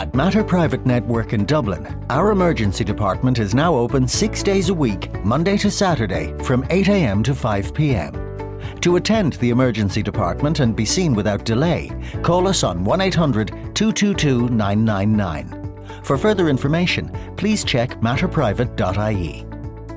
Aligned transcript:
At 0.00 0.14
Matter 0.14 0.42
Private 0.42 0.86
Network 0.86 1.34
in 1.34 1.44
Dublin, 1.44 2.06
our 2.08 2.30
emergency 2.30 2.84
department 2.84 3.38
is 3.38 3.54
now 3.54 3.74
open 3.74 4.08
six 4.08 4.42
days 4.42 4.70
a 4.70 4.74
week, 4.74 5.12
Monday 5.26 5.58
to 5.58 5.70
Saturday, 5.70 6.32
from 6.42 6.62
8am 6.68 7.22
to 7.24 7.32
5pm. 7.32 8.80
To 8.80 8.96
attend 8.96 9.34
the 9.34 9.50
emergency 9.50 10.02
department 10.02 10.60
and 10.60 10.74
be 10.74 10.86
seen 10.86 11.14
without 11.14 11.44
delay, 11.44 11.90
call 12.22 12.48
us 12.48 12.64
on 12.64 12.82
1 12.82 12.98
800 13.02 13.48
222 13.74 14.48
999. 14.48 16.02
For 16.02 16.16
further 16.16 16.48
information, 16.48 17.14
please 17.36 17.62
check 17.62 17.90
matterprivate.ie. 18.00 19.44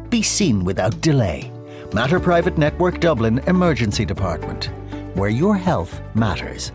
Be 0.10 0.22
seen 0.22 0.66
without 0.66 1.00
delay. 1.00 1.50
Matter 1.94 2.20
Private 2.20 2.58
Network 2.58 3.00
Dublin 3.00 3.40
Emergency 3.48 4.04
Department, 4.04 4.66
where 5.16 5.30
your 5.30 5.56
health 5.56 6.02
matters. 6.14 6.74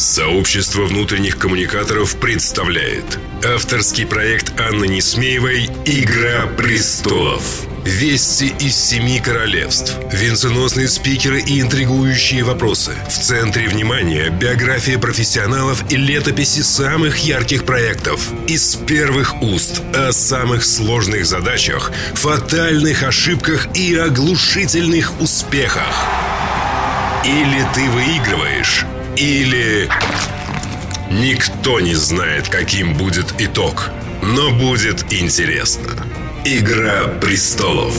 Сообщество 0.00 0.86
внутренних 0.86 1.36
коммуникаторов 1.36 2.16
представляет 2.16 3.04
авторский 3.44 4.06
проект 4.06 4.58
Анны 4.58 4.86
Несмеевой 4.86 5.66
«Игра 5.84 6.46
престолов». 6.46 7.42
Вести 7.84 8.46
из 8.60 8.76
семи 8.76 9.20
королевств, 9.20 9.94
венценосные 10.10 10.88
спикеры 10.88 11.42
и 11.42 11.60
интригующие 11.60 12.44
вопросы. 12.44 12.92
В 13.10 13.12
центре 13.12 13.68
внимания 13.68 14.30
биография 14.30 14.98
профессионалов 14.98 15.84
и 15.92 15.96
летописи 15.96 16.60
самых 16.60 17.18
ярких 17.18 17.66
проектов. 17.66 18.26
Из 18.48 18.76
первых 18.76 19.42
уст 19.42 19.82
о 19.94 20.12
самых 20.12 20.64
сложных 20.64 21.26
задачах, 21.26 21.92
фатальных 22.14 23.02
ошибках 23.02 23.68
и 23.76 23.94
оглушительных 23.96 25.20
успехах. 25.20 26.06
Или 27.22 27.66
ты 27.74 27.90
выигрываешь, 27.90 28.86
или... 29.16 29.88
Никто 31.10 31.80
не 31.80 31.94
знает, 31.94 32.48
каким 32.48 32.94
будет 32.94 33.34
итог, 33.40 33.90
но 34.22 34.52
будет 34.52 35.12
интересно. 35.12 35.90
Игра 36.44 37.08
престолов. 37.20 37.94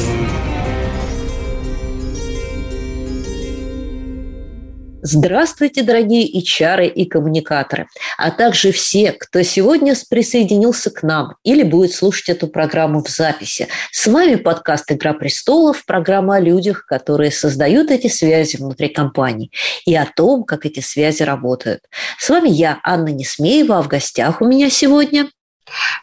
Здравствуйте, 5.03 5.81
дорогие 5.81 6.27
и 6.27 6.43
чары, 6.43 6.85
и 6.85 7.05
коммуникаторы, 7.05 7.87
а 8.19 8.29
также 8.29 8.71
все, 8.71 9.11
кто 9.11 9.41
сегодня 9.41 9.95
присоединился 10.07 10.91
к 10.91 11.01
нам 11.01 11.37
или 11.43 11.63
будет 11.63 11.93
слушать 11.93 12.29
эту 12.29 12.47
программу 12.47 13.03
в 13.03 13.09
записи. 13.09 13.67
С 13.91 14.05
вами 14.05 14.35
подкаст 14.35 14.91
«Игра 14.91 15.13
престолов», 15.13 15.85
программа 15.87 16.35
о 16.35 16.39
людях, 16.39 16.85
которые 16.85 17.31
создают 17.31 17.89
эти 17.89 18.07
связи 18.07 18.57
внутри 18.57 18.89
компаний 18.89 19.51
и 19.87 19.95
о 19.95 20.05
том, 20.05 20.43
как 20.43 20.67
эти 20.67 20.81
связи 20.81 21.23
работают. 21.23 21.81
С 22.19 22.29
вами 22.29 22.49
я, 22.49 22.79
Анна 22.83 23.09
Несмеева, 23.09 23.79
а 23.79 23.81
в 23.81 23.87
гостях 23.87 24.39
у 24.39 24.45
меня 24.45 24.69
сегодня 24.69 25.31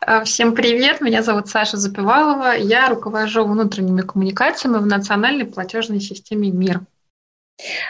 а, 0.01 0.25
Всем 0.25 0.57
привет, 0.57 1.01
меня 1.01 1.23
зовут 1.23 1.47
Саша 1.49 1.77
Запивалова, 1.77 2.57
я 2.57 2.89
руковожу 2.89 3.45
внутренними 3.45 4.01
коммуникациями 4.01 4.79
в 4.79 4.87
национальной 4.87 5.45
платежной 5.45 6.01
системе 6.01 6.51
МИР. 6.51 6.81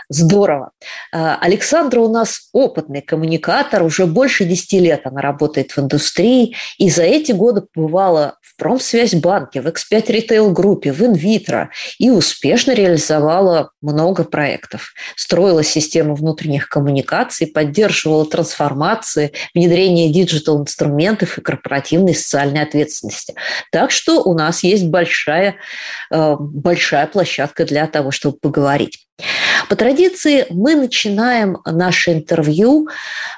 Здорово. 0.08 0.70
А, 1.12 1.36
Александра 1.36 2.00
у 2.00 2.11
нас 2.11 2.48
опытный 2.52 3.02
коммуникатор, 3.02 3.83
уже 3.83 4.06
больше 4.06 4.44
10 4.44 4.72
лет 4.80 5.02
она 5.05 5.20
работает 5.20 5.72
в 5.72 5.78
индустрии, 5.78 6.55
и 6.78 6.88
за 6.88 7.02
эти 7.02 7.33
годы 7.33 7.62
побывала 7.75 8.38
в 8.41 8.56
Промсвязьбанке, 8.56 9.60
в 9.60 9.66
X5 9.66 10.06
Retail 10.06 10.50
группе, 10.52 10.92
в 10.92 11.02
Инвитро 11.05 11.70
и 11.98 12.10
успешно 12.10 12.72
реализовала 12.72 13.70
много 13.83 14.25
проектов. 14.25 14.94
Строила 15.16 15.62
систему 15.62 16.14
внутренних 16.14 16.69
коммуникаций, 16.69 17.47
поддерживала 17.47 18.25
трансформации, 18.25 19.32
внедрение 19.55 20.10
digital-инструментов 20.10 21.36
и 21.36 21.42
корпоративной 21.42 22.14
социальной 22.14 22.62
ответственности. 22.62 23.34
Так 23.70 23.91
что 23.91 24.22
у 24.22 24.34
нас 24.34 24.62
есть 24.62 24.86
большая, 24.86 25.56
а, 26.10 26.37
большая 26.37 27.06
площадка 27.06 27.66
для 27.66 27.87
того, 27.87 28.10
чтобы 28.10 28.38
поговорить. 28.38 29.07
По 29.68 29.76
традиции 29.76 30.46
мы 30.50 30.76
начинаем 30.76 31.58
наше 31.64 32.12
интервью 32.12 32.88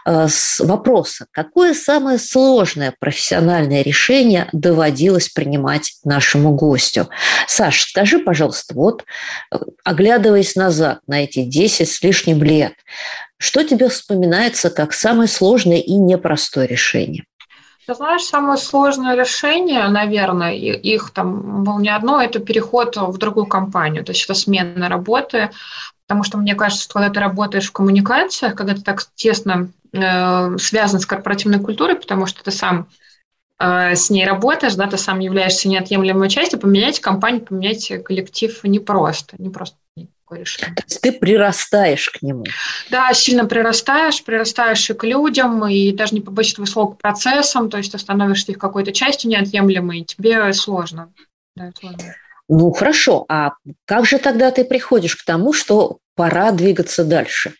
э, 0.04 0.28
с 0.28 0.60
вопроса, 0.60 1.26
какое 1.32 1.74
самое 1.74 2.18
сложное 2.18 2.94
профессиональное 2.98 3.82
решение 3.82 4.48
доводилось 4.52 5.30
принимать 5.30 5.94
нашему 6.04 6.54
гостю. 6.54 7.08
Саш, 7.48 7.82
скажи, 7.82 8.18
пожалуйста, 8.18 8.74
вот 8.74 9.04
э, 9.52 9.56
оглядываясь 9.82 10.54
назад 10.54 11.00
на 11.06 11.24
эти 11.24 11.42
10 11.42 11.88
с 11.88 12.02
лишним 12.02 12.42
лет, 12.42 12.74
что 13.38 13.64
тебе 13.64 13.88
вспоминается 13.88 14.68
как 14.68 14.92
самое 14.92 15.28
сложное 15.28 15.78
и 15.78 15.94
непростое 15.94 16.66
решение? 16.66 17.24
Ты 17.90 17.96
знаешь, 17.96 18.22
самое 18.22 18.56
сложное 18.56 19.16
решение, 19.16 19.88
наверное, 19.88 20.52
их 20.54 21.10
там 21.10 21.64
было 21.64 21.80
не 21.80 21.88
одно, 21.88 22.22
это 22.22 22.38
переход 22.38 22.96
в 22.96 23.18
другую 23.18 23.46
компанию, 23.46 24.04
то 24.04 24.12
есть 24.12 24.22
это 24.22 24.34
смена 24.34 24.88
работы, 24.88 25.50
потому 26.06 26.22
что 26.22 26.38
мне 26.38 26.54
кажется, 26.54 26.84
что 26.84 26.94
когда 26.94 27.10
ты 27.12 27.18
работаешь 27.18 27.66
в 27.66 27.72
коммуникациях, 27.72 28.54
когда 28.54 28.74
ты 28.74 28.82
так 28.82 29.02
тесно 29.16 29.72
э, 29.92 30.56
связан 30.58 31.00
с 31.00 31.06
корпоративной 31.06 31.58
культурой, 31.58 31.96
потому 31.96 32.26
что 32.26 32.44
ты 32.44 32.52
сам 32.52 32.86
э, 33.58 33.96
с 33.96 34.08
ней 34.08 34.24
работаешь, 34.24 34.76
да, 34.76 34.86
ты 34.86 34.96
сам 34.96 35.18
являешься 35.18 35.68
неотъемлемой 35.68 36.28
частью, 36.28 36.60
поменять 36.60 37.00
компанию, 37.00 37.44
поменять 37.44 37.92
коллектив 38.04 38.62
непросто, 38.62 39.34
не 39.38 39.50
просто 39.50 39.78
такое 40.30 40.40
решение. 40.40 40.74
То 40.76 40.82
есть 40.86 41.00
ты 41.00 41.12
прирастаешь 41.12 42.08
к 42.10 42.22
нему. 42.22 42.44
Да, 42.90 43.12
сильно 43.12 43.44
прирастаешь, 43.44 44.22
прирастаешь 44.22 44.88
и 44.90 44.94
к 44.94 45.04
людям, 45.04 45.66
и 45.66 45.92
даже 45.92 46.14
не 46.14 46.20
побоюсь 46.20 46.52
этого 46.52 46.66
слова, 46.66 46.94
к 46.94 46.98
процессам, 46.98 47.68
то 47.68 47.78
есть 47.78 47.92
ты 47.92 47.98
становишься 47.98 48.52
их 48.52 48.58
какой-то 48.58 48.92
частью 48.92 49.30
неотъемлемой, 49.30 50.00
и 50.00 50.04
тебе 50.04 50.52
сложно. 50.52 51.12
Да, 51.56 51.70
сложно. 51.78 52.14
Ну, 52.48 52.72
хорошо. 52.72 53.26
А 53.28 53.52
как 53.84 54.06
же 54.06 54.18
тогда 54.18 54.50
ты 54.50 54.64
приходишь 54.64 55.16
к 55.16 55.24
тому, 55.24 55.52
что 55.52 55.98
пора 56.14 56.52
двигаться 56.52 57.04
дальше? 57.04 57.54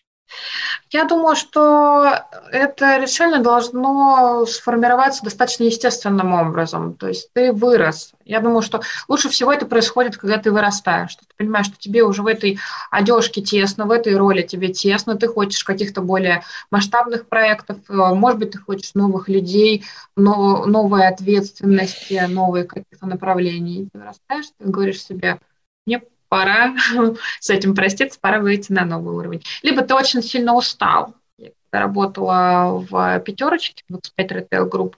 Я 0.91 1.05
думаю, 1.05 1.37
что 1.37 2.25
это 2.51 2.99
решение 2.99 3.41
должно 3.41 4.45
сформироваться 4.47 5.23
достаточно 5.23 5.65
естественным 5.65 6.33
образом. 6.33 6.95
То 6.95 7.09
есть 7.09 7.33
ты 7.33 7.53
вырос. 7.53 8.13
Я 8.25 8.41
думаю, 8.41 8.63
что 8.63 8.81
лучше 9.09 9.29
всего 9.29 9.53
это 9.53 9.67
происходит, 9.67 10.17
когда 10.17 10.39
ты 10.39 10.51
вырастаешь. 10.51 11.11
Что 11.11 11.23
ты 11.23 11.35
понимаешь, 11.37 11.67
что 11.67 11.79
тебе 11.79 12.03
уже 12.03 12.23
в 12.23 12.27
этой 12.27 12.59
одежке 12.91 13.41
тесно, 13.41 13.87
в 13.87 13.91
этой 13.91 14.17
роли 14.17 14.43
тебе 14.43 14.73
тесно, 14.73 15.17
ты 15.17 15.29
хочешь 15.29 15.65
каких-то 15.65 16.01
более 16.01 16.43
масштабных 16.71 17.29
проектов, 17.29 17.79
может 17.89 18.39
быть, 18.39 18.53
ты 18.53 18.59
хочешь 18.59 18.95
новых 18.95 19.29
людей, 19.29 19.85
новой 20.17 21.07
ответственности, 21.07 22.25
новые 22.29 22.65
каких-то 22.65 23.07
направлений. 23.07 23.89
Ты 23.93 23.99
вырастаешь, 23.99 24.47
ты 24.59 24.69
говоришь 24.69 25.03
себе, 25.03 25.41
мне 25.87 26.03
пора 26.31 26.77
с 27.41 27.51
этим 27.51 27.75
проститься, 27.75 28.19
пора 28.19 28.41
выйти 28.41 28.73
на 28.73 28.87
новый 28.87 29.15
уровень. 29.15 29.43
Либо 29.63 29.83
ты 29.83 29.95
очень 29.95 30.23
сильно 30.23 30.55
устал. 30.55 31.15
Я 31.37 31.51
работала 31.73 32.79
в 32.89 33.21
пятерочке, 33.21 33.85
в 33.89 33.97
X5 33.97 34.49
Retail 34.49 34.71
Group, 34.71 34.95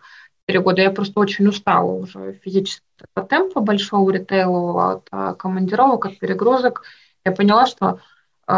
4 0.46 0.60
года, 0.60 0.82
я 0.82 0.90
просто 0.90 1.18
очень 1.18 1.48
устала 1.48 1.90
уже 1.90 2.38
физически 2.44 2.84
от 3.14 3.28
темпа 3.28 3.60
большого 3.60 4.10
ритейла, 4.10 4.92
от 4.92 5.08
а, 5.10 5.34
командировок, 5.34 6.06
от 6.06 6.18
перегрузок. 6.18 6.82
Я 7.24 7.32
поняла, 7.32 7.66
что 7.66 8.00
э, 8.48 8.52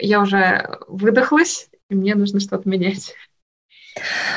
я 0.00 0.20
уже 0.22 0.78
выдохлась, 0.88 1.68
и 1.90 1.94
мне 1.94 2.14
нужно 2.14 2.40
что-то 2.40 2.68
менять. 2.68 3.14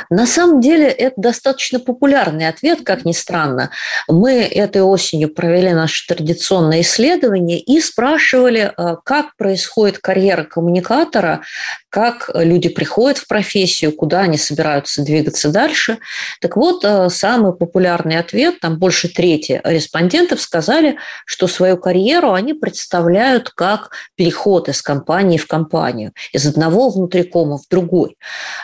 На 0.09 0.25
самом 0.25 0.61
деле 0.61 0.87
это 0.87 1.15
достаточно 1.17 1.79
популярный 1.79 2.47
ответ, 2.47 2.79
как 2.83 3.05
ни 3.05 3.11
странно. 3.11 3.71
Мы 4.07 4.41
этой 4.41 4.81
осенью 4.81 5.29
провели 5.29 5.73
наше 5.73 6.07
традиционное 6.07 6.81
исследование 6.81 7.59
и 7.59 7.81
спрашивали, 7.81 8.73
э, 8.75 8.95
как 9.03 9.35
происходит 9.35 9.99
карьера 9.99 10.43
коммуникатора, 10.43 11.41
как 11.89 12.29
люди 12.33 12.69
приходят 12.69 13.17
в 13.17 13.27
профессию, 13.27 13.91
куда 13.91 14.21
они 14.21 14.37
собираются 14.37 15.03
двигаться 15.03 15.49
дальше. 15.49 15.99
Так 16.41 16.55
вот, 16.55 16.85
э, 16.85 17.09
самый 17.09 17.53
популярный 17.53 18.17
ответ, 18.17 18.59
там 18.59 18.77
больше 18.77 19.09
трети 19.09 19.61
респондентов 19.63 20.41
сказали, 20.41 20.97
что 21.25 21.47
свою 21.47 21.77
карьеру 21.77 22.33
они 22.33 22.53
представляют 22.53 23.49
как 23.49 23.91
переход 24.15 24.69
из 24.69 24.81
компании 24.81 25.37
в 25.37 25.47
компанию, 25.47 26.13
из 26.31 26.45
одного 26.45 26.89
внутрикома 26.89 27.57
в 27.57 27.67
другой. 27.69 28.17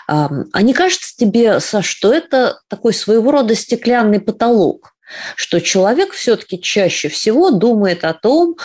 Они 0.08 0.74
кажется 0.86 1.16
тебе, 1.18 1.60
Саш, 1.60 1.88
что 1.88 2.14
это 2.14 2.60
такой 2.68 2.94
своего 2.94 3.32
рода 3.32 3.56
стеклянный 3.56 4.20
потолок, 4.20 4.94
что 5.36 5.60
человек 5.60 6.14
все-таки 6.14 6.62
чаще 6.62 7.10
всего 7.10 7.50
думает 7.50 8.04
о 8.04 8.14
том, 8.14 8.56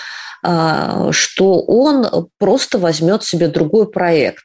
а, 0.42 1.12
что 1.12 1.62
он 1.62 2.28
просто 2.38 2.78
возьмет 2.78 3.24
себе 3.24 3.48
другой 3.48 3.90
проект, 3.90 4.44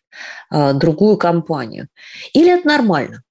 а, 0.50 0.72
другую 0.72 1.18
компанию. 1.18 1.88
Или 2.34 2.58
это 2.58 2.66
нормально? 2.66 3.24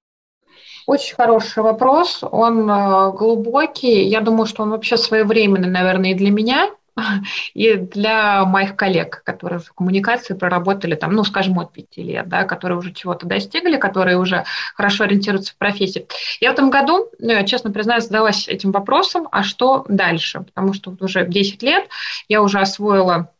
Очень 0.85 1.15
хороший 1.15 1.63
вопрос, 1.63 2.19
он 2.21 2.69
а, 2.69 3.09
глубокий. 3.09 4.03
Я 4.03 4.21
думаю, 4.21 4.45
что 4.45 4.61
он 4.61 4.69
вообще 4.69 4.97
своевременный, 4.97 5.69
наверное, 5.69 6.11
и 6.11 6.15
для 6.15 6.29
меня. 6.29 6.69
и 7.53 7.75
для 7.75 8.45
моих 8.45 8.75
коллег, 8.75 9.21
которые 9.23 9.59
в 9.59 9.73
коммуникации 9.73 10.33
проработали 10.33 10.95
там, 10.95 11.13
ну, 11.13 11.23
скажем, 11.23 11.59
от 11.59 11.73
пяти 11.73 12.03
лет, 12.03 12.27
да, 12.27 12.43
которые 12.43 12.77
уже 12.77 12.93
чего-то 12.93 13.25
достигли, 13.25 13.77
которые 13.77 14.17
уже 14.17 14.45
хорошо 14.75 15.03
ориентируются 15.03 15.53
в 15.53 15.57
профессии. 15.57 16.07
Я 16.39 16.51
в 16.51 16.53
этом 16.53 16.69
году, 16.69 17.09
ну, 17.19 17.45
честно 17.45 17.71
признаюсь, 17.71 18.05
задалась 18.05 18.47
этим 18.47 18.71
вопросом, 18.71 19.27
а 19.31 19.43
что 19.43 19.85
дальше? 19.87 20.41
Потому 20.41 20.73
что 20.73 20.95
уже 20.99 21.25
10 21.25 21.61
лет 21.63 21.89
я 22.27 22.41
уже 22.41 22.59
освоила 22.59 23.31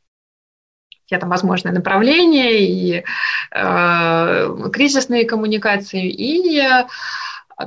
все 1.05 1.19
там 1.19 1.29
возможные 1.29 1.71
направления 1.71 2.67
и 2.67 3.03
э, 3.51 4.69
кризисные 4.73 5.25
коммуникации. 5.25 6.09
И 6.09 6.59
э, 6.59 6.87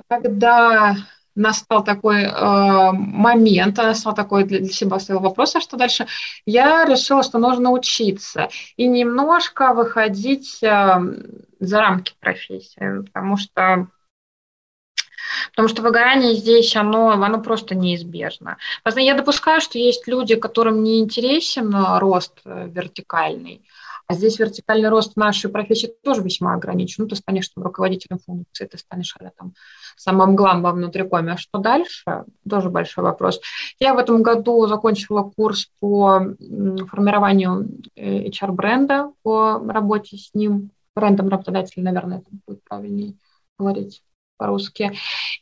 когда 0.09 0.97
настал 1.39 1.85
такой 1.85 2.25
э, 2.25 2.93
момент, 2.93 3.77
настал 3.77 4.15
такой 4.15 4.45
для, 4.45 4.59
для 4.59 4.73
себя 4.73 4.99
стоял 4.99 5.23
вопрос, 5.23 5.57
а 5.57 5.61
что 5.61 5.77
дальше, 5.77 6.07
я 6.47 6.85
решила, 6.85 7.23
что 7.23 7.39
нужно 7.39 7.71
учиться 7.71 8.49
и 8.77 8.87
немножко 8.87 9.73
выходить 9.73 10.63
э, 10.63 11.01
за 11.61 11.81
рамки 11.81 12.15
профессии, 12.21 13.03
потому 13.05 13.37
что 13.37 13.89
Потому 15.51 15.69
что 15.69 15.83
выгорание 15.83 16.35
здесь, 16.35 16.75
оно, 16.75 17.11
оно 17.11 17.41
просто 17.43 17.75
неизбежно. 17.75 18.57
Я 18.97 19.15
допускаю, 19.15 19.61
что 19.61 19.79
есть 19.79 20.09
люди, 20.09 20.37
которым 20.37 20.83
не 20.83 21.01
интересен 21.01 21.75
рост 21.99 22.41
э, 22.45 22.69
вертикальный, 22.71 23.63
а 24.09 24.15
здесь 24.15 24.39
вертикальный 24.39 24.89
рост 24.89 25.17
нашей 25.17 25.51
профессии 25.51 25.93
тоже 26.03 26.23
весьма 26.23 26.55
ограничен. 26.55 27.03
Ну, 27.03 27.09
ты 27.11 27.17
станешь 27.17 27.49
там, 27.51 27.63
руководителем 27.63 28.19
функции, 28.19 28.65
ты 28.65 28.79
станешь 28.79 29.15
там, 29.37 29.53
самым 29.97 30.35
главным 30.35 30.75
внутрикоме. 30.77 31.33
А 31.33 31.37
что 31.37 31.59
дальше? 31.59 32.25
Тоже 32.49 32.71
большой 32.71 33.05
вопрос. 33.05 33.39
Я 33.79 33.93
в 33.93 33.99
этом 33.99 34.23
году 34.23 34.67
закончила 34.67 35.31
курс 35.37 35.69
по 35.79 36.23
формированию 36.91 37.69
э, 37.97 38.29
HR-бренда, 38.29 39.13
по 39.23 39.59
работе 39.69 40.17
с 40.17 40.33
ним, 40.33 40.71
брендом 40.97 41.29
работодателя, 41.29 41.85
наверное, 41.85 42.19
это 42.19 42.29
будет 42.47 42.65
правильнее 42.65 43.15
говорить 43.59 44.03
по-русски. 44.39 44.93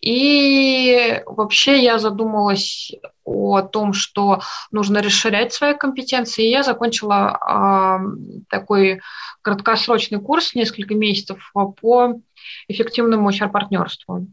И 0.00 1.22
вообще 1.26 1.82
я 1.82 1.98
задумалась 1.98 2.92
о 3.24 3.62
том, 3.62 3.92
что 3.92 4.40
нужно 4.72 5.02
расширять 5.02 5.52
свои 5.52 5.74
компетенции. 5.74 6.46
И 6.46 6.50
я 6.50 6.62
закончила 6.62 7.38
э, 7.38 8.42
такой 8.48 9.00
краткосрочный 9.42 10.20
курс, 10.20 10.54
несколько 10.54 10.94
месяцев 10.94 11.52
по 11.52 12.20
эффективному 12.68 13.30
HR-партнерству. 13.30 14.26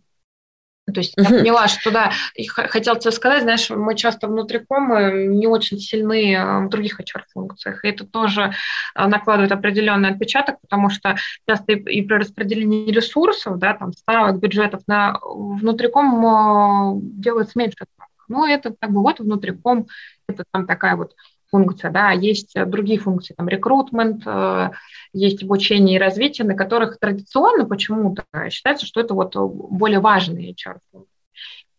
То 0.85 0.99
есть 0.99 1.13
я 1.17 1.29
поняла, 1.29 1.67
что 1.69 1.91
да, 1.91 2.11
и 2.35 2.45
хотел 2.45 2.97
тебе 2.97 3.11
сказать, 3.11 3.43
знаешь, 3.43 3.69
мы 3.69 3.95
часто 3.95 4.27
внутриком 4.27 5.37
не 5.37 5.47
очень 5.47 5.79
сильны 5.79 6.65
в 6.65 6.69
других 6.69 6.99
HR-функциях, 6.99 7.85
и 7.85 7.87
это 7.87 8.05
тоже 8.05 8.53
а, 8.93 9.07
накладывает 9.07 9.53
определенный 9.53 10.09
отпечаток, 10.09 10.59
потому 10.61 10.89
что 10.89 11.15
часто 11.47 11.71
и, 11.71 12.01
при 12.01 12.15
распределении 12.15 12.91
ресурсов, 12.91 13.59
да, 13.59 13.75
там, 13.75 13.93
ставок, 13.93 14.39
бюджетов 14.39 14.81
на 14.87 15.17
внутриком 15.23 16.99
делается 17.19 17.57
меньше. 17.57 17.85
Ну, 18.27 18.45
это 18.45 18.73
как 18.77 18.91
бы 18.91 19.01
вот 19.01 19.19
внутриком, 19.19 19.87
это 20.27 20.43
там 20.51 20.65
такая 20.65 20.95
вот 20.95 21.13
функция, 21.53 21.91
да, 21.91 22.09
есть 22.09 22.55
другие 22.65 22.99
функции, 22.99 23.35
там, 23.35 23.47
рекрутмент, 23.47 24.23
э, 24.25 24.71
есть 25.13 25.43
обучение 25.43 25.97
и 25.97 25.99
развитие, 25.99 26.47
на 26.47 26.55
которых 26.55 26.97
традиционно 26.97 27.65
почему-то 27.65 28.25
считается, 28.49 28.87
что 28.87 28.99
это 29.01 29.13
вот 29.13 29.35
более 29.35 29.99
важные 29.99 30.51
HR-функции. 30.53 31.13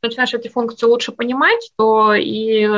Начинаешь 0.00 0.34
эти 0.34 0.46
функции 0.46 0.86
лучше 0.86 1.10
понимать, 1.10 1.72
то 1.76 2.14
и 2.14 2.68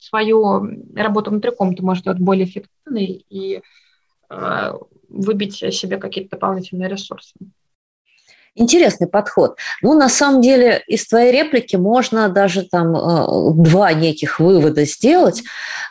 свою 0.00 0.66
работу 0.94 1.30
внутриком 1.30 1.76
ты 1.76 1.82
можешь 1.82 2.04
делать 2.04 2.20
более 2.20 2.46
эффективной 2.46 3.26
и 3.28 3.60
э, 4.30 4.72
выбить 5.10 5.56
себе 5.56 5.98
какие-то 5.98 6.30
дополнительные 6.30 6.88
ресурсы. 6.88 7.34
Интересный 8.58 9.06
подход. 9.06 9.58
Ну, 9.82 9.92
на 9.92 10.08
самом 10.08 10.40
деле, 10.40 10.82
из 10.86 11.06
твоей 11.06 11.30
реплики 11.30 11.76
можно 11.76 12.30
даже 12.30 12.62
там 12.62 12.96
э, 12.96 13.52
два 13.52 13.92
неких 13.92 14.40
вывода 14.40 14.86
сделать 14.86 15.42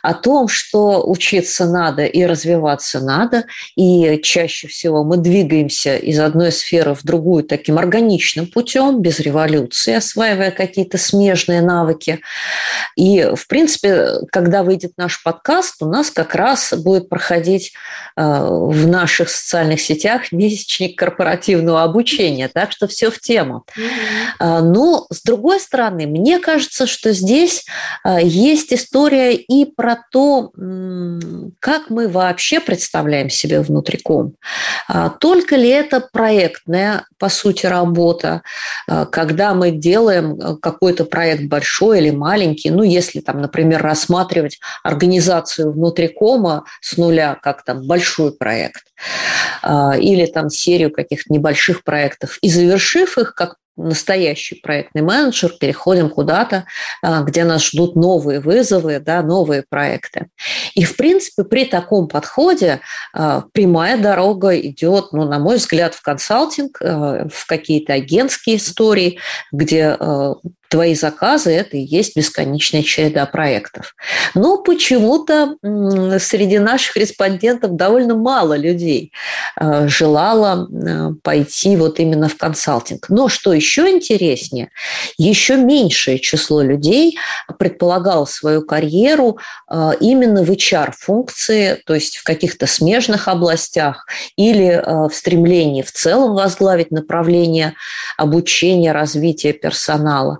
о 0.02 0.14
том, 0.14 0.48
что 0.48 1.08
учиться 1.08 1.66
надо 1.66 2.04
и 2.04 2.24
развиваться 2.24 2.98
надо, 2.98 3.44
и 3.76 4.20
чаще 4.20 4.66
всего 4.66 5.04
мы 5.04 5.16
двигаемся 5.16 5.96
из 5.96 6.18
одной 6.18 6.50
сферы 6.50 6.94
в 6.94 7.04
другую 7.04 7.44
таким 7.44 7.78
органичным 7.78 8.48
путем, 8.48 9.00
без 9.00 9.20
революции, 9.20 9.94
осваивая 9.94 10.50
какие-то 10.50 10.98
смежные 10.98 11.62
навыки. 11.62 12.20
И, 12.96 13.30
в 13.36 13.46
принципе, 13.46 14.08
когда 14.32 14.64
выйдет 14.64 14.94
наш 14.96 15.22
подкаст, 15.22 15.82
у 15.82 15.86
нас 15.86 16.10
как 16.10 16.34
раз 16.34 16.72
будет 16.72 17.08
проходить 17.08 17.74
э, 18.16 18.22
в 18.22 18.88
наших 18.88 19.28
социальных 19.28 19.80
сетях 19.80 20.32
месячник 20.32 20.98
корпоративного 20.98 21.84
обучения 21.84 22.48
так 22.56 22.72
что 22.72 22.88
все 22.88 23.10
в 23.10 23.20
тему. 23.20 23.66
Mm-hmm. 23.76 24.60
Но, 24.62 25.06
с 25.12 25.20
другой 25.22 25.60
стороны, 25.60 26.06
мне 26.06 26.38
кажется, 26.38 26.86
что 26.86 27.12
здесь 27.12 27.66
а, 28.02 28.18
есть 28.18 28.72
история 28.72 29.34
и 29.34 29.66
про 29.66 29.98
то, 30.10 30.52
как 31.60 31.90
мы 31.90 32.08
вообще 32.08 32.60
представляем 32.60 33.28
себе 33.28 33.60
внутриком. 33.60 34.36
А, 34.88 35.10
только 35.10 35.56
ли 35.56 35.68
это 35.68 36.00
проектная, 36.00 37.04
по 37.18 37.28
сути, 37.28 37.66
работа, 37.66 38.40
когда 38.86 39.52
мы 39.52 39.70
делаем 39.70 40.58
какой-то 40.62 41.04
проект 41.04 41.42
большой 41.44 41.98
или 41.98 42.10
маленький, 42.10 42.70
ну, 42.70 42.82
если 42.82 43.20
там, 43.20 43.42
например, 43.42 43.82
рассматривать 43.82 44.60
организацию 44.82 45.72
внутрикома 45.72 46.64
с 46.80 46.96
нуля, 46.96 47.36
как 47.42 47.64
там 47.64 47.86
большой 47.86 48.32
проект, 48.32 48.86
или 49.62 50.24
там 50.32 50.48
серию 50.48 50.90
каких-то 50.90 51.30
небольших 51.30 51.84
проектов, 51.84 52.38
и 52.46 52.48
завершив 52.48 53.18
их, 53.18 53.34
как 53.34 53.56
настоящий 53.76 54.54
проектный 54.54 55.02
менеджер, 55.02 55.52
переходим 55.60 56.10
куда-то, 56.10 56.64
а, 57.02 57.22
где 57.22 57.44
нас 57.44 57.66
ждут 57.66 57.96
новые 57.96 58.38
вызовы, 58.38 59.00
да, 59.00 59.20
новые 59.22 59.64
проекты. 59.68 60.28
И, 60.74 60.84
в 60.84 60.96
принципе, 60.96 61.42
при 61.42 61.64
таком 61.64 62.06
подходе 62.06 62.80
а, 63.12 63.42
прямая 63.52 63.98
дорога 63.98 64.58
идет, 64.60 65.12
ну, 65.12 65.24
на 65.24 65.40
мой 65.40 65.56
взгляд, 65.56 65.94
в 65.94 66.02
консалтинг, 66.02 66.78
а, 66.80 67.28
в 67.28 67.46
какие-то 67.46 67.94
агентские 67.94 68.56
истории, 68.56 69.18
где 69.50 69.96
твои 70.68 70.94
заказы– 70.94 71.50
это 71.52 71.76
и 71.76 71.80
есть 71.80 72.16
бесконечная 72.16 72.82
череда 72.82 73.26
проектов. 73.26 73.94
Но 74.34 74.58
почему-то 74.58 75.56
среди 76.18 76.58
наших 76.58 76.96
респондентов 76.96 77.76
довольно 77.76 78.14
мало 78.14 78.56
людей 78.56 79.12
э, 79.60 79.88
желало 79.88 80.68
э, 80.68 81.10
пойти 81.22 81.76
вот 81.76 82.00
именно 82.00 82.28
в 82.28 82.36
консалтинг. 82.36 83.08
Но 83.08 83.28
что 83.28 83.52
еще 83.52 83.90
интереснее, 83.90 84.70
еще 85.18 85.56
меньшее 85.56 86.18
число 86.18 86.62
людей 86.62 87.18
предполагало 87.58 88.24
свою 88.24 88.62
карьеру 88.62 89.38
э, 89.70 89.92
именно 90.00 90.42
в 90.42 90.50
HR-функции, 90.50 91.82
то 91.86 91.94
есть 91.94 92.16
в 92.16 92.24
каких-то 92.24 92.66
смежных 92.66 93.28
областях 93.28 94.06
или 94.36 94.82
в 94.86 95.10
стремлении 95.12 95.82
в 95.82 95.92
целом 95.92 96.34
возглавить 96.34 96.90
направление 96.90 97.74
обучения, 98.16 98.92
развития 98.92 99.52
персонала. 99.52 100.38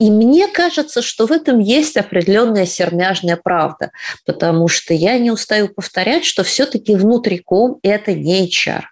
И 0.00 0.10
мне 0.10 0.46
кажется, 0.46 1.02
что 1.02 1.26
в 1.26 1.32
этом 1.32 1.58
есть 1.58 1.96
определенная 1.96 2.66
сермяжная 2.66 3.36
правда, 3.36 3.90
потому 4.24 4.68
что 4.68 4.94
я 4.94 5.18
не 5.18 5.32
устаю 5.32 5.68
повторять, 5.68 6.24
что 6.24 6.44
все-таки 6.44 6.94
внутриком– 6.94 7.78
это 7.82 8.12
не 8.12 8.46
HR. 8.46 8.82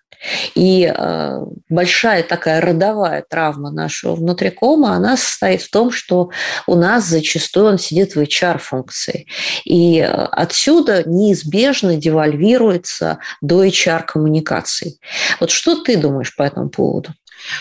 И 0.54 0.92
э, 0.92 1.40
большая 1.68 2.22
такая 2.22 2.60
родовая 2.60 3.24
травма 3.28 3.70
нашего 3.70 4.14
внутрикома, 4.14 4.92
она 4.92 5.16
состоит 5.16 5.62
в 5.62 5.70
том, 5.70 5.90
что 5.92 6.30
у 6.66 6.74
нас 6.74 7.04
зачастую 7.04 7.66
он 7.66 7.78
сидит 7.78 8.14
в 8.14 8.20
HR-функции. 8.20 9.26
И 9.64 10.00
э, 10.00 10.06
отсюда 10.06 11.08
неизбежно 11.08 11.96
девальвируется 11.96 13.18
до 13.40 13.64
HR-коммуникаций. 13.64 14.98
Вот 15.38 15.50
что 15.50 15.76
ты 15.82 15.96
думаешь 15.96 16.34
по 16.34 16.42
этому 16.42 16.70
поводу? 16.70 17.10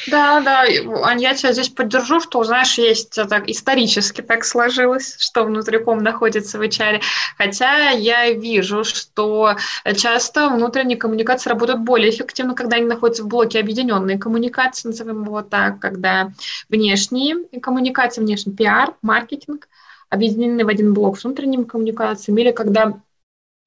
Да, 0.07 0.39
да, 0.41 0.61
Ань, 1.03 1.21
я 1.21 1.33
тебя 1.35 1.51
здесь 1.51 1.69
поддержу, 1.69 2.19
что, 2.19 2.43
знаешь, 2.43 2.77
есть 2.77 3.17
э, 3.17 3.25
так, 3.25 3.47
исторически 3.49 4.21
так 4.21 4.43
сложилось, 4.45 5.15
что 5.19 5.43
внутриком 5.43 5.99
находится 5.99 6.57
в 6.57 6.61
HR. 6.61 7.01
Хотя 7.37 7.89
я 7.89 8.31
вижу, 8.31 8.83
что 8.83 9.55
часто 9.95 10.49
внутренние 10.49 10.97
коммуникации 10.97 11.49
работают 11.49 11.81
более 11.81 12.09
эффективно, 12.09 12.55
когда 12.55 12.77
они 12.77 12.85
находятся 12.85 13.23
в 13.23 13.27
блоке 13.27 13.59
объединенной 13.59 14.17
коммуникации, 14.17 14.87
назовем 14.87 15.23
его 15.23 15.41
так, 15.41 15.79
когда 15.79 16.31
внешние 16.69 17.35
коммуникации, 17.61 18.21
внешний 18.21 18.53
пиар, 18.53 18.95
маркетинг 19.01 19.67
объединены 20.09 20.65
в 20.65 20.69
один 20.69 20.93
блок 20.93 21.19
с 21.19 21.23
внутренними 21.23 21.63
коммуникациями, 21.63 22.41
или 22.41 22.51
когда 22.51 22.93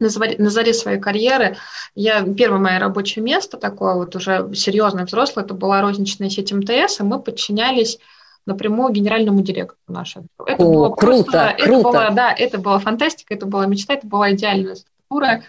на 0.00 0.50
заре 0.50 0.72
своей 0.74 1.00
карьеры 1.00 1.56
я 1.94 2.22
первое 2.22 2.60
мое 2.60 2.78
рабочее 2.78 3.24
место 3.24 3.56
такое 3.56 3.94
вот 3.94 4.14
уже 4.14 4.50
серьезное 4.54 5.06
взрослое, 5.06 5.44
это 5.44 5.54
была 5.54 5.80
розничная 5.80 6.30
сеть 6.30 6.52
МТС, 6.52 7.00
и 7.00 7.02
мы 7.02 7.20
подчинялись 7.20 7.98
напрямую 8.46 8.92
генеральному 8.92 9.42
директору 9.42 9.78
нашему. 9.88 10.26
Это 10.46 10.62
О, 10.62 10.72
было 10.72 10.88
круто, 10.90 11.30
просто, 11.30 11.56
круто. 11.62 11.78
Это 11.78 11.82
была, 11.82 12.10
да, 12.10 12.32
это 12.32 12.58
была 12.58 12.78
фантастика, 12.78 13.34
это 13.34 13.46
была 13.46 13.66
мечта, 13.66 13.94
это 13.94 14.06
была 14.06 14.32
идеальная 14.32 14.76
структура, 14.76 15.42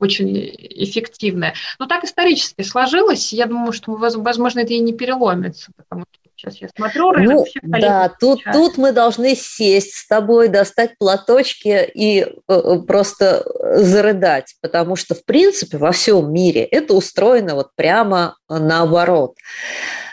очень 0.00 0.36
эффективная. 0.36 1.54
Но 1.78 1.86
так 1.86 2.04
исторически 2.04 2.62
сложилось. 2.62 3.32
Я 3.32 3.46
думаю, 3.46 3.72
что, 3.72 3.92
возможно, 3.92 4.60
это 4.60 4.72
и 4.72 4.78
не 4.78 4.92
переломится, 4.92 5.70
потому 5.76 6.02
что 6.02 6.20
Сейчас 6.40 6.56
я 6.62 6.68
смотрю 6.74 7.10
рынок, 7.10 7.46
ну, 7.62 7.78
Да, 7.80 8.10
тут, 8.18 8.40
тут 8.50 8.78
мы 8.78 8.92
должны 8.92 9.34
сесть 9.36 9.92
с 9.92 10.06
тобой, 10.06 10.48
достать 10.48 10.96
платочки 10.96 11.86
и 11.92 12.22
э, 12.22 12.28
э, 12.48 12.78
просто 12.86 13.44
зарыдать, 13.76 14.54
потому 14.62 14.96
что, 14.96 15.14
в 15.14 15.22
принципе, 15.26 15.76
во 15.76 15.92
всем 15.92 16.32
мире 16.32 16.64
это 16.64 16.94
устроено 16.94 17.56
вот 17.56 17.68
прямо 17.76 18.38
наоборот. 18.48 19.34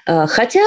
Э, 0.06 0.28
хотя 0.28 0.64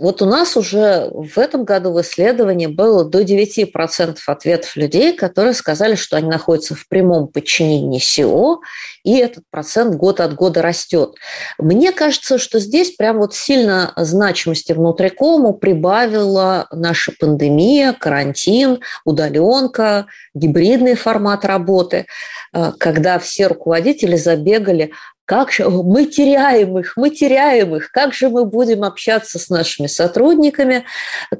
вот 0.00 0.22
у 0.22 0.24
нас 0.24 0.56
уже 0.56 1.10
в 1.12 1.36
этом 1.36 1.64
году 1.64 1.92
в 1.92 2.00
исследовании 2.00 2.66
было 2.66 3.04
до 3.04 3.20
9% 3.20 4.16
ответов 4.26 4.74
людей, 4.76 5.12
которые 5.14 5.52
сказали, 5.52 5.94
что 5.94 6.16
они 6.16 6.26
находятся 6.26 6.74
в 6.74 6.88
прямом 6.88 7.28
подчинении 7.28 7.98
СИО, 7.98 8.60
и 9.04 9.18
этот 9.18 9.44
процент 9.50 9.96
год 9.96 10.20
от 10.20 10.34
года 10.34 10.62
растет. 10.62 11.16
Мне 11.58 11.92
кажется, 11.92 12.38
что 12.38 12.60
здесь 12.60 12.92
прям 12.92 13.18
вот 13.18 13.34
сильно 13.34 13.92
значимости 13.96 14.72
внутрикому 14.72 15.52
прибавила 15.52 16.66
наша 16.72 17.12
пандемия, 17.20 17.92
карантин, 17.92 18.80
удаленка, 19.04 20.06
гибридный 20.32 20.94
формат 20.94 21.44
работы, 21.44 22.06
э, 22.54 22.72
когда 22.78 23.18
все 23.18 23.48
руководители 23.48 24.16
забегали, 24.16 24.92
как 25.30 25.52
же 25.52 25.70
мы 25.70 26.06
теряем 26.06 26.76
их, 26.76 26.94
мы 26.96 27.08
теряем 27.08 27.76
их, 27.76 27.92
как 27.92 28.12
же 28.12 28.28
мы 28.28 28.44
будем 28.44 28.82
общаться 28.82 29.38
с 29.38 29.48
нашими 29.48 29.86
сотрудниками, 29.86 30.86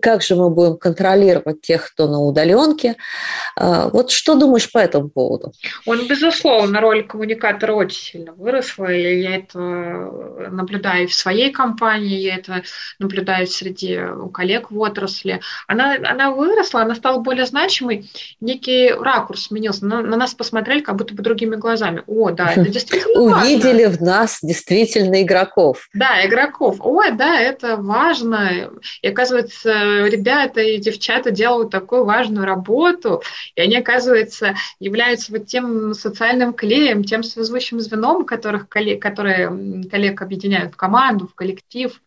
как 0.00 0.23
же 0.23 0.37
мы 0.37 0.49
будем 0.49 0.76
контролировать 0.76 1.61
тех, 1.61 1.90
кто 1.90 2.06
на 2.06 2.20
удаленке. 2.20 2.94
А, 3.56 3.88
вот 3.88 4.12
что 4.12 4.37
думаешь 4.37 4.70
по 4.70 4.78
этому 4.78 5.09
поводу? 5.09 5.52
Он, 5.87 6.06
безусловно, 6.06 6.80
роль 6.80 7.04
коммуникатора 7.04 7.73
очень 7.73 8.00
сильно 8.00 8.32
выросла, 8.32 8.92
и 8.92 9.23
я 9.23 9.38
это 9.38 9.59
наблюдаю 9.59 11.09
в 11.09 11.14
своей 11.14 11.50
компании, 11.50 12.20
я 12.20 12.37
это 12.37 12.62
наблюдаю 13.00 13.49
среди 13.49 13.99
коллег 14.32 14.70
в 14.70 14.78
отрасли. 14.78 15.40
Она, 15.66 15.97
она 15.97 16.30
выросла, 16.30 16.82
она 16.82 16.94
стала 16.94 17.18
более 17.18 17.44
значимой, 17.44 18.09
некий 18.40 18.92
ракурс 18.92 19.47
сменился, 19.47 19.85
на, 19.85 20.00
на 20.00 20.16
нас 20.16 20.32
посмотрели 20.32 20.78
как 20.78 20.94
будто 20.94 21.12
бы 21.12 21.25
другими 21.25 21.56
глазами. 21.56 22.04
О, 22.06 22.30
да, 22.30 22.52
это 22.52 22.68
действительно 22.70 23.20
Увидели 23.20 23.79
увидели 23.80 23.96
в 23.96 24.00
нас 24.00 24.38
действительно 24.42 25.22
игроков. 25.22 25.88
Да, 25.94 26.25
игроков. 26.26 26.76
Ой, 26.80 27.12
да, 27.12 27.40
это 27.40 27.76
важно. 27.76 28.70
И 29.02 29.08
оказывается, 29.08 30.06
ребята 30.06 30.60
и 30.60 30.78
девчата 30.78 31.30
делают 31.30 31.70
такую 31.70 32.04
важную 32.04 32.46
работу, 32.46 33.22
и 33.54 33.60
они, 33.60 33.76
оказывается, 33.76 34.54
являются 34.78 35.32
вот 35.32 35.46
тем 35.46 35.94
социальным 35.94 36.52
клеем, 36.52 37.04
тем 37.04 37.22
связующим 37.22 37.80
звеном, 37.80 38.25
которых 38.25 38.68
коллег, 38.68 39.00
которые 39.00 39.49
коллег 39.90 40.22
объединяют 40.22 40.75
в 40.75 40.76
команду, 40.76 41.28
в 41.28 41.34
коллектив. 41.34 42.00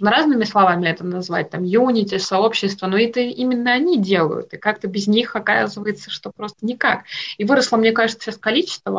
Можно 0.00 0.16
разными 0.16 0.44
словами 0.44 0.88
это 0.88 1.04
назвать, 1.04 1.50
там, 1.50 1.64
юнити, 1.64 2.16
сообщество, 2.16 2.86
но 2.86 2.96
это 2.96 3.20
именно 3.20 3.72
они 3.72 3.98
делают, 3.98 4.54
и 4.54 4.56
как-то 4.56 4.88
без 4.88 5.06
них 5.06 5.36
оказывается, 5.36 6.10
что 6.10 6.30
просто 6.34 6.64
никак. 6.64 7.02
И 7.36 7.44
выросло, 7.44 7.76
мне 7.76 7.92
кажется, 7.92 8.24
сейчас 8.24 8.38
количество 8.38 8.90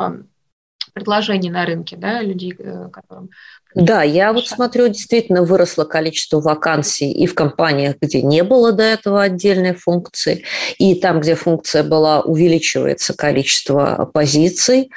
предложений 0.93 1.49
на 1.49 1.65
рынке, 1.65 1.95
да, 1.97 2.21
людей, 2.21 2.55
э, 2.57 2.89
которым... 2.91 3.29
Да, 3.75 4.03
я 4.03 4.31
вот 4.31 4.47
смотрю, 4.47 4.87
действительно 4.87 5.43
выросло 5.43 5.83
количество 5.83 6.39
вакансий 6.39 7.11
и 7.11 7.25
в 7.25 7.33
компаниях, 7.33 7.95
где 7.99 8.21
не 8.21 8.43
было 8.43 8.71
до 8.71 8.83
этого 8.83 9.23
отдельной 9.23 9.73
функции, 9.73 10.45
и 10.77 10.95
там, 10.95 11.19
где 11.19 11.35
функция 11.35 11.83
была, 11.83 12.21
увеличивается 12.21 13.15
количество 13.15 14.09
позиций. 14.13 14.91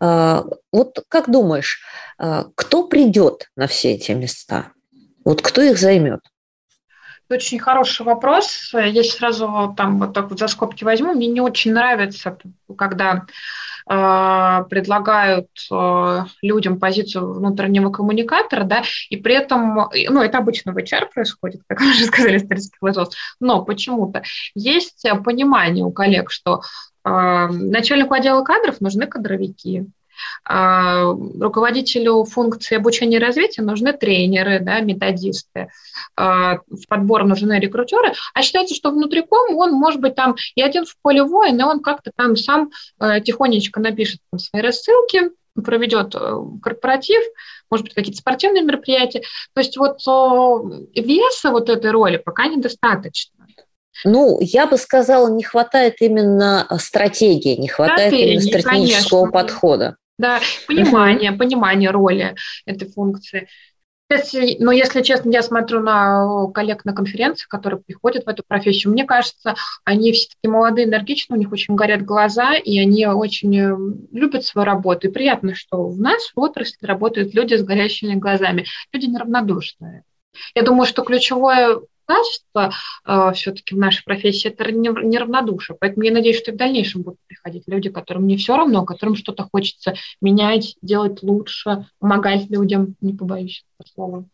А, 0.00 0.44
вот 0.72 1.04
как 1.08 1.30
думаешь, 1.30 1.80
а, 2.18 2.46
кто 2.54 2.86
придет 2.88 3.48
на 3.56 3.68
все 3.68 3.92
эти 3.92 4.12
места? 4.12 4.72
Вот 5.24 5.42
кто 5.42 5.62
их 5.62 5.78
займет? 5.78 6.20
Очень 7.30 7.58
хороший 7.58 8.06
вопрос. 8.06 8.70
Я 8.72 9.04
сразу 9.04 9.74
там 9.76 9.98
вот 9.98 10.14
так 10.14 10.30
вот 10.30 10.38
за 10.38 10.48
скобки 10.48 10.82
возьму. 10.82 11.12
Мне 11.12 11.26
не 11.26 11.42
очень 11.42 11.74
нравится, 11.74 12.38
когда 12.76 13.26
предлагают 13.88 15.48
э, 15.70 16.24
людям 16.42 16.78
позицию 16.78 17.32
внутреннего 17.32 17.90
коммуникатора, 17.90 18.64
да, 18.64 18.82
и 19.08 19.16
при 19.16 19.34
этом, 19.34 19.88
ну, 20.10 20.22
это 20.22 20.38
обычно 20.38 20.72
в 20.72 20.76
HR 20.76 21.06
происходит, 21.12 21.62
как 21.66 21.80
вы 21.80 21.90
уже 21.90 22.04
сказали, 22.04 22.36
исторический 22.36 22.78
вопрос, 22.80 23.16
но 23.40 23.64
почему-то 23.64 24.22
есть 24.54 25.04
понимание 25.24 25.84
у 25.84 25.90
коллег, 25.90 26.30
что 26.30 26.60
э, 27.04 27.08
начальнику 27.48 28.14
отдела 28.14 28.42
кадров 28.42 28.80
нужны 28.80 29.06
кадровики, 29.06 29.86
а, 29.86 29.97
руководителю 30.44 32.24
функции 32.24 32.76
обучения 32.76 33.16
и 33.16 33.20
развития 33.20 33.62
нужны 33.62 33.92
тренеры, 33.92 34.60
да, 34.60 34.80
методисты, 34.80 35.68
а, 36.16 36.58
в 36.68 36.86
подбор 36.88 37.24
нужны 37.24 37.58
рекрутеры, 37.58 38.12
а 38.34 38.42
считается, 38.42 38.74
что 38.74 38.90
внутриком 38.90 39.56
он 39.56 39.72
может 39.72 40.00
быть 40.00 40.14
там 40.14 40.36
и 40.54 40.62
один 40.62 40.84
в 40.84 40.96
поле 41.02 41.22
воин, 41.22 41.60
и 41.60 41.62
он 41.62 41.80
как-то 41.80 42.10
там 42.14 42.36
сам 42.36 42.70
э, 43.00 43.20
тихонечко 43.20 43.80
напишет 43.80 44.20
там 44.30 44.38
свои 44.38 44.62
рассылки, 44.62 45.30
проведет 45.62 46.14
э, 46.14 46.34
корпоратив, 46.62 47.22
может 47.70 47.84
быть, 47.84 47.94
какие-то 47.94 48.20
спортивные 48.20 48.62
мероприятия. 48.62 49.22
То 49.54 49.60
есть 49.60 49.76
вот 49.76 49.98
веса 50.94 51.50
вот 51.50 51.68
этой 51.68 51.90
роли 51.90 52.16
пока 52.16 52.46
недостаточно. 52.46 53.38
Ну, 54.04 54.38
я 54.40 54.66
бы 54.66 54.76
сказала, 54.76 55.28
не 55.28 55.42
хватает 55.42 55.96
именно 56.00 56.66
стратегии, 56.78 57.56
не 57.56 57.68
хватает 57.68 58.08
Стратегии, 58.08 58.32
именно 58.34 58.60
стратегического 58.60 59.26
конечно. 59.26 59.32
подхода. 59.32 59.96
Да, 60.18 60.40
понимание, 60.66 61.32
понимание 61.32 61.90
роли 61.90 62.34
этой 62.66 62.88
функции. 62.88 63.48
Но 64.58 64.72
если 64.72 65.02
честно, 65.02 65.30
я 65.30 65.42
смотрю 65.42 65.80
на 65.80 66.46
коллег 66.54 66.86
на 66.86 66.94
конференции, 66.94 67.46
которые 67.46 67.80
приходят 67.80 68.24
в 68.24 68.28
эту 68.28 68.42
профессию, 68.46 68.90
мне 68.92 69.04
кажется, 69.04 69.54
они 69.84 70.12
все 70.12 70.28
таки 70.28 70.50
молодые, 70.50 70.86
энергичные, 70.86 71.36
у 71.36 71.38
них 71.38 71.52
очень 71.52 71.74
горят 71.74 72.02
глаза, 72.06 72.54
и 72.54 72.78
они 72.78 73.06
очень 73.06 73.56
э, 73.58 73.76
любят 74.10 74.46
свою 74.46 74.64
работу. 74.64 75.08
И 75.08 75.12
приятно, 75.12 75.54
что 75.54 75.88
у 75.88 75.94
нас 75.94 76.32
в 76.34 76.40
отрасли 76.40 76.86
работают 76.86 77.34
люди 77.34 77.54
с 77.54 77.62
горящими 77.62 78.14
глазами, 78.14 78.64
люди 78.92 79.06
неравнодушные. 79.06 80.04
Я 80.54 80.62
думаю, 80.62 80.86
что 80.86 81.02
ключевое 81.02 81.80
качество 82.08 82.72
э, 83.04 83.32
все-таки 83.34 83.74
в 83.74 83.78
нашей 83.78 84.02
профессии 84.02 84.48
это 84.48 84.72
неравнодушие. 84.72 85.76
Поэтому 85.78 86.04
я 86.04 86.12
надеюсь, 86.12 86.38
что 86.38 86.50
и 86.50 86.54
в 86.54 86.56
дальнейшем 86.56 87.02
будут 87.02 87.20
приходить 87.26 87.64
люди, 87.66 87.90
которым 87.90 88.26
не 88.26 88.36
все 88.36 88.56
равно, 88.56 88.84
которым 88.84 89.14
что-то 89.14 89.44
хочется 89.44 89.94
менять, 90.20 90.76
делать 90.80 91.22
лучше, 91.22 91.86
помогать 91.98 92.48
людям, 92.50 92.96
не 93.00 93.12
побоюсь 93.12 93.64
этого 93.78 93.92
слова. 93.94 94.28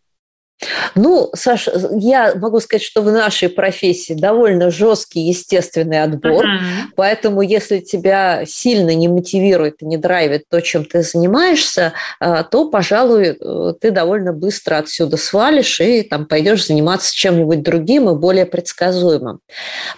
Ну, 0.94 1.30
Саша, 1.34 1.72
я 1.96 2.34
могу 2.36 2.60
сказать, 2.60 2.82
что 2.82 3.02
в 3.02 3.10
нашей 3.10 3.48
профессии 3.48 4.14
довольно 4.14 4.70
жесткий 4.70 5.20
естественный 5.20 6.02
отбор, 6.02 6.44
uh-huh. 6.44 6.92
поэтому 6.96 7.42
если 7.42 7.80
тебя 7.80 8.44
сильно 8.46 8.94
не 8.94 9.08
мотивирует 9.08 9.82
и 9.82 9.86
не 9.86 9.96
драйвит 9.96 10.44
то, 10.48 10.60
чем 10.60 10.84
ты 10.84 11.02
занимаешься, 11.02 11.92
а, 12.20 12.44
то, 12.44 12.70
пожалуй, 12.70 13.36
э, 13.38 13.74
ты 13.80 13.90
довольно 13.90 14.32
быстро 14.32 14.76
отсюда 14.76 15.16
свалишь 15.16 15.80
и 15.80 16.02
там 16.02 16.26
пойдешь 16.26 16.66
заниматься 16.66 17.14
чем-нибудь 17.14 17.62
другим 17.62 18.08
и 18.08 18.14
более 18.14 18.46
предсказуемым. 18.46 19.40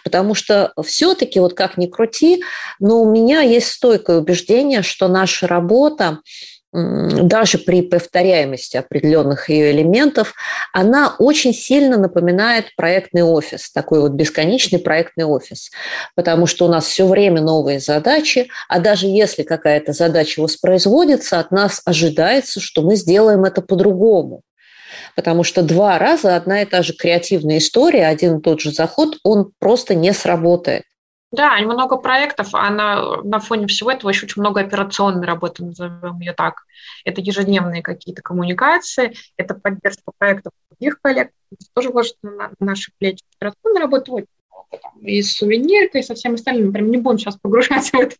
Потому 0.04 0.34
что 0.34 0.72
все-таки, 0.84 1.38
вот 1.38 1.54
как 1.54 1.76
ни 1.76 1.86
крути, 1.86 2.42
но 2.80 3.02
у 3.02 3.10
меня 3.10 3.42
есть 3.42 3.68
стойкое 3.68 4.18
убеждение, 4.18 4.82
что 4.82 5.08
наша 5.08 5.46
работа 5.46 6.20
даже 6.72 7.58
при 7.58 7.82
повторяемости 7.82 8.76
определенных 8.76 9.48
ее 9.48 9.70
элементов, 9.70 10.34
она 10.72 11.14
очень 11.18 11.54
сильно 11.54 11.96
напоминает 11.96 12.74
проектный 12.76 13.22
офис, 13.22 13.70
такой 13.70 14.00
вот 14.00 14.12
бесконечный 14.12 14.78
проектный 14.78 15.24
офис, 15.24 15.70
потому 16.14 16.46
что 16.46 16.66
у 16.66 16.68
нас 16.68 16.86
все 16.86 17.06
время 17.06 17.40
новые 17.40 17.80
задачи, 17.80 18.48
а 18.68 18.80
даже 18.80 19.06
если 19.06 19.42
какая-то 19.42 19.92
задача 19.92 20.40
воспроизводится, 20.40 21.38
от 21.38 21.50
нас 21.50 21.80
ожидается, 21.84 22.60
что 22.60 22.82
мы 22.82 22.96
сделаем 22.96 23.44
это 23.44 23.62
по-другому. 23.62 24.42
Потому 25.14 25.44
что 25.44 25.62
два 25.62 25.98
раза 25.98 26.36
одна 26.36 26.62
и 26.62 26.66
та 26.66 26.82
же 26.82 26.92
креативная 26.92 27.58
история, 27.58 28.06
один 28.06 28.38
и 28.38 28.42
тот 28.42 28.60
же 28.60 28.72
заход, 28.72 29.18
он 29.22 29.52
просто 29.58 29.94
не 29.94 30.12
сработает. 30.12 30.84
Да, 31.36 31.58
много 31.60 31.98
проектов, 31.98 32.54
а 32.54 32.70
на, 32.70 33.22
на 33.22 33.40
фоне 33.40 33.66
всего 33.66 33.90
этого 33.90 34.08
еще 34.08 34.24
очень 34.24 34.40
много 34.40 34.62
операционной 34.62 35.26
работы, 35.26 35.64
назовем 35.64 36.18
ее 36.18 36.32
так. 36.32 36.62
Это 37.04 37.20
ежедневные 37.20 37.82
какие-то 37.82 38.22
коммуникации, 38.22 39.14
это 39.36 39.54
поддержка 39.54 40.12
проектов 40.16 40.54
других 40.70 40.98
коллег, 41.02 41.32
это 41.52 41.66
тоже 41.74 41.90
ложится 41.90 42.18
на 42.22 42.52
наши 42.58 42.90
плечи. 42.98 43.22
Операционной 43.38 43.82
работы 43.82 44.12
очень 44.12 44.26
много. 44.70 44.76
опытом. 44.76 45.06
И 45.06 45.22
с 45.22 45.36
сувениркой, 45.36 46.00
и 46.00 46.04
со 46.04 46.14
всем 46.14 46.34
остальным. 46.34 46.72
Прям 46.72 46.90
не 46.90 46.96
будем 46.96 47.18
сейчас 47.18 47.36
погружаться 47.36 47.90
в 47.96 48.00
эту 48.00 48.16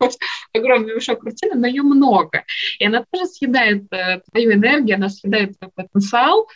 огромную 0.53 0.97
мешок 0.97 1.23
рутины, 1.25 1.55
но 1.55 1.67
ее 1.67 1.83
много. 1.83 2.45
И 2.79 2.87
она 2.87 3.05
тоже 3.11 3.26
съедает 3.26 3.85
э, 3.93 4.21
твою 4.31 4.53
энергию, 4.53 4.97
она 4.97 5.09
съедает 5.09 5.59
твой 5.59 5.71
потенциал, 5.75 6.49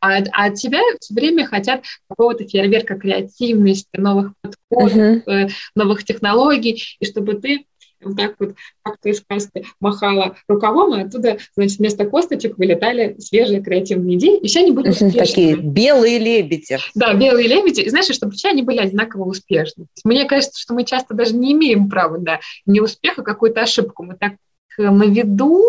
а, 0.00 0.18
а 0.32 0.46
от 0.46 0.54
тебя 0.54 0.80
все 1.00 1.14
время 1.14 1.46
хотят 1.46 1.84
какого-то 2.08 2.46
фейерверка 2.46 2.96
креативности, 2.96 3.88
новых 3.96 4.32
подходов, 4.40 5.26
uh-huh. 5.26 5.50
новых 5.74 6.04
технологий, 6.04 6.82
и 7.00 7.04
чтобы 7.04 7.34
ты 7.34 7.66
вот 8.02 8.16
так 8.16 8.34
вот, 8.38 8.54
как 8.82 8.98
ты 9.00 9.10
из 9.10 9.18
сказки, 9.18 9.64
махала 9.80 10.36
рукавом, 10.48 10.94
и 10.94 11.02
оттуда, 11.02 11.38
значит, 11.54 11.78
вместо 11.78 12.04
косточек 12.04 12.58
вылетали 12.58 13.16
свежие 13.18 13.62
креативные 13.62 14.16
идеи, 14.16 14.38
и 14.38 14.46
все 14.46 14.60
они 14.60 14.72
были 14.72 14.90
успешными. 14.90 15.18
Такие 15.18 15.56
белые 15.56 16.18
лебеди. 16.18 16.78
Да, 16.94 17.14
белые 17.14 17.48
лебеди. 17.48 17.80
И 17.80 17.90
знаешь, 17.90 18.08
чтобы 18.10 18.32
все 18.32 18.48
они 18.48 18.62
были 18.62 18.78
одинаково 18.78 19.24
успешны. 19.24 19.86
Мне 20.04 20.24
кажется, 20.26 20.60
что 20.60 20.74
мы 20.74 20.84
часто 20.84 21.14
даже 21.14 21.34
не 21.34 21.52
имеем 21.52 21.88
права 21.88 22.18
на 22.18 22.40
неуспех, 22.66 23.18
а 23.18 23.22
какую-то 23.22 23.62
ошибку. 23.62 24.04
Мы 24.04 24.14
так 24.14 24.34
на 24.76 25.04
виду, 25.04 25.64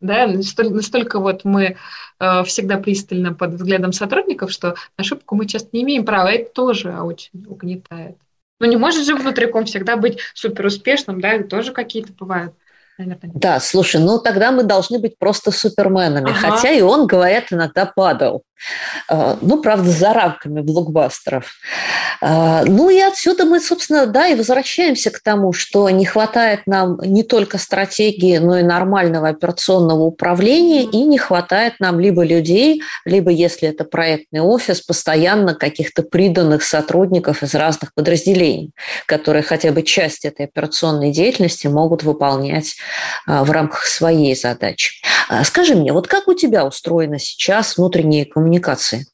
да, 0.00 0.26
настолько, 0.26 0.74
настолько 0.74 1.20
вот 1.20 1.44
мы 1.44 1.76
э, 2.18 2.44
всегда 2.44 2.78
пристально 2.78 3.34
под 3.34 3.54
взглядом 3.54 3.92
сотрудников, 3.92 4.50
что 4.50 4.74
ошибку 4.96 5.36
мы 5.36 5.46
часто 5.46 5.68
не 5.72 5.82
имеем 5.82 6.04
права. 6.04 6.32
Это 6.32 6.50
тоже 6.52 6.98
очень 7.00 7.44
угнетает. 7.46 8.16
Ну, 8.60 8.66
не 8.66 8.76
может 8.76 9.06
же 9.06 9.16
внутриком 9.16 9.64
всегда 9.64 9.96
быть 9.96 10.20
супер 10.34 10.66
успешным, 10.66 11.20
да, 11.20 11.42
тоже 11.42 11.72
какие-то 11.72 12.12
бывают. 12.12 12.54
Наверное. 13.06 13.32
Да, 13.34 13.60
слушай, 13.60 14.00
ну 14.00 14.18
тогда 14.18 14.52
мы 14.52 14.62
должны 14.62 14.98
быть 14.98 15.18
просто 15.18 15.50
суперменами. 15.50 16.30
Ага. 16.30 16.56
Хотя 16.56 16.70
и 16.70 16.82
он, 16.82 17.06
говорят, 17.06 17.44
иногда 17.50 17.86
падал. 17.86 18.42
А, 19.08 19.38
ну, 19.40 19.62
правда, 19.62 19.90
за 19.90 20.12
рамками 20.12 20.60
блокбастеров. 20.60 21.50
А, 22.20 22.62
ну 22.66 22.90
и 22.90 23.00
отсюда 23.00 23.44
мы, 23.44 23.60
собственно, 23.60 24.06
да, 24.06 24.28
и 24.28 24.34
возвращаемся 24.34 25.10
к 25.10 25.20
тому, 25.20 25.52
что 25.52 25.88
не 25.88 26.04
хватает 26.04 26.66
нам 26.66 26.98
не 27.00 27.22
только 27.22 27.56
стратегии, 27.58 28.36
но 28.38 28.58
и 28.58 28.62
нормального 28.62 29.28
операционного 29.28 30.02
управления, 30.02 30.82
и 30.82 31.02
не 31.04 31.16
хватает 31.16 31.74
нам 31.80 31.98
либо 31.98 32.22
людей, 32.22 32.82
либо, 33.04 33.30
если 33.30 33.68
это 33.68 33.84
проектный 33.84 34.40
офис, 34.40 34.82
постоянно 34.82 35.54
каких-то 35.54 36.02
приданных 36.02 36.62
сотрудников 36.62 37.42
из 37.42 37.54
разных 37.54 37.94
подразделений, 37.94 38.72
которые 39.06 39.42
хотя 39.42 39.72
бы 39.72 39.82
часть 39.82 40.24
этой 40.24 40.44
операционной 40.44 41.12
деятельности 41.12 41.66
могут 41.66 42.02
выполнять 42.02 42.76
в 43.26 43.50
рамках 43.50 43.84
своей 43.84 44.34
задачи. 44.34 45.02
Скажи 45.44 45.74
мне, 45.74 45.92
вот 45.92 46.08
как 46.08 46.28
у 46.28 46.34
тебя 46.34 46.66
устроена 46.66 47.18
сейчас 47.18 47.76
коммуникация 47.78 48.24
коммуникации. 48.24 49.06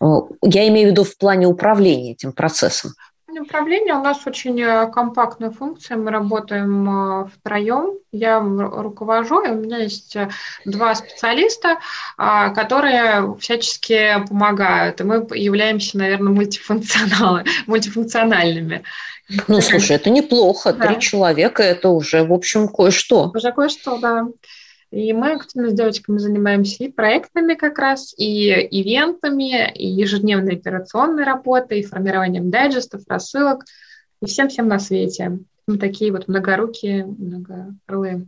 Я 0.00 0.68
имею 0.68 0.88
в 0.88 0.90
виду 0.92 1.04
в 1.04 1.16
плане 1.16 1.46
управления 1.46 2.12
этим 2.12 2.32
процессом. 2.32 2.92
Управление 3.40 3.94
у 3.94 4.02
нас 4.02 4.26
очень 4.26 4.60
э, 4.60 4.90
компактная 4.90 5.50
функция. 5.50 5.96
Мы 5.96 6.10
работаем 6.10 6.88
э, 7.24 7.28
втроем. 7.28 7.98
Я 8.10 8.40
руковожу, 8.40 9.44
и 9.44 9.50
у 9.50 9.54
меня 9.54 9.78
есть 9.78 10.16
э, 10.16 10.30
два 10.64 10.94
специалиста, 10.94 11.78
а, 12.16 12.48
которые 12.50 13.36
всячески 13.38 14.24
помогают. 14.28 15.00
И 15.00 15.04
мы 15.04 15.26
являемся, 15.34 15.98
наверное, 15.98 16.32
мультифункционалы, 16.32 17.44
мультифункциональными. 17.66 18.82
Ну, 19.46 19.60
слушай, 19.60 19.96
это 19.96 20.10
неплохо. 20.10 20.72
Да. 20.72 20.86
Три 20.86 21.00
человека– 21.00 21.62
это 21.64 21.90
уже, 21.90 22.24
в 22.24 22.32
общем, 22.32 22.68
кое-что. 22.68 23.30
Уже 23.34 23.52
кое-что, 23.52 23.98
да. 23.98 24.28
И 24.90 25.12
мы 25.12 25.32
активно 25.32 25.68
с 25.68 25.74
девочками 25.74 26.16
занимаемся 26.16 26.84
и 26.84 26.88
проектами 26.88 27.54
как 27.54 27.78
раз, 27.78 28.14
и 28.16 28.48
ивентами, 28.48 29.70
и 29.74 29.86
ежедневной 29.86 30.54
операционной 30.54 31.24
работой, 31.24 31.80
и 31.80 31.84
формированием 31.84 32.50
дайджестов, 32.50 33.02
рассылок, 33.06 33.64
и 34.22 34.26
всем-всем 34.26 34.66
на 34.66 34.78
свете. 34.78 35.38
Мы 35.66 35.76
такие 35.76 36.10
вот 36.10 36.26
многорукие, 36.26 37.04
многокрылые. 37.04 38.26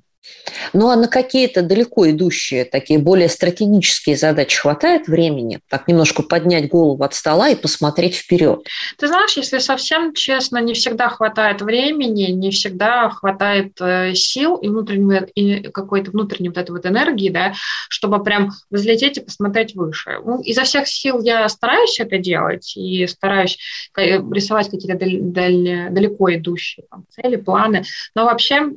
Ну 0.73 0.89
а 0.89 0.97
на 0.97 1.09
какие-то 1.09 1.63
далеко 1.63 2.09
идущие, 2.11 2.65
такие 2.65 2.99
более 2.99 3.29
стратегические 3.29 4.17
задачи 4.17 4.59
хватает 4.59 5.09
времени? 5.09 5.61
Так 5.69 5.89
немножко 5.89 6.23
поднять 6.23 6.69
голову 6.69 7.03
от 7.03 7.15
стола 7.15 7.49
и 7.49 7.57
посмотреть 7.57 8.17
вперед? 8.17 8.67
Ты 8.99 9.09
знаешь, 9.09 9.37
если 9.37 9.59
совсем 9.59 10.15
честно, 10.15 10.59
не 10.59 10.75
всегда 10.75 11.09
хватает 11.09 11.63
времени, 11.63 12.31
не 12.31 12.51
всегда 12.51 13.11
хватает 13.11 13.81
э, 13.81 14.15
сил 14.15 14.57
и 14.57 14.69
внутренней 14.69 15.21
и 15.35 15.69
какой-то 15.69 16.11
внутренней 16.11 16.49
вот 16.49 16.59
этой 16.59 16.71
вот 16.71 16.87
энергии, 16.87 17.31
да, 17.31 17.55
чтобы 17.89 18.23
прям 18.23 18.51
взлететь 18.71 19.19
и 19.19 19.23
посмотреть 19.23 19.75
выше. 19.75 20.19
Ну, 20.25 20.41
изо 20.43 20.63
всех 20.65 20.87
сил 20.87 21.21
я 21.23 21.49
стараюсь 21.49 21.99
это 21.99 22.19
делать 22.19 22.77
и 22.77 23.07
стараюсь 23.07 23.59
рисовать 23.97 24.71
какие-то 24.71 24.99
даль, 24.99 25.91
далеко 25.91 26.35
идущие 26.35 26.87
там, 26.91 27.05
цели, 27.11 27.37
планы, 27.37 27.85
но 28.15 28.25
вообще 28.25 28.71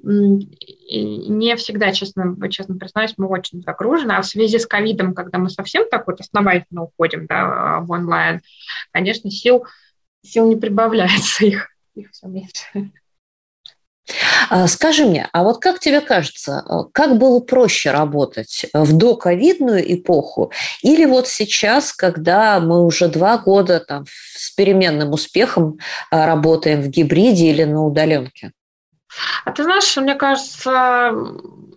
не 0.90 1.56
всегда, 1.56 1.92
честно, 1.92 2.36
честно 2.50 2.76
признаюсь, 2.78 3.14
мы 3.18 3.28
очень 3.28 3.62
загружены. 3.62 4.14
А 4.14 4.22
в 4.22 4.26
связи 4.26 4.60
с 4.60 4.66
ковидом, 4.66 5.14
когда 5.14 5.38
мы 5.38 5.50
совсем 5.50 5.88
так 5.90 6.08
вот 6.08 6.20
основательно 6.20 6.84
уходим 6.84 7.26
да, 7.28 7.80
в 7.82 7.92
онлайн, 7.92 8.42
конечно, 8.92 9.30
сил, 9.32 9.66
сил 10.24 10.48
не 10.48 10.56
прибавляется, 10.56 11.46
их, 11.46 11.70
их 11.96 12.12
все 12.12 12.28
меньше. 12.28 12.92
А, 14.50 14.68
скажи 14.68 15.06
мне, 15.06 15.30
а 15.32 15.44
вот 15.44 15.60
как 15.60 15.80
тебе 15.80 16.02
кажется, 16.02 16.64
э, 16.68 16.74
как 16.92 17.18
было 17.18 17.40
проще 17.40 17.92
работать 17.92 18.66
в 18.74 18.98
доковидную 18.98 19.94
эпоху 19.94 20.52
или 20.82 21.06
вот 21.06 21.28
сейчас, 21.30 21.94
когда 21.94 22.60
мы 22.60 22.86
уже 22.86 23.08
два 23.08 23.38
года 23.38 23.80
там, 23.80 24.06
с 24.36 24.52
переменным 24.52 25.14
успехом 25.14 25.80
а, 26.12 26.26
работаем 26.26 26.82
в 26.82 26.90
гибриде 26.90 27.50
или 27.50 27.64
на 27.64 27.86
удаленке? 27.86 28.52
А 29.46 29.52
ты 29.52 29.64
знаешь, 29.64 29.96
мне 29.98 30.16
кажется, 30.16 31.14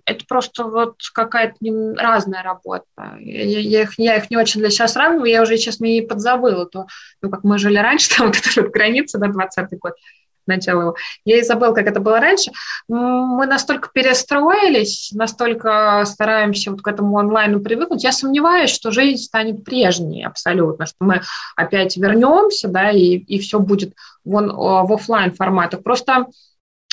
это 0.04 0.24
просто 0.26 0.64
вот 0.64 0.96
какая-то 1.12 1.56
разная 1.96 2.42
работа. 2.42 2.84
Я, 3.18 3.60
я, 3.60 3.82
их, 3.82 3.98
я 3.98 4.16
их 4.16 4.30
не 4.30 4.36
очень 4.36 4.60
для 4.60 4.70
себя 4.70 4.88
сравниваю, 4.88 5.30
я 5.30 5.42
уже, 5.42 5.58
честно, 5.58 5.86
и 5.86 6.00
подзабыла 6.00 6.66
то, 6.66 6.86
ну, 7.22 7.30
как 7.30 7.44
мы 7.44 7.58
жили 7.58 7.78
раньше, 7.78 8.10
там 8.16 8.28
вот 8.28 8.36
эта 8.36 8.62
вот 8.62 8.72
граница, 8.72 9.18
да, 9.18 9.28
20 9.28 9.78
год, 9.78 9.94
начало 10.46 10.80
его. 10.80 10.96
Я 11.24 11.38
и 11.38 11.42
забыла, 11.42 11.74
как 11.74 11.86
это 11.86 12.00
было 12.00 12.20
раньше. 12.20 12.52
Мы 12.88 13.46
настолько 13.46 13.90
перестроились, 13.92 15.10
настолько 15.12 16.04
стараемся 16.06 16.70
вот 16.70 16.82
к 16.82 16.88
этому 16.88 17.18
онлайну 17.18 17.60
привыкнуть. 17.60 18.04
Я 18.04 18.12
сомневаюсь, 18.12 18.70
что 18.70 18.92
жизнь 18.92 19.22
станет 19.22 19.64
прежней 19.64 20.24
абсолютно, 20.24 20.86
что 20.86 20.96
мы 21.00 21.22
опять 21.56 21.96
вернемся, 21.96 22.68
да, 22.68 22.90
и, 22.90 23.16
и 23.16 23.38
все 23.40 23.58
будет 23.58 23.94
в, 24.24 24.30
в 24.30 24.92
офлайн 24.92 25.34
форматах. 25.34 25.82
Просто 25.82 26.26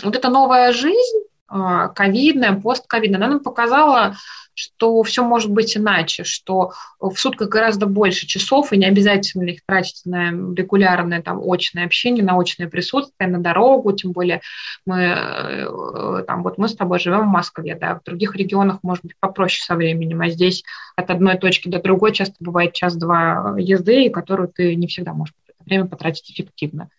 вот 0.04 0.16
эта 0.16 0.30
новая 0.30 0.72
жизнь, 0.74 1.20
а, 1.48 1.90
ковидная, 1.90 2.60
постковидная, 2.60 3.20
она 3.20 3.28
нам 3.28 3.40
показала, 3.40 4.16
что 4.56 5.04
все 5.04 5.24
может 5.24 5.52
быть 5.52 5.76
иначе, 5.78 6.24
что 6.24 6.74
в 7.00 7.16
сутках 7.16 7.50
гораздо 7.50 7.86
больше 7.86 8.26
часов, 8.28 8.72
и 8.72 8.78
не 8.78 8.86
обязательно 8.86 9.44
их 9.44 9.60
тратить 9.66 10.06
на 10.06 10.32
регулярное 10.32 11.22
там, 11.22 11.40
очное 11.44 11.86
общение, 11.86 12.24
на 12.24 12.40
очное 12.40 12.68
присутствие, 12.68 13.30
на 13.30 13.40
дорогу, 13.40 13.92
тем 13.94 14.12
более 14.12 14.42
мы, 14.86 14.98
э, 15.00 16.24
там, 16.28 16.44
вот 16.44 16.58
мы 16.58 16.68
с 16.68 16.76
тобой 16.76 17.00
живем 17.00 17.22
в 17.22 17.32
Москве, 17.32 17.76
да, 17.76 18.00
в 18.00 18.04
других 18.04 18.36
регионах 18.36 18.80
может 18.84 19.04
быть 19.04 19.18
попроще 19.20 19.64
со 19.64 19.76
временем, 19.76 20.22
а 20.22 20.30
здесь 20.30 20.64
от 20.96 21.10
одной 21.10 21.38
точки 21.38 21.70
до 21.70 21.82
другой 21.82 22.14
часто 22.14 22.36
бывает 22.40 22.74
час-два 22.74 23.56
езды, 23.58 24.10
которую 24.10 24.50
ты 24.50 24.76
не 24.76 24.88
всегда 24.88 25.14
можешь 25.14 25.34
время 25.66 25.86
потратить 25.86 26.30
эффективно 26.32 26.90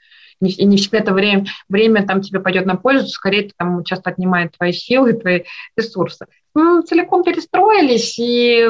не, 0.40 0.50
и 0.50 0.64
не 0.64 0.76
всегда 0.76 0.98
это 0.98 1.12
время, 1.12 1.46
время 1.68 2.06
там 2.06 2.20
тебе 2.20 2.40
пойдет 2.40 2.66
на 2.66 2.76
пользу, 2.76 3.08
скорее 3.08 3.46
это 3.46 3.54
там 3.56 3.84
часто 3.84 4.10
отнимает 4.10 4.56
твои 4.56 4.72
силы, 4.72 5.12
твои 5.14 5.44
ресурсы. 5.76 6.26
Мы 6.54 6.82
целиком 6.82 7.24
перестроились, 7.24 8.18
и 8.18 8.68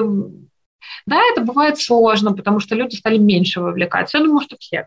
да, 1.06 1.20
это 1.32 1.42
бывает 1.42 1.78
сложно, 1.78 2.32
потому 2.32 2.60
что 2.60 2.74
люди 2.74 2.96
стали 2.96 3.18
меньше 3.18 3.60
вовлекаться. 3.60 4.18
Я 4.18 4.24
думаю, 4.24 4.44
что 4.44 4.56
все. 4.58 4.86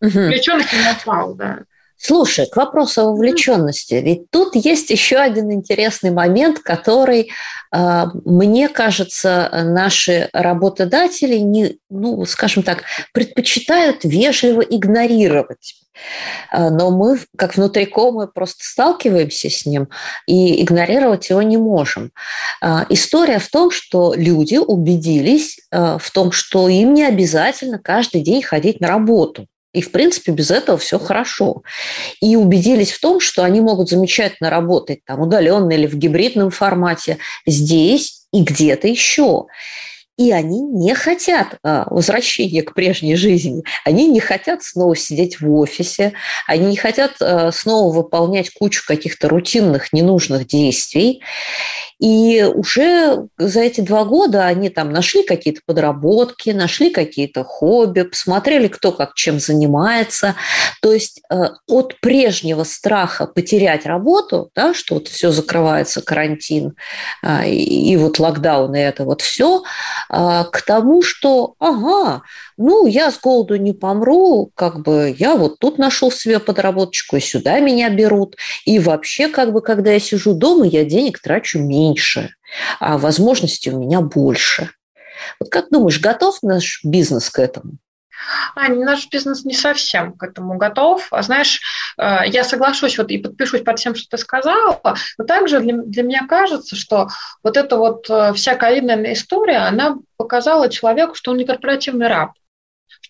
Угу. 0.00 0.10
Включенность 0.10 0.72
не 0.72 0.82
напал, 0.82 1.34
да. 1.34 1.64
Слушай, 2.04 2.46
к 2.46 2.56
вопросу 2.56 3.02
о 3.02 3.04
вовлеченности. 3.12 3.94
Ведь 3.94 4.28
тут 4.30 4.56
есть 4.56 4.90
еще 4.90 5.18
один 5.18 5.52
интересный 5.52 6.10
момент, 6.10 6.58
который, 6.58 7.30
а, 7.70 8.08
мне 8.24 8.68
кажется, 8.68 9.48
наши 9.52 10.28
работодатели, 10.32 11.36
не, 11.36 11.78
ну, 11.90 12.24
скажем 12.26 12.64
так, 12.64 12.82
предпочитают 13.12 14.02
вежливо 14.02 14.62
игнорировать. 14.62 15.76
А, 16.50 16.70
но 16.70 16.90
мы, 16.90 17.20
как 17.38 17.56
внутрикомы, 17.56 18.26
просто 18.26 18.64
сталкиваемся 18.64 19.48
с 19.48 19.64
ним 19.64 19.88
и 20.26 20.60
игнорировать 20.60 21.30
его 21.30 21.40
не 21.42 21.56
можем. 21.56 22.10
А, 22.60 22.84
история 22.88 23.38
в 23.38 23.48
том, 23.48 23.70
что 23.70 24.12
люди 24.16 24.56
убедились 24.56 25.60
в 25.70 26.10
том, 26.12 26.32
что 26.32 26.68
им 26.68 26.94
не 26.94 27.04
обязательно 27.04 27.78
каждый 27.78 28.22
день 28.22 28.42
ходить 28.42 28.80
на 28.80 28.88
работу. 28.88 29.46
И, 29.72 29.80
в 29.80 29.90
принципе, 29.90 30.32
без 30.32 30.50
этого 30.50 30.76
все 30.78 30.98
хорошо. 30.98 31.62
И 32.20 32.36
убедились 32.36 32.92
в 32.92 33.00
том, 33.00 33.20
что 33.20 33.42
они 33.42 33.60
могут 33.60 33.88
замечательно 33.88 34.50
работать 34.50 35.04
там 35.04 35.20
удаленно 35.20 35.72
или 35.72 35.86
в 35.86 35.94
гибридном 35.96 36.50
формате 36.50 37.18
здесь 37.46 38.26
и 38.32 38.42
где-то 38.42 38.88
еще. 38.88 39.46
И 40.22 40.30
они 40.30 40.60
не 40.60 40.94
хотят 40.94 41.58
а, 41.64 41.84
возвращения 41.90 42.62
к 42.62 42.74
прежней 42.74 43.16
жизни. 43.16 43.64
Они 43.84 44.06
не 44.06 44.20
хотят 44.20 44.62
снова 44.62 44.94
сидеть 44.94 45.40
в 45.40 45.52
офисе. 45.52 46.12
Они 46.46 46.66
не 46.66 46.76
хотят 46.76 47.14
а, 47.20 47.50
снова 47.50 47.92
выполнять 47.92 48.50
кучу 48.50 48.84
каких-то 48.86 49.28
рутинных, 49.28 49.92
ненужных 49.92 50.46
действий. 50.46 51.22
И 51.98 52.44
уже 52.54 53.26
за 53.36 53.60
эти 53.60 53.80
два 53.80 54.04
года 54.04 54.46
они 54.46 54.68
там 54.68 54.92
нашли 54.92 55.24
какие-то 55.24 55.60
подработки, 55.66 56.50
нашли 56.50 56.90
какие-то 56.90 57.42
хобби, 57.42 58.02
посмотрели, 58.02 58.68
кто 58.68 58.92
как 58.92 59.14
чем 59.14 59.40
занимается. 59.40 60.36
То 60.82 60.92
есть 60.92 61.20
э, 61.30 61.48
от 61.66 61.98
прежнего 62.00 62.62
страха 62.62 63.26
потерять 63.26 63.86
работу, 63.86 64.50
да, 64.54 64.72
что 64.72 64.94
вот 64.94 65.08
все 65.08 65.32
закрывается, 65.32 66.00
карантин 66.00 66.74
и 67.44 67.96
вот 67.96 68.18
локдаун 68.18 68.74
и 68.74 68.80
это 68.80 69.04
вот 69.04 69.20
все, 69.20 69.62
к 70.12 70.62
тому, 70.66 71.00
что, 71.00 71.54
ага, 71.58 72.22
ну, 72.58 72.86
я 72.86 73.10
с 73.10 73.18
голоду 73.18 73.56
не 73.56 73.72
помру, 73.72 74.50
как 74.54 74.82
бы 74.82 75.14
я 75.16 75.36
вот 75.36 75.58
тут 75.58 75.78
нашел 75.78 76.12
себе 76.12 76.38
подработочку, 76.38 77.16
и 77.16 77.20
сюда 77.20 77.60
меня 77.60 77.88
берут. 77.88 78.36
И 78.66 78.78
вообще, 78.78 79.28
как 79.28 79.52
бы, 79.54 79.62
когда 79.62 79.92
я 79.92 80.00
сижу 80.00 80.34
дома, 80.34 80.66
я 80.66 80.84
денег 80.84 81.18
трачу 81.20 81.60
меньше, 81.60 82.34
а 82.78 82.98
возможностей 82.98 83.70
у 83.70 83.78
меня 83.78 84.02
больше. 84.02 84.70
Вот 85.40 85.48
как 85.48 85.70
думаешь, 85.70 86.00
готов 86.00 86.42
наш 86.42 86.80
бизнес 86.84 87.30
к 87.30 87.38
этому? 87.38 87.78
Аня, 88.54 88.84
наш 88.84 89.08
бизнес 89.08 89.44
не 89.44 89.54
совсем 89.54 90.12
к 90.12 90.22
этому 90.22 90.56
готов. 90.56 91.06
А 91.10 91.22
знаешь, 91.22 91.60
э, 91.98 92.20
я 92.26 92.44
соглашусь 92.44 92.98
вот 92.98 93.10
и 93.10 93.18
подпишусь 93.18 93.62
под 93.62 93.76
тем, 93.76 93.94
что 93.94 94.08
ты 94.10 94.18
сказала, 94.18 94.96
но 95.18 95.24
также 95.24 95.60
для, 95.60 95.76
для 95.76 96.02
меня 96.02 96.26
кажется, 96.26 96.76
что 96.76 97.08
вот 97.42 97.56
эта 97.56 97.76
вот 97.76 98.08
э, 98.08 98.32
вся 98.34 98.54
ковидная 98.54 99.12
история, 99.12 99.58
она 99.58 99.96
показала 100.16 100.68
человеку, 100.68 101.14
что 101.14 101.30
он 101.32 101.38
не 101.38 101.44
корпоративный 101.44 102.08
раб 102.08 102.32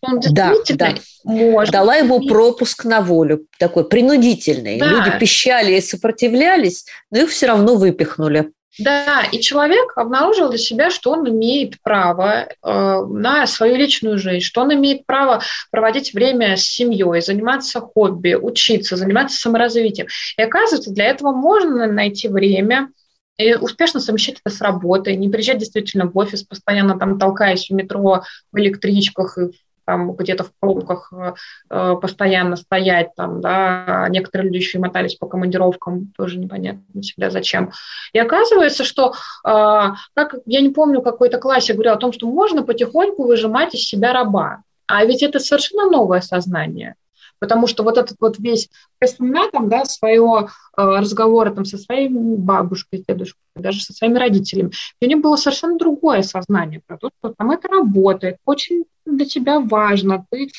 он 0.02 0.18
действительно 0.18 0.76
да, 0.76 0.94
да. 0.94 1.00
может. 1.32 1.72
Дала 1.72 1.96
ему 1.96 2.26
пропуск 2.26 2.84
на 2.84 3.00
волю, 3.00 3.46
такой 3.58 3.88
принудительный. 3.88 4.78
Да. 4.78 4.86
Люди 4.86 5.18
пищали 5.18 5.74
и 5.74 5.80
сопротивлялись, 5.80 6.86
но 7.10 7.20
их 7.20 7.30
все 7.30 7.46
равно 7.46 7.76
выпихнули. 7.76 8.52
Да, 8.78 9.24
и 9.30 9.40
человек 9.40 9.92
обнаружил 9.96 10.48
для 10.48 10.58
себя, 10.58 10.90
что 10.90 11.10
он 11.10 11.28
имеет 11.28 11.80
право 11.82 12.46
э, 12.46 12.46
на 12.62 13.46
свою 13.46 13.76
личную 13.76 14.18
жизнь, 14.18 14.44
что 14.44 14.62
он 14.62 14.72
имеет 14.72 15.04
право 15.04 15.42
проводить 15.70 16.14
время 16.14 16.56
с 16.56 16.62
семьей, 16.62 17.20
заниматься 17.20 17.80
хобби, 17.80 18.34
учиться, 18.34 18.96
заниматься 18.96 19.36
саморазвитием. 19.36 20.06
И 20.38 20.42
оказывается, 20.42 20.90
для 20.90 21.04
этого 21.06 21.32
можно 21.32 21.86
найти 21.86 22.28
время, 22.28 22.88
и 23.36 23.54
успешно 23.54 24.00
совмещать 24.00 24.36
это 24.42 24.54
с 24.54 24.60
работой, 24.60 25.16
не 25.16 25.28
приезжать 25.28 25.58
действительно 25.58 26.06
в 26.06 26.16
офис, 26.16 26.42
постоянно 26.42 26.98
там 26.98 27.18
толкаясь 27.18 27.68
в 27.68 27.74
метро, 27.74 28.22
в 28.52 28.58
электричках 28.58 29.36
и 29.36 29.50
там 29.92 30.12
где-то 30.12 30.44
в 30.44 30.52
пробках 30.58 31.12
э, 31.12 31.34
э, 31.68 31.94
постоянно 32.00 32.56
стоять, 32.56 33.14
там, 33.14 33.42
да, 33.42 34.06
некоторые 34.08 34.46
люди 34.46 34.56
еще 34.56 34.78
и 34.78 34.80
мотались 34.80 35.16
по 35.16 35.26
командировкам, 35.26 36.12
тоже 36.16 36.38
непонятно 36.38 37.02
всегда 37.02 37.28
зачем. 37.28 37.72
И 38.14 38.18
оказывается, 38.18 38.84
что, 38.84 39.12
э, 39.44 39.90
как, 40.14 40.36
я 40.46 40.60
не 40.62 40.70
помню, 40.70 41.02
какой-то 41.02 41.36
классе 41.36 41.74
говорил 41.74 41.92
о 41.92 41.96
том, 41.96 42.12
что 42.14 42.26
можно 42.26 42.62
потихоньку 42.62 43.24
выжимать 43.24 43.74
из 43.74 43.84
себя 43.84 44.14
раба. 44.14 44.62
А 44.86 45.04
ведь 45.04 45.22
это 45.22 45.38
совершенно 45.40 45.90
новое 45.90 46.22
сознание. 46.22 46.94
Потому 47.42 47.66
что 47.66 47.82
вот 47.82 47.98
этот 47.98 48.18
вот 48.20 48.38
весь, 48.38 48.68
я 49.00 49.08
вспоминаю 49.08 49.50
там, 49.50 49.68
да, 49.68 49.84
свое 49.84 50.46
э, 50.46 50.80
разговоры 50.80 51.52
там 51.52 51.64
со 51.64 51.76
своей 51.76 52.08
бабушкой, 52.08 53.04
дедушкой, 53.06 53.42
даже 53.56 53.82
со 53.82 53.92
своими 53.92 54.16
родителями, 54.16 54.70
у 55.00 55.06
них 55.06 55.18
было 55.20 55.34
совершенно 55.34 55.76
другое 55.76 56.22
сознание 56.22 56.80
про 56.86 56.98
то, 56.98 57.10
что 57.18 57.34
там 57.36 57.50
это 57.50 57.66
работает, 57.66 58.36
очень 58.44 58.84
для 59.04 59.26
тебя 59.26 59.58
важно, 59.58 60.24
ты 60.30 60.52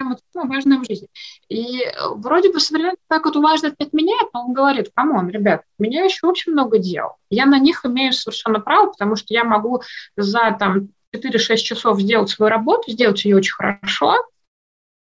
вот 0.00 0.18
важно 0.34 0.80
в 0.80 0.86
жизни. 0.86 1.06
И 1.48 1.84
э, 1.84 1.92
вроде 2.16 2.52
бы 2.52 2.58
современный 2.58 2.98
так 3.06 3.26
вот 3.26 3.36
важно 3.36 3.72
от 3.78 3.92
меня, 3.92 4.16
но 4.32 4.46
он 4.46 4.54
говорит, 4.54 4.90
come 4.92 5.14
on, 5.14 5.30
ребят, 5.30 5.62
у 5.78 5.84
меня 5.84 6.02
еще 6.02 6.26
очень 6.26 6.50
много 6.50 6.78
дел. 6.78 7.14
Я 7.30 7.46
на 7.46 7.60
них 7.60 7.84
имею 7.84 8.12
совершенно 8.12 8.58
право, 8.58 8.90
потому 8.90 9.14
что 9.14 9.32
я 9.32 9.44
могу 9.44 9.82
за 10.16 10.56
там 10.58 10.88
4-6 11.14 11.56
часов 11.58 12.00
сделать 12.00 12.28
свою 12.28 12.50
работу, 12.50 12.90
сделать 12.90 13.24
ее 13.24 13.36
очень 13.36 13.54
хорошо, 13.54 14.16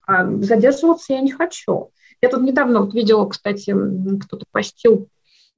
а 0.06 0.26
задерживаться 0.40 1.12
я 1.12 1.20
не 1.20 1.32
хочу. 1.32 1.90
Я 2.22 2.30
тут 2.30 2.42
недавно 2.42 2.80
вот 2.80 2.94
видела, 2.94 3.26
кстати, 3.26 3.74
кто-то 4.24 4.44
постил 4.50 5.08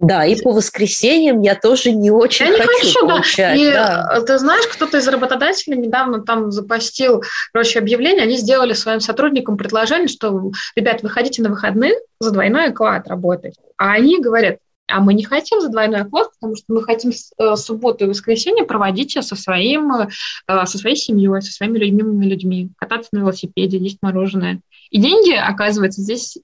да, 0.00 0.24
и 0.24 0.40
по 0.40 0.52
воскресеньям 0.52 1.40
я 1.40 1.56
тоже 1.56 1.90
не 1.90 2.12
очень 2.12 2.46
я 2.46 2.52
хочу, 2.52 2.62
не 2.62 2.78
хочу 2.78 3.00
получать. 3.00 3.56
Да. 3.56 3.61
И 3.61 3.72
да. 3.72 4.20
ты 4.24 4.38
знаешь, 4.38 4.66
кто-то 4.68 4.98
из 4.98 5.08
работодателей 5.08 5.76
недавно 5.76 6.22
там 6.22 6.52
запостил, 6.52 7.24
короче, 7.52 7.80
объявление, 7.80 8.22
они 8.22 8.37
сделали 8.37 8.74
своим 8.74 9.00
сотрудникам 9.00 9.56
предложение, 9.56 10.06
что, 10.06 10.52
ребят, 10.76 11.02
выходите 11.02 11.42
на 11.42 11.48
выходных 11.48 11.94
за 12.20 12.30
двойной 12.30 12.66
оклад 12.66 13.08
работать. 13.08 13.56
А 13.76 13.92
они 13.92 14.20
говорят, 14.20 14.58
а 14.88 15.01
мы 15.01 15.14
не 15.14 15.24
хотим 15.24 15.61
за 15.61 15.68
двойной 15.68 16.01
оклад, 16.01 16.31
потому 16.33 16.57
что 16.57 16.64
мы 16.68 16.83
хотим 16.83 17.11
э, 17.11 17.57
субботу 17.57 18.05
и 18.05 18.09
воскресенье 18.09 18.64
проводить 18.64 19.12
со, 19.12 19.37
своим, 19.37 19.92
э, 19.92 20.09
со 20.46 20.79
своей 20.79 20.96
семьей, 20.96 21.42
со 21.42 21.53
своими 21.53 21.79
любимыми 21.79 22.27
людьми, 22.27 22.70
кататься 22.77 23.11
на 23.12 23.18
велосипеде, 23.18 23.79
есть 23.79 23.98
мороженое. 24.03 24.61
И 24.90 24.98
деньги, 24.98 25.33
оказывается, 25.35 26.01
здесь 26.01 26.38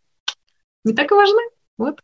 не 0.84 0.92
так 0.92 1.10
и 1.10 1.14
важны. 1.14 1.40
Вот, 1.76 1.98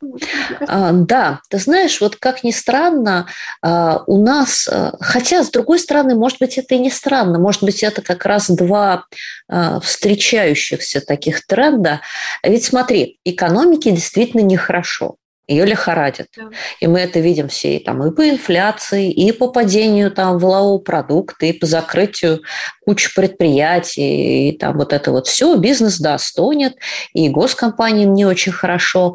а, 0.66 0.90
да, 0.92 1.42
ты 1.48 1.58
знаешь, 1.58 2.00
вот 2.00 2.16
как 2.16 2.42
ни 2.42 2.50
странно, 2.50 3.26
а, 3.62 4.02
у 4.08 4.20
нас, 4.20 4.66
а, 4.66 4.96
хотя 4.98 5.44
с 5.44 5.50
другой 5.50 5.78
стороны, 5.78 6.16
может 6.16 6.40
быть, 6.40 6.58
это 6.58 6.74
и 6.74 6.78
не 6.78 6.90
странно, 6.90 7.38
может 7.38 7.62
быть, 7.62 7.84
это 7.84 8.02
как 8.02 8.26
раз 8.26 8.50
два 8.50 9.04
встречающихся 9.48 11.00
таких 11.00 11.46
тренда. 11.46 12.00
Ведь 12.42 12.64
смотри, 12.64 13.20
экономике 13.24 13.92
действительно 13.92 14.40
нехорошо 14.40 15.16
ее 15.50 15.66
лихорадит. 15.66 16.28
Да. 16.36 16.50
И 16.80 16.86
мы 16.86 17.00
это 17.00 17.18
видим 17.18 17.48
все 17.48 17.76
и, 17.76 17.84
там, 17.84 18.06
и 18.06 18.14
по 18.14 18.28
инфляции, 18.28 19.10
и 19.10 19.32
по 19.32 19.48
падению 19.48 20.10
там, 20.10 20.38
валового 20.38 20.78
продукта, 20.78 21.46
и 21.46 21.52
по 21.52 21.66
закрытию 21.66 22.40
кучи 22.84 23.14
предприятий, 23.14 24.48
и 24.48 24.58
там 24.58 24.76
вот 24.76 24.92
это 24.92 25.10
вот 25.10 25.26
все. 25.26 25.56
Бизнес, 25.56 25.98
да, 25.98 26.18
стонет, 26.18 26.76
и 27.12 27.28
госкомпаниям 27.28 28.14
не 28.14 28.24
очень 28.24 28.52
хорошо, 28.52 29.14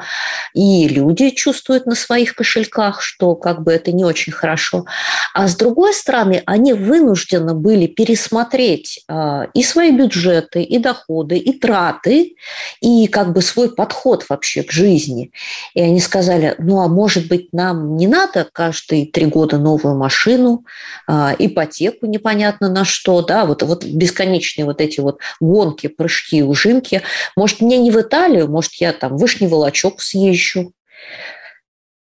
и 0.53 0.87
люди 0.87 1.29
чувствуют 1.29 1.85
на 1.85 1.95
своих 1.95 2.35
кошельках, 2.35 3.01
что 3.01 3.35
как 3.35 3.63
бы 3.63 3.71
это 3.71 3.91
не 3.91 4.03
очень 4.03 4.33
хорошо. 4.33 4.85
А 5.33 5.47
с 5.47 5.55
другой 5.55 5.93
стороны, 5.93 6.43
они 6.45 6.73
вынуждены 6.73 7.53
были 7.53 7.87
пересмотреть 7.87 9.03
э, 9.07 9.47
и 9.53 9.63
свои 9.63 9.91
бюджеты, 9.91 10.63
и 10.63 10.79
доходы, 10.79 11.37
и 11.37 11.57
траты, 11.57 12.35
и 12.81 13.07
как 13.07 13.33
бы 13.33 13.41
свой 13.41 13.73
подход 13.73 14.25
вообще 14.29 14.63
к 14.63 14.71
жизни. 14.71 15.31
И 15.73 15.81
они 15.81 15.99
сказали, 15.99 16.24
сказали, 16.25 16.55
ну 16.57 16.81
а 16.81 16.87
может 16.87 17.27
быть 17.27 17.53
нам 17.53 17.95
не 17.97 18.07
надо 18.07 18.49
каждые 18.51 19.05
три 19.05 19.27
года 19.27 19.57
новую 19.59 19.95
машину, 19.95 20.65
а, 21.07 21.35
ипотеку 21.37 22.07
непонятно 22.07 22.67
на 22.67 22.83
что, 22.83 23.21
да, 23.21 23.45
вот, 23.45 23.61
вот 23.61 23.85
бесконечные 23.85 24.65
вот 24.65 24.81
эти 24.81 24.99
вот 24.99 25.19
гонки, 25.39 25.87
прыжки, 25.87 26.41
ужимки. 26.41 27.03
Может, 27.35 27.61
мне 27.61 27.77
не 27.77 27.91
в 27.91 28.01
Италию, 28.01 28.49
может, 28.49 28.73
я 28.75 28.91
там 28.91 29.17
Вышний 29.17 29.47
Волочок 29.47 30.01
съезжу, 30.01 30.73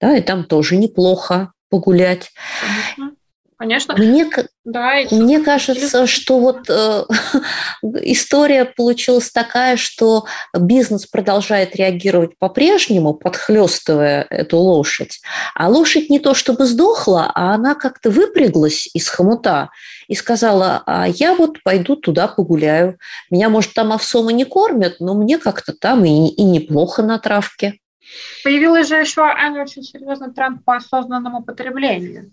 да, 0.00 0.16
и 0.16 0.20
там 0.20 0.44
тоже 0.44 0.76
неплохо 0.76 1.52
погулять. 1.68 2.30
Конечно. 2.96 3.12
Конечно. 3.62 3.94
Мне, 3.96 4.29
да, 4.64 4.94
мне 5.12 5.38
кажется, 5.38 6.09
что 6.09 6.40
вот 6.40 6.68
э, 6.68 7.05
история 8.03 8.64
получилась 8.64 9.31
такая, 9.31 9.77
что 9.77 10.27
бизнес 10.53 11.07
продолжает 11.07 11.77
реагировать 11.77 12.37
по-прежнему, 12.40 13.14
подхлестывая 13.14 14.27
эту 14.31 14.57
лошадь. 14.57 15.20
А 15.55 15.68
лошадь 15.68 16.11
не 16.11 16.18
то 16.18 16.35
чтобы 16.35 16.66
сдохла, 16.66 17.31
а 17.33 17.55
она 17.55 17.77
как-то 17.77 18.11
выпряглась 18.11 18.90
из 18.94 19.09
хомута 19.09 19.70
и 20.09 20.16
сказала, 20.16 20.83
а 20.85 21.07
я 21.07 21.37
вот 21.37 21.62
пойду 21.62 21.94
туда 21.94 22.27
погуляю. 22.27 22.98
Меня, 23.31 23.48
может, 23.48 23.75
там 23.75 23.92
овсом 23.92 24.29
не 24.31 24.44
кормят, 24.44 24.96
но 24.98 25.14
мне 25.14 25.38
как-то 25.38 25.72
там 25.72 26.05
и, 26.05 26.31
и 26.31 26.42
неплохо 26.42 27.05
на 27.05 27.16
травке. 27.20 27.79
Появилась 28.42 28.88
же 28.88 28.96
еще, 28.96 29.22
Аня, 29.22 29.62
очень 29.62 29.85
серьезный 29.85 30.33
тренд 30.33 30.64
по 30.64 30.75
осознанному 30.75 31.44
потреблению. 31.44 32.33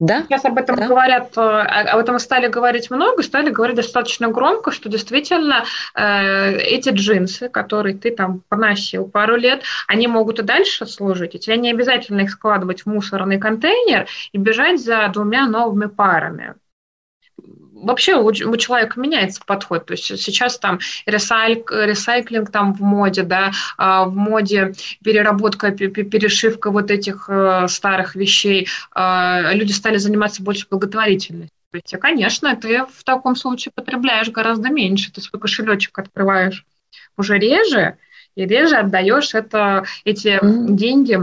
Да? 0.00 0.22
Сейчас 0.22 0.44
об 0.44 0.56
этом 0.58 0.76
да. 0.76 0.86
говорят, 0.86 1.36
э, 1.36 1.40
об 1.40 1.98
этом 1.98 2.20
стали 2.20 2.46
говорить 2.46 2.88
много, 2.88 3.22
стали 3.24 3.50
говорить 3.50 3.76
достаточно 3.76 4.28
громко, 4.28 4.70
что 4.70 4.88
действительно 4.88 5.64
э, 5.94 6.56
эти 6.58 6.90
джинсы, 6.90 7.48
которые 7.48 7.96
ты 7.96 8.12
там 8.12 8.42
поносил 8.48 9.08
пару 9.08 9.34
лет, 9.34 9.64
они 9.88 10.06
могут 10.06 10.38
и 10.38 10.42
дальше 10.44 10.86
служить, 10.86 11.34
и 11.34 11.38
тебе 11.40 11.56
не 11.56 11.70
обязательно 11.70 12.20
их 12.20 12.30
складывать 12.30 12.82
в 12.82 12.86
мусорный 12.86 13.38
контейнер 13.38 14.06
и 14.30 14.38
бежать 14.38 14.80
за 14.80 15.08
двумя 15.08 15.48
новыми 15.48 15.86
парами 15.86 16.54
вообще 17.82 18.16
у, 18.16 18.26
у 18.26 18.56
человека 18.56 19.00
меняется 19.00 19.40
подход. 19.44 19.86
То 19.86 19.92
есть 19.92 20.04
сейчас 20.04 20.58
там 20.58 20.78
ресайк, 21.06 21.70
ресайклинг 21.70 22.50
там 22.50 22.74
в 22.74 22.80
моде, 22.80 23.22
да, 23.22 23.52
а, 23.76 24.04
в 24.04 24.14
моде 24.14 24.74
переработка, 25.02 25.70
перешивка 25.70 26.70
вот 26.70 26.90
этих 26.90 27.28
э, 27.28 27.66
старых 27.68 28.14
вещей. 28.14 28.68
А, 28.92 29.52
люди 29.52 29.72
стали 29.72 29.98
заниматься 29.98 30.42
больше 30.42 30.66
благотворительностью. 30.70 31.54
То 31.70 31.76
есть, 31.76 31.98
конечно, 32.00 32.56
ты 32.56 32.84
в 32.84 33.04
таком 33.04 33.36
случае 33.36 33.72
потребляешь 33.74 34.30
гораздо 34.30 34.70
меньше, 34.70 35.12
ты 35.12 35.20
свой 35.20 35.40
кошелечек 35.40 35.98
открываешь 35.98 36.64
уже 37.16 37.38
реже, 37.38 37.98
и 38.36 38.46
реже 38.46 38.76
отдаешь 38.76 39.34
это, 39.34 39.84
эти 40.04 40.38
mm. 40.42 40.72
деньги 40.74 41.20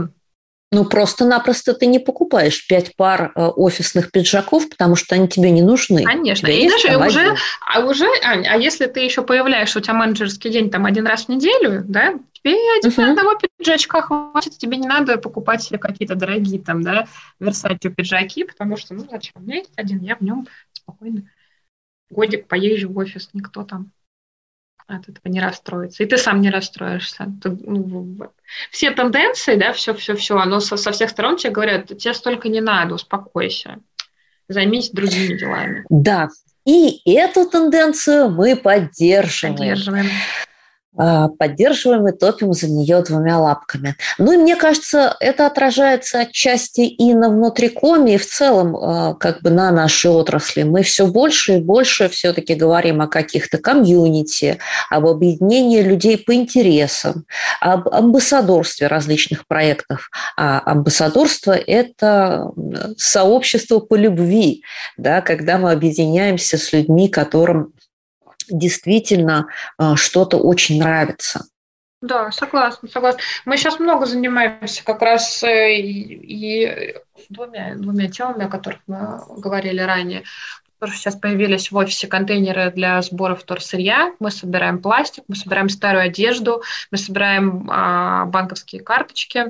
ну, 0.72 0.84
просто-напросто 0.84 1.74
ты 1.74 1.86
не 1.86 2.00
покупаешь 2.00 2.66
пять 2.66 2.96
пар 2.96 3.32
э, 3.34 3.40
офисных 3.40 4.10
пиджаков, 4.10 4.68
потому 4.68 4.96
что 4.96 5.14
они 5.14 5.28
тебе 5.28 5.50
не 5.50 5.62
нужны. 5.62 6.02
Конечно. 6.02 6.48
И 6.48 6.68
даже 6.68 6.98
уже, 6.98 7.36
а 7.64 7.80
уже, 7.80 8.06
Ань, 8.24 8.46
а 8.48 8.56
если 8.56 8.86
ты 8.86 9.00
еще 9.00 9.22
появляешься, 9.22 9.78
у 9.78 9.82
тебя 9.82 9.94
менеджерский 9.94 10.50
день 10.50 10.70
там 10.70 10.84
один 10.84 11.06
раз 11.06 11.26
в 11.26 11.28
неделю, 11.28 11.84
да, 11.86 12.14
тебе 12.32 12.56
один 12.78 12.90
uh-huh. 12.90 13.10
одного 13.10 13.38
пиджачка 13.58 14.02
хватит, 14.02 14.58
тебе 14.58 14.76
не 14.76 14.88
надо 14.88 15.18
покупать 15.18 15.62
себе 15.62 15.78
какие-то 15.78 16.16
дорогие 16.16 16.60
там, 16.60 16.82
да, 16.82 17.06
Версачи 17.38 17.88
пиджаки, 17.88 18.42
потому 18.42 18.76
что, 18.76 18.94
ну, 18.94 19.06
зачем? 19.08 19.34
У 19.36 19.40
меня 19.40 19.58
есть 19.58 19.72
один, 19.76 20.00
я 20.00 20.16
в 20.16 20.20
нем 20.20 20.48
спокойно 20.72 21.22
годик 22.10 22.48
поезжу 22.48 22.90
в 22.90 22.98
офис, 22.98 23.30
никто 23.32 23.62
там 23.62 23.90
от 24.86 25.08
этого 25.08 25.28
не 25.32 25.40
расстроится. 25.40 26.02
И 26.02 26.06
ты 26.06 26.16
сам 26.16 26.40
не 26.40 26.50
расстроишься. 26.50 27.32
Ты, 27.42 27.50
ну, 27.50 28.16
все 28.70 28.90
тенденции, 28.92 29.56
да, 29.56 29.72
все-все-все, 29.72 30.38
оно 30.38 30.60
со, 30.60 30.76
со 30.76 30.92
всех 30.92 31.10
сторон 31.10 31.36
тебе 31.36 31.52
говорят, 31.52 31.86
тебе 31.86 32.14
столько 32.14 32.48
не 32.48 32.60
надо, 32.60 32.94
успокойся, 32.94 33.78
займись 34.48 34.90
другими 34.90 35.36
делами. 35.36 35.84
Да, 35.88 36.28
и 36.64 37.00
эту 37.04 37.48
тенденцию 37.48 38.30
мы 38.30 38.56
поддерживаем. 38.56 39.56
Поддерживаем. 39.56 40.06
А, 40.98 41.28
поддерживаем 41.28 42.08
и 42.08 42.12
топим 42.12 42.52
за 42.52 42.68
нее 42.70 43.02
двумя 43.02 43.38
лапками. 43.38 43.96
Ну 44.18 44.32
и 44.32 44.36
мне 44.36 44.56
кажется, 44.56 45.14
это 45.20 45.46
отражается 45.46 46.20
отчасти 46.20 46.80
и 46.80 47.12
на 47.12 47.28
внутрикоме, 47.28 48.14
и 48.14 48.18
в 48.18 48.26
целом 48.26 48.76
а, 48.76 49.14
как 49.14 49.42
бы 49.42 49.50
на 49.50 49.70
нашей 49.70 50.10
отрасли. 50.10 50.62
Мы 50.62 50.82
все 50.82 51.06
больше 51.06 51.56
и 51.56 51.60
больше 51.60 52.08
все-таки 52.08 52.54
говорим 52.54 53.02
о 53.02 53.08
каких-то 53.08 53.58
комьюнити, 53.58 54.58
об 54.90 55.06
объединении 55.06 55.82
людей 55.82 56.16
по 56.16 56.34
интересам, 56.34 57.24
об 57.60 57.88
амбассадорстве 57.88 58.86
различных 58.86 59.46
проектов. 59.46 60.08
А 60.36 60.62
амбассадорство– 60.64 61.52
это 61.66 62.50
сообщество 62.96 63.80
по 63.80 63.96
любви, 63.96 64.62
да, 64.96 65.20
когда 65.20 65.58
мы 65.58 65.72
объединяемся 65.72 66.56
с 66.56 66.72
людьми, 66.72 67.08
которым 67.08 67.72
действительно 68.48 69.48
а, 69.78 69.96
что-то 69.96 70.38
очень 70.38 70.78
нравится. 70.78 71.46
Да, 72.02 72.30
согласна, 72.30 72.88
согласна. 72.88 73.20
Мы 73.46 73.56
сейчас 73.56 73.80
много 73.80 74.04
занимаемся 74.06 74.84
как 74.84 75.00
раз 75.00 75.42
э, 75.42 75.76
и, 75.76 76.62
и 76.62 76.94
двумя, 77.30 77.74
двумя 77.74 78.08
темами, 78.08 78.44
о 78.44 78.48
которых 78.48 78.80
мы 78.86 79.22
говорили 79.38 79.80
ранее. 79.80 80.22
Тоже 80.78 80.92
сейчас 80.92 81.16
появились 81.16 81.70
в 81.70 81.76
офисе 81.76 82.06
контейнеры 82.06 82.70
для 82.70 83.00
сбора 83.00 83.34
вторсырья. 83.34 84.12
Мы 84.20 84.30
собираем 84.30 84.82
пластик, 84.82 85.24
мы 85.26 85.34
собираем 85.34 85.70
старую 85.70 86.04
одежду, 86.04 86.62
мы 86.90 86.98
собираем 86.98 87.66
а, 87.70 88.26
банковские 88.26 88.82
карточки, 88.82 89.46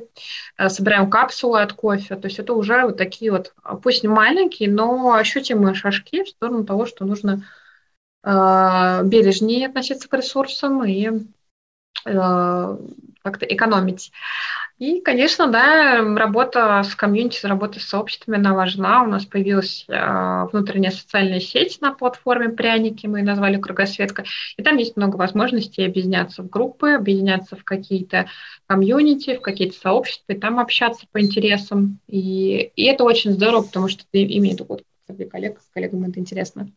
а, 0.57 0.69
собираем 0.69 1.11
капсулы 1.11 1.61
от 1.61 1.73
кофе. 1.73 2.15
То 2.15 2.29
есть 2.29 2.39
это 2.39 2.55
уже 2.55 2.85
вот 2.85 2.97
такие 2.97 3.33
вот, 3.33 3.53
пусть 3.83 4.05
не 4.05 4.09
маленькие, 4.09 4.71
но 4.71 5.15
ощутимые 5.15 5.75
шажки 5.75 6.23
в 6.23 6.29
сторону 6.29 6.65
того, 6.65 6.87
что 6.87 7.05
нужно 7.05 7.43
Э, 7.43 7.43
бережнее 8.27 9.69
относиться 9.69 10.09
к 10.09 10.15
ресурсам 10.15 10.85
и 10.85 11.09
э, 12.05 12.77
как-то 13.23 13.47
экономить. 13.47 14.13
И, 14.79 15.01
конечно, 15.01 15.47
да, 15.47 16.03
работа 16.17 16.83
с 16.83 16.95
комьюнити, 16.95 17.47
работа 17.47 17.81
с 17.81 17.85
сообществами, 17.85 18.37
она 18.37 18.53
важна. 18.53 19.05
У 19.05 19.07
нас 19.07 19.25
появилась 19.25 19.87
э, 19.89 20.47
внутренняя 20.53 20.91
социальная 20.91 21.41
сеть 21.41 21.81
на 21.81 21.95
платформе 21.95 22.51
«Пряники», 22.51 23.07
мы 23.07 23.21
ее 23.21 23.25
назвали 23.25 23.57
«Кругосветка». 23.57 24.25
И 24.59 24.63
там 24.63 24.77
есть 24.77 24.97
много 24.97 25.17
возможностей 25.17 25.85
объединяться 25.85 26.43
в 26.43 26.51
группы, 26.51 26.91
объединяться 26.91 27.57
в 27.57 27.65
какие-то 27.65 28.27
комьюнити, 28.67 29.37
в 29.37 29.41
какие-то 29.41 29.79
сообщества, 29.79 30.33
и 30.33 30.39
там 30.39 30.59
общаться 30.59 31.07
по 31.11 31.23
интересам. 31.23 31.99
И, 32.07 32.71
и 32.77 32.85
это 32.85 33.05
очень 33.05 33.33
здорово, 33.33 33.63
потому 33.63 33.89
что 33.89 34.05
ты 34.11 34.25
имеешь 34.25 34.61
опыт 34.61 34.85
коллег, 35.31 35.61
с 35.61 35.73
коллегами 35.73 36.11
это 36.11 36.21
интересно. 36.21 36.69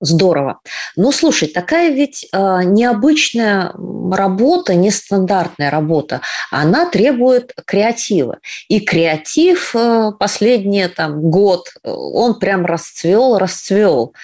Здорово. 0.00 0.60
Ну, 0.96 1.12
слушай, 1.12 1.48
такая 1.48 1.90
ведь 1.90 2.26
э, 2.32 2.60
необычная 2.64 3.72
работа, 4.12 4.74
нестандартная 4.74 5.70
работа, 5.70 6.20
она 6.50 6.88
требует 6.88 7.52
креатива. 7.66 8.38
И 8.68 8.80
креатив 8.80 9.74
э, 9.74 10.12
последний 10.18 10.88
там, 10.88 11.20
год, 11.30 11.68
он 11.82 12.38
прям 12.38 12.66
расцвел, 12.66 13.38
расцвел. 13.38 14.14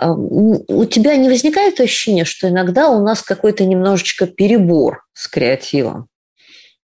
Э, 0.00 0.08
у 0.08 0.84
тебя 0.84 1.16
не 1.16 1.28
возникает 1.28 1.80
ощущения, 1.80 2.24
что 2.24 2.48
иногда 2.48 2.88
у 2.88 3.02
нас 3.02 3.22
какой-то 3.22 3.64
немножечко 3.64 4.26
перебор 4.26 5.04
с 5.12 5.28
креативом? 5.28 6.08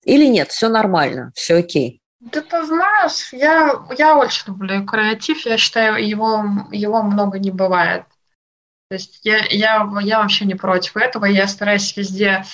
Или 0.04 0.26
нет, 0.26 0.50
все 0.50 0.68
нормально, 0.68 1.32
все 1.34 1.56
окей? 1.56 2.00
Да 2.32 2.40
ты 2.42 2.64
знаешь, 2.66 3.32
я, 3.32 3.86
я 3.96 4.16
очень 4.16 4.48
люблю 4.48 4.84
креатив, 4.84 5.46
я 5.46 5.56
считаю, 5.56 6.04
его, 6.06 6.44
его 6.72 7.02
много 7.02 7.38
не 7.38 7.52
бывает. 7.52 8.04
То 8.88 8.94
есть 8.96 9.20
я, 9.24 9.38
я, 9.46 9.88
я 10.02 10.20
вообще 10.20 10.44
не 10.44 10.54
против 10.54 10.96
этого, 10.96 11.26
я 11.26 11.48
стараюсь 11.48 11.96
везде, 11.96 12.44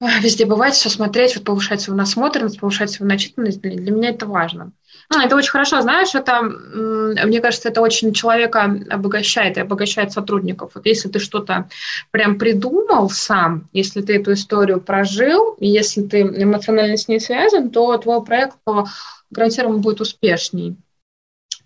везде 0.00 0.46
бывать, 0.46 0.74
все 0.74 0.90
смотреть, 0.90 1.36
вот 1.36 1.44
повышать 1.44 1.80
свою 1.82 1.98
насмотренность, 1.98 2.60
повышать 2.60 2.90
свою 2.90 3.10
начитанность, 3.10 3.60
для, 3.60 3.76
для 3.76 3.92
меня 3.92 4.10
это 4.10 4.26
важно. 4.26 4.72
А, 5.10 5.24
это 5.24 5.36
очень 5.36 5.50
хорошо, 5.50 5.80
знаешь, 5.80 6.14
это, 6.14 6.42
мне 6.42 7.40
кажется, 7.40 7.70
это 7.70 7.80
очень 7.80 8.12
человека 8.12 8.78
обогащает 8.90 9.56
и 9.56 9.60
обогащает 9.60 10.12
сотрудников. 10.12 10.72
Вот 10.74 10.84
если 10.84 11.08
ты 11.08 11.18
что-то 11.18 11.68
прям 12.10 12.38
придумал 12.38 13.08
сам, 13.08 13.68
если 13.72 14.02
ты 14.02 14.16
эту 14.16 14.34
историю 14.34 14.80
прожил, 14.80 15.56
если 15.60 16.02
ты 16.02 16.20
эмоционально 16.20 16.98
с 16.98 17.08
ней 17.08 17.20
связан, 17.20 17.70
то 17.70 17.96
твой 17.96 18.22
проект 18.22 18.56
гарантированно 19.30 19.78
будет 19.78 20.02
успешней 20.02 20.76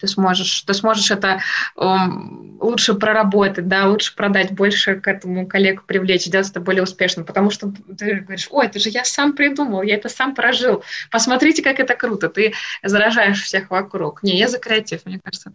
ты 0.02 0.08
сможешь, 0.08 0.62
ты 0.62 0.74
сможешь 0.74 1.12
это 1.12 1.40
um, 1.76 2.58
лучше 2.60 2.94
проработать, 2.94 3.68
да, 3.68 3.86
лучше 3.86 4.16
продать, 4.16 4.50
больше 4.50 4.96
к 4.96 5.06
этому 5.06 5.46
коллегу 5.46 5.82
привлечь, 5.86 6.24
сделать 6.24 6.50
это 6.50 6.58
более 6.58 6.82
успешным, 6.82 7.24
потому 7.24 7.50
что 7.50 7.72
ты 7.96 8.16
говоришь, 8.16 8.48
ой, 8.50 8.66
это 8.66 8.80
же 8.80 8.88
я 8.88 9.04
сам 9.04 9.34
придумал, 9.34 9.82
я 9.82 9.94
это 9.94 10.08
сам 10.08 10.34
прожил, 10.34 10.82
посмотрите, 11.10 11.62
как 11.62 11.78
это 11.78 11.94
круто, 11.94 12.28
ты 12.28 12.52
заражаешь 12.82 13.42
всех 13.42 13.70
вокруг. 13.70 14.24
Не, 14.24 14.36
я 14.36 14.48
за 14.48 14.58
креатив, 14.58 15.02
мне 15.04 15.20
кажется. 15.22 15.52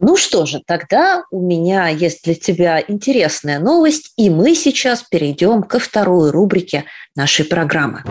Ну 0.00 0.16
что 0.16 0.46
же, 0.46 0.60
тогда 0.66 1.22
у 1.30 1.40
меня 1.40 1.86
есть 1.88 2.24
для 2.24 2.34
тебя 2.34 2.82
интересная 2.86 3.60
новость, 3.60 4.12
и 4.16 4.30
мы 4.30 4.56
сейчас 4.56 5.04
перейдем 5.04 5.62
ко 5.62 5.78
второй 5.78 6.32
рубрике 6.32 6.86
нашей 7.14 7.44
программы. 7.44 8.02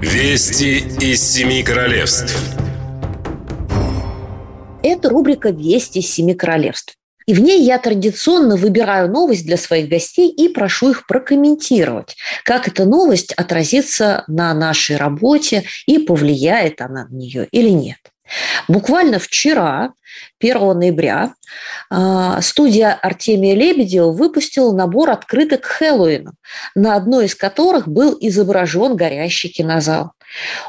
Вести 0.00 0.78
из 1.00 1.28
семи 1.28 1.64
королевств. 1.64 2.32
Это 4.80 5.08
рубрика 5.08 5.50
«Вести 5.50 5.98
из 5.98 6.14
семи 6.14 6.34
королевств». 6.34 6.94
И 7.26 7.34
в 7.34 7.40
ней 7.40 7.64
я 7.64 7.78
традиционно 7.78 8.54
выбираю 8.54 9.10
новость 9.10 9.44
для 9.44 9.56
своих 9.56 9.88
гостей 9.88 10.30
и 10.30 10.48
прошу 10.50 10.90
их 10.90 11.04
прокомментировать, 11.08 12.16
как 12.44 12.68
эта 12.68 12.84
новость 12.84 13.32
отразится 13.32 14.22
на 14.28 14.54
нашей 14.54 14.98
работе 14.98 15.64
и 15.86 15.98
повлияет 15.98 16.80
она 16.80 17.08
на 17.08 17.14
нее 17.16 17.48
или 17.50 17.70
нет. 17.70 17.98
Буквально 18.68 19.18
вчера, 19.18 19.94
1 20.40 20.74
ноября, 20.74 21.34
а, 21.90 22.40
студия 22.40 22.92
Артемия 22.92 23.54
Лебедева 23.54 24.10
выпустила 24.10 24.72
набор 24.72 25.10
открыток 25.10 25.62
к 25.62 25.66
Хэллоуину, 25.66 26.32
на 26.74 26.96
одной 26.96 27.26
из 27.26 27.34
которых 27.34 27.88
был 27.88 28.16
изображен 28.20 28.96
горящий 28.96 29.48
кинозал. 29.48 30.12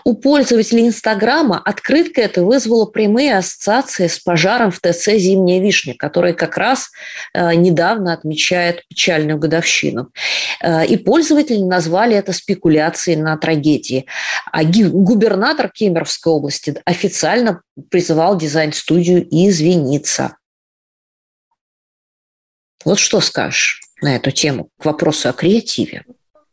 У 0.06 0.16
пользователей 0.16 0.88
Инстаграма 0.88 1.62
открытка 1.64 2.22
эта 2.22 2.44
вызвала 2.44 2.86
прямые 2.86 3.38
ассоциации 3.38 4.08
с 4.08 4.20
пожаром 4.20 4.72
в 4.72 4.80
ТЦ 4.80 5.18
«Зимняя 5.18 5.62
вишня», 5.62 5.96
который 5.98 6.34
как 6.34 6.58
раз 6.58 6.90
э, 7.34 7.54
недавно 7.56 8.14
отмечает 8.14 8.88
печальную 8.88 9.38
годовщину. 9.38 10.12
Э, 10.62 10.86
и 10.86 10.98
пользователи 10.98 11.62
назвали 11.62 12.16
это 12.16 12.32
спекуляцией 12.32 13.18
на 13.18 13.38
трагедии. 13.38 14.06
А 14.52 14.64
губернатор 14.64 15.70
Кемеровской 15.70 16.32
области 16.32 16.76
официально 16.86 17.62
призывал 17.90 18.38
дизайн-студию 18.38 19.28
извиниться. 19.30 20.38
Вот 22.86 23.00
что 23.00 23.22
скажешь 23.22 23.82
на 24.02 24.16
эту 24.16 24.32
тему, 24.32 24.70
к 24.78 24.86
вопросу 24.86 25.30
о 25.30 25.34
креативе? 25.34 26.06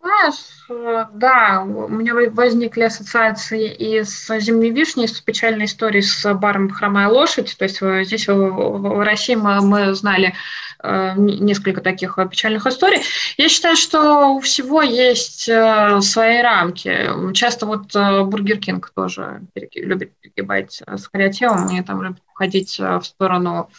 Знаешь, 0.07 0.35
э, 0.71 1.07
да, 1.15 1.65
у 1.67 1.89
меня 1.89 2.15
возникли 2.31 2.83
ассоциации 2.83 3.75
и 3.75 4.05
с 4.05 4.39
«Зимней 4.39 4.71
вишней», 4.71 5.09
с 5.09 5.21
печальной 5.21 5.65
историей 5.65 6.03
с 6.03 6.33
баром 6.33 6.71
«Хромая 6.71 7.09
лошадь». 7.09 7.57
То 7.59 7.65
есть 7.65 7.83
здесь 8.07 8.29
в 8.29 9.05
России 9.05 9.35
мы, 9.35 9.61
мы 9.63 9.95
знали 9.95 10.33
э, 10.81 11.15
несколько 11.17 11.81
таких 11.81 12.21
печальных 12.31 12.69
историй. 12.69 13.03
Я 13.37 13.49
считаю, 13.49 13.75
что 13.75 14.29
у 14.35 14.39
всего 14.39 14.81
есть 14.81 15.49
э, 15.49 16.01
свои 16.03 16.41
рамки. 16.41 17.33
Часто 17.33 17.67
вот 17.67 17.93
Burger 17.93 18.59
King 18.59 18.93
тоже 18.95 19.41
любит 19.75 20.13
перегибать 20.21 20.83
с 20.87 21.09
креативом, 21.09 21.69
и 21.77 21.83
там 21.83 22.01
любит 22.05 22.23
уходить 22.33 22.79
в 22.79 23.03
сторону 23.03 23.71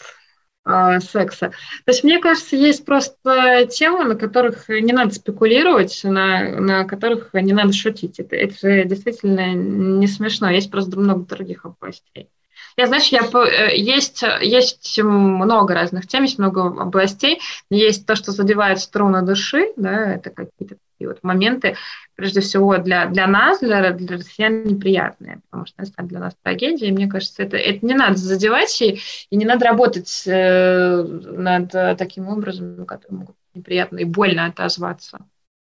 секса. 1.00 1.50
То 1.86 1.92
есть, 1.92 2.04
мне 2.04 2.20
кажется, 2.20 2.56
есть 2.56 2.86
просто 2.86 3.68
темы, 3.70 4.04
на 4.06 4.16
которых 4.16 4.70
не 4.70 4.94
надо 4.94 5.14
спекулировать, 5.14 6.02
на, 6.04 6.60
на 6.60 6.86
которых 6.86 7.34
не 7.34 7.54
надо 7.54 7.74
шутить. 7.74 8.20
Это, 8.20 8.36
это 8.36 8.84
действительно 8.86 9.54
не 9.54 10.08
смешно. 10.08 10.50
Есть 10.50 10.72
просто 10.72 11.00
много 11.00 11.26
других 11.26 11.66
областей. 11.66 12.30
Я, 12.76 12.86
знаешь, 12.86 13.08
я, 13.08 13.22
э, 13.22 13.76
есть, 13.76 14.24
есть 14.42 15.00
много 15.02 15.74
разных 15.74 16.08
тем, 16.08 16.24
есть 16.24 16.38
много 16.38 16.68
областей. 16.68 17.40
Есть 17.70 18.06
то, 18.06 18.16
что 18.16 18.32
задевает 18.32 18.80
струны 18.80 19.24
души, 19.24 19.74
да, 19.78 20.14
это 20.14 20.30
какие-то 20.30 20.78
такие 20.98 21.10
вот 21.10 21.20
моменты, 21.22 21.76
прежде 22.16 22.42
всего 22.42 22.78
для, 22.78 23.06
для 23.06 23.28
нас, 23.28 23.60
для, 23.60 23.92
для 23.92 24.18
россиян 24.18 24.64
неприятные, 24.64 25.42
потому 25.50 25.68
что 25.68 25.84
это 25.84 26.04
для 26.04 26.20
нас 26.20 26.34
трагедия, 26.42 26.88
и 26.88 26.92
мне 26.92 27.08
кажется, 27.08 27.44
это, 27.44 27.58
это 27.58 27.86
не 27.86 27.94
надо 27.94 28.18
задевать, 28.18 28.82
и, 28.82 29.00
и 29.30 29.36
не 29.36 29.46
надо 29.46 29.66
работать 29.66 30.24
э, 30.26 31.04
над 31.04 31.72
таким 31.98 32.28
образом, 32.30 32.86
который 32.86 33.14
могут 33.14 33.36
неприятно 33.54 33.98
и 33.98 34.06
больно 34.06 34.46
отозваться. 34.46 35.20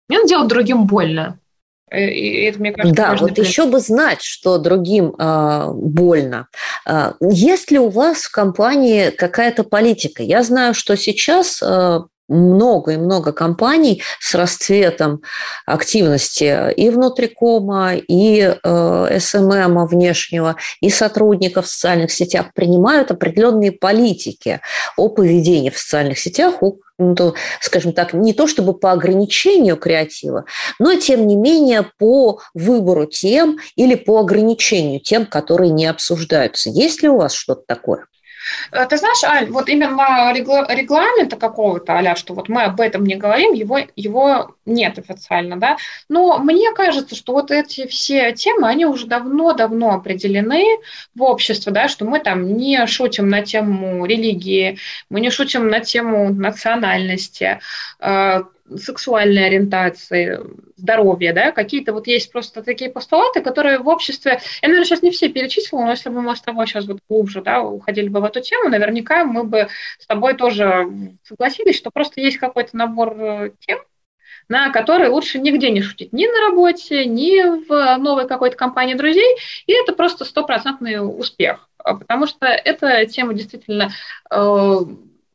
Не 0.10 0.18
надо 0.18 0.30
делать 0.30 0.48
другим 0.48 0.86
больно. 0.86 1.40
Э, 1.90 2.10
и 2.10 2.44
это, 2.44 2.60
мне 2.60 2.72
кажется, 2.72 2.96
да, 2.96 3.16
вот 3.16 3.38
еще 3.38 3.66
бы 3.66 3.80
знать, 3.80 4.22
что 4.22 4.58
другим 4.58 5.16
э, 5.18 5.72
больно. 5.74 6.48
Э, 6.88 7.14
есть 7.20 7.72
ли 7.72 7.80
у 7.80 7.90
вас 7.90 8.24
в 8.24 8.32
компании 8.32 9.10
какая-то 9.10 9.64
политика? 9.64 10.24
Я 10.24 10.44
знаю, 10.44 10.74
что 10.74 10.96
сейчас 10.98 11.62
э, 11.62 12.00
много 12.28 12.94
и 12.94 12.98
много 12.98 13.32
компаний 13.32 14.02
с 14.20 14.36
расцветом 14.36 15.22
активности 15.66 16.74
и 16.74 16.90
внутрикома, 16.90 17.96
и 17.96 18.56
э, 18.64 19.20
СММа 19.20 19.86
внешнего, 19.86 20.56
и 20.82 20.90
сотрудников 20.90 21.66
в 21.66 21.70
социальных 21.70 22.12
сетях 22.12 22.48
принимают 22.54 23.12
определенные 23.12 23.72
политики 23.72 24.62
о 24.98 25.10
поведении 25.10 25.70
в 25.70 25.78
социальных 25.78 26.20
сетях, 26.20 26.62
о 26.62 26.76
ну, 26.98 27.34
скажем 27.60 27.92
так, 27.92 28.14
не 28.14 28.34
то 28.34 28.48
чтобы 28.48 28.74
по 28.74 28.94
ограничению 28.94 29.76
креатива, 29.76 30.46
но 30.80 30.96
тем 30.96 31.28
не 31.28 31.36
менее 31.36 31.92
по 31.98 32.40
выбору 32.54 33.06
тем 33.06 33.58
или 33.76 33.96
по 33.96 34.20
ограничению 34.20 35.02
тем, 35.02 35.26
которые 35.26 35.72
не 35.72 35.88
обсуждаются. 35.88 36.70
Есть 36.70 37.04
ли 37.04 37.10
у 37.10 37.18
вас 37.18 37.34
что-то 37.34 37.64
такое? 37.68 38.06
Э, 38.72 38.86
ты 38.88 38.98
знаешь, 38.98 39.24
Аль, 39.24 39.50
вот 39.50 39.70
именно 39.70 40.32
регламента 40.34 41.38
какого-то, 41.38 41.98
а 41.98 42.16
что 42.16 42.34
вот 42.34 42.50
мы 42.50 42.64
об 42.64 42.80
этом 42.80 43.06
не 43.06 43.16
говорим, 43.16 43.54
его, 43.54 43.80
его 43.96 44.56
нет 44.66 44.98
официально, 45.00 45.58
да, 45.58 45.78
но 46.10 46.38
мне 46.40 46.72
кажется, 46.74 47.16
что 47.16 47.34
вот 47.34 47.52
эти 47.52 47.88
все 47.88 48.32
темы, 48.34 48.68
они 48.68 48.86
уже 48.86 49.08
давно-давно 49.08 49.94
определены 49.94 50.66
в 51.16 51.24
обществе, 51.24 51.72
да, 51.72 51.88
что 51.88 52.06
мы 52.06 52.20
там 52.20 52.58
не 52.58 52.86
шутим 52.88 53.30
на 53.30 53.42
тему 53.42 54.06
религии, 54.06 54.78
мы 55.10 55.20
не 55.22 55.30
шутим 55.30 55.68
на 55.68 55.80
тему 55.80 56.34
национальности, 56.34 57.60
э, 58.00 58.44
сексуальной 58.76 59.46
ориентации, 59.46 60.40
здоровья, 60.76 61.34
да, 61.34 61.52
какие-то 61.52 61.94
вот 61.94 62.08
есть 62.08 62.32
просто 62.32 62.64
такие 62.64 62.90
постулаты, 62.90 63.42
которые 63.42 63.80
в 63.80 63.88
обществе, 63.88 64.40
я, 64.62 64.68
наверное, 64.68 64.86
сейчас 64.86 65.02
не 65.02 65.12
все 65.12 65.30
перечислила, 65.30 65.82
но 65.82 65.92
если 65.92 66.10
бы 66.10 66.22
мы 66.22 66.36
с 66.36 66.42
тобой 66.42 66.66
сейчас 66.66 66.86
вот 66.86 67.00
глубже, 67.08 67.42
да, 67.42 67.62
уходили 67.62 68.10
бы 68.10 68.20
в 68.20 68.24
эту 68.24 68.42
тему, 68.42 68.70
наверняка 68.70 69.24
мы 69.24 69.44
бы 69.44 69.68
с 70.00 70.06
тобой 70.08 70.34
тоже 70.34 70.88
согласились, 71.24 71.78
что 71.78 71.92
просто 71.92 72.22
есть 72.22 72.38
какой-то 72.38 72.76
набор 72.76 73.16
э, 73.20 73.52
тем, 73.60 73.80
на 74.50 74.72
которые 74.72 75.10
лучше 75.10 75.40
нигде 75.40 75.70
не 75.70 75.82
шутить, 75.82 76.12
ни 76.12 76.26
на 76.26 76.50
работе, 76.50 77.06
ни 77.06 77.66
в 77.68 77.98
новой 77.98 78.28
какой-то 78.28 78.58
компании 78.58 78.96
друзей, 78.96 79.38
и 79.68 79.74
это 79.74 79.94
просто 79.94 80.26
стопроцентный 80.26 80.98
успех, 80.98 81.70
потому 81.78 82.26
что 82.26 82.48
эта 82.48 83.06
тема 83.06 83.34
действительно 83.34 83.92
э, 84.32 84.80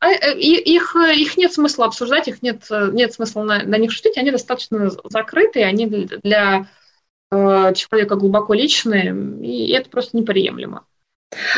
а, 0.01 0.09
э, 0.09 0.37
их, 0.39 0.95
их 0.95 1.37
нет 1.37 1.53
смысла 1.53 1.85
обсуждать, 1.85 2.27
их 2.27 2.41
нет, 2.41 2.63
нет 2.91 3.13
смысла 3.13 3.43
на, 3.43 3.63
на 3.63 3.77
них 3.77 3.91
шутить, 3.91 4.17
они 4.17 4.31
достаточно 4.31 4.89
закрытые, 5.03 5.67
они 5.67 5.85
для 5.85 6.67
э, 7.31 7.73
человека 7.75 8.15
глубоко 8.15 8.55
личные, 8.55 9.15
и 9.41 9.71
это 9.71 9.89
просто 9.89 10.17
неприемлемо. 10.17 10.85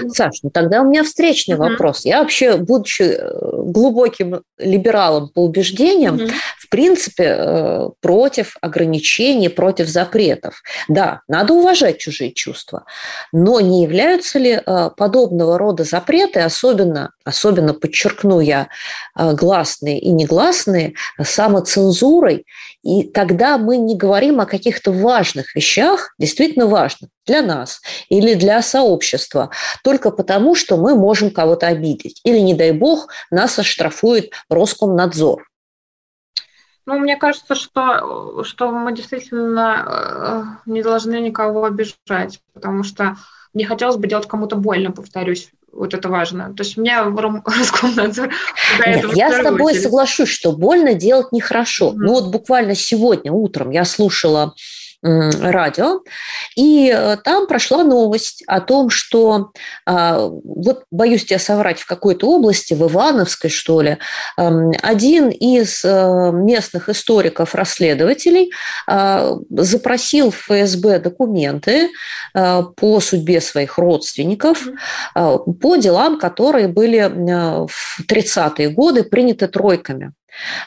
Саш, 0.08 0.44
ну 0.44 0.50
тогда 0.50 0.82
у 0.82 0.90
меня 0.90 1.04
встречный 1.04 1.56
mm-hmm. 1.56 1.70
вопрос. 1.70 2.06
Я 2.06 2.22
вообще, 2.22 2.58
будучи 2.58 3.04
э, 3.04 3.32
глубоким 3.64 4.44
либералом 4.58 5.30
по 5.30 5.44
убеждениям, 5.44 6.18
mm-hmm. 6.18 6.32
Принципе, 6.74 7.36
э, 7.38 7.90
против 8.02 8.58
ограничений, 8.60 9.48
против 9.48 9.88
запретов. 9.88 10.64
Да, 10.90 11.22
надо 11.28 11.54
уважать 11.54 12.00
чужие 12.00 12.32
чувства, 12.32 12.86
но 13.32 13.60
не 13.60 13.84
являются 13.84 14.40
ли 14.40 14.60
э, 14.60 14.90
подобного 14.98 15.60
рода 15.60 15.84
запреты, 15.84 16.40
особенно, 16.40 17.12
особенно 17.24 17.76
подчеркну 17.76 18.40
я, 18.40 18.70
гласные 19.16 20.00
и 20.00 20.10
негласные, 20.10 20.96
самоцензурой 21.22 22.46
и 22.84 23.04
тогда 23.04 23.58
мы 23.58 23.78
не 23.78 23.96
говорим 23.96 24.42
о 24.42 24.46
каких-то 24.46 24.92
важных 24.92 25.56
вещах, 25.56 26.14
действительно 26.20 26.68
важных 26.68 27.10
для 27.26 27.42
нас 27.42 27.82
или 28.10 28.34
для 28.34 28.62
сообщества, 28.62 29.52
только 29.84 30.12
потому, 30.12 30.54
что 30.54 30.76
мы 30.76 30.96
можем 30.96 31.32
кого-то 31.32 31.68
обидеть. 31.68 32.20
Или, 32.26 32.40
не 32.40 32.54
дай 32.54 32.72
бог, 32.72 33.08
нас 33.32 33.58
оштрафует 33.58 34.32
Роскомнадзор. 34.50 35.44
Ну, 36.86 37.00
мне 37.00 37.16
кажется, 37.16 37.56
что, 37.56 38.44
что 38.44 38.72
мы 38.72 38.94
действительно 38.94 40.58
э, 40.66 40.70
не 40.70 40.84
должны 40.84 41.20
никого 41.22 41.64
обижать, 41.66 42.42
потому 42.54 42.84
что 42.84 43.18
не 43.54 43.66
хотелось 43.66 43.98
бы 43.98 44.08
делать 44.08 44.28
кому-то 44.28 44.56
больно, 44.56 44.92
повторюсь. 44.92 45.52
Вот 45.72 45.94
это 45.94 46.10
важно. 46.10 46.54
То 46.54 46.64
есть 46.64 46.78
меня 46.78 47.04
Роскомнадзор 47.04 48.30
Нет, 48.86 49.06
я 49.16 49.32
с 49.32 49.44
тобой 49.44 49.76
соглашусь, 49.76 50.30
что 50.30 50.52
больно 50.52 50.94
делать 50.94 51.32
нехорошо. 51.32 51.90
Mm-hmm. 51.90 51.98
Ну 51.98 52.14
вот 52.14 52.28
буквально 52.28 52.76
сегодня 52.76 53.32
утром 53.32 53.72
я 53.72 53.86
слушала 53.86 54.54
радио, 55.04 56.02
и 56.56 56.94
э, 56.96 57.18
там 57.24 57.48
прошла 57.48 57.84
новость 57.84 58.44
о 58.48 58.62
том, 58.62 58.90
что, 58.90 59.52
а, 59.86 60.28
вот 60.28 60.84
боюсь 60.92 61.26
тебя 61.26 61.40
соврать, 61.40 61.80
в 61.80 61.86
какой-то 61.86 62.28
области, 62.28 62.74
в 62.74 62.84
Ивановской, 62.84 63.50
что 63.50 63.82
ли, 63.82 63.98
один 64.36 65.30
из 65.30 65.84
э, 65.84 66.32
местных 66.34 66.90
историков-расследователей 66.90 68.52
а, 68.88 69.36
запросил 69.50 70.32
в 70.32 70.36
ФСБ 70.36 71.00
документы 71.00 71.90
а, 72.34 72.64
по 72.64 73.00
судьбе 73.00 73.42
своих 73.42 73.78
родственников, 73.78 74.68
по 75.14 75.76
делам, 75.76 76.18
которые 76.20 76.68
были 76.68 77.12
в 77.68 78.02
30-е 78.08 78.70
годы 78.70 79.04
приняты 79.04 79.48
тройками. 79.48 80.14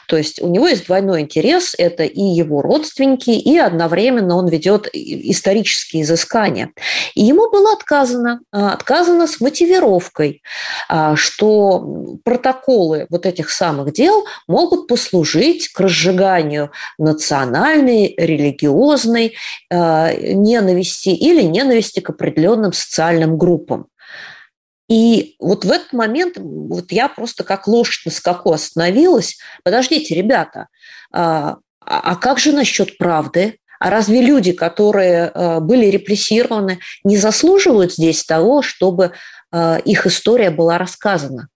То 0.07 0.17
есть 0.17 0.41
у 0.41 0.47
него 0.47 0.67
есть 0.67 0.85
двойной 0.87 1.21
интерес, 1.21 1.75
это 1.77 2.03
и 2.03 2.21
его 2.21 2.61
родственники, 2.61 3.31
и 3.31 3.57
одновременно 3.57 4.35
он 4.35 4.47
ведет 4.47 4.87
исторические 4.93 6.03
изыскания. 6.03 6.71
И 7.15 7.23
ему 7.23 7.49
было 7.49 7.73
отказано, 7.73 8.41
а, 8.51 8.73
отказано 8.73 9.27
с 9.27 9.39
мотивировкой, 9.39 10.41
а, 10.89 11.15
что 11.15 12.17
протоколы 12.23 13.07
вот 13.09 13.25
этих 13.25 13.49
самых 13.49 13.93
дел 13.93 14.25
могут 14.47 14.87
послужить 14.87 15.69
к 15.69 15.79
разжиганию 15.79 16.71
национальной, 16.97 18.13
религиозной 18.17 19.35
а, 19.69 20.13
ненависти 20.13 21.09
или 21.09 21.41
ненависти 21.41 21.99
к 21.99 22.09
определенным 22.09 22.73
социальным 22.73 23.37
группам. 23.37 23.87
И 24.89 25.35
вот 25.39 25.65
в 25.65 25.71
этот 25.71 25.93
момент 25.93 26.37
вот 26.37 26.91
я 26.91 27.09
просто 27.09 27.43
как 27.43 27.67
лошадь 27.67 28.05
на 28.05 28.11
скаку 28.11 28.53
остановилась. 28.53 29.37
Подождите, 29.63 30.15
ребята, 30.15 30.67
а, 31.11 31.57
а 31.79 32.15
как 32.15 32.39
же 32.39 32.53
насчет 32.53 32.97
правды? 32.97 33.59
А 33.79 33.89
разве 33.89 34.21
люди, 34.21 34.53
которые 34.53 35.25
а, 35.27 35.59
были 35.59 35.85
репрессированы, 35.87 36.79
не 37.03 37.17
заслуживают 37.17 37.93
здесь 37.93 38.23
того, 38.23 38.61
чтобы 38.61 39.11
а, 39.51 39.77
их 39.77 40.07
история 40.07 40.49
была 40.49 40.77
рассказана? 40.77 41.49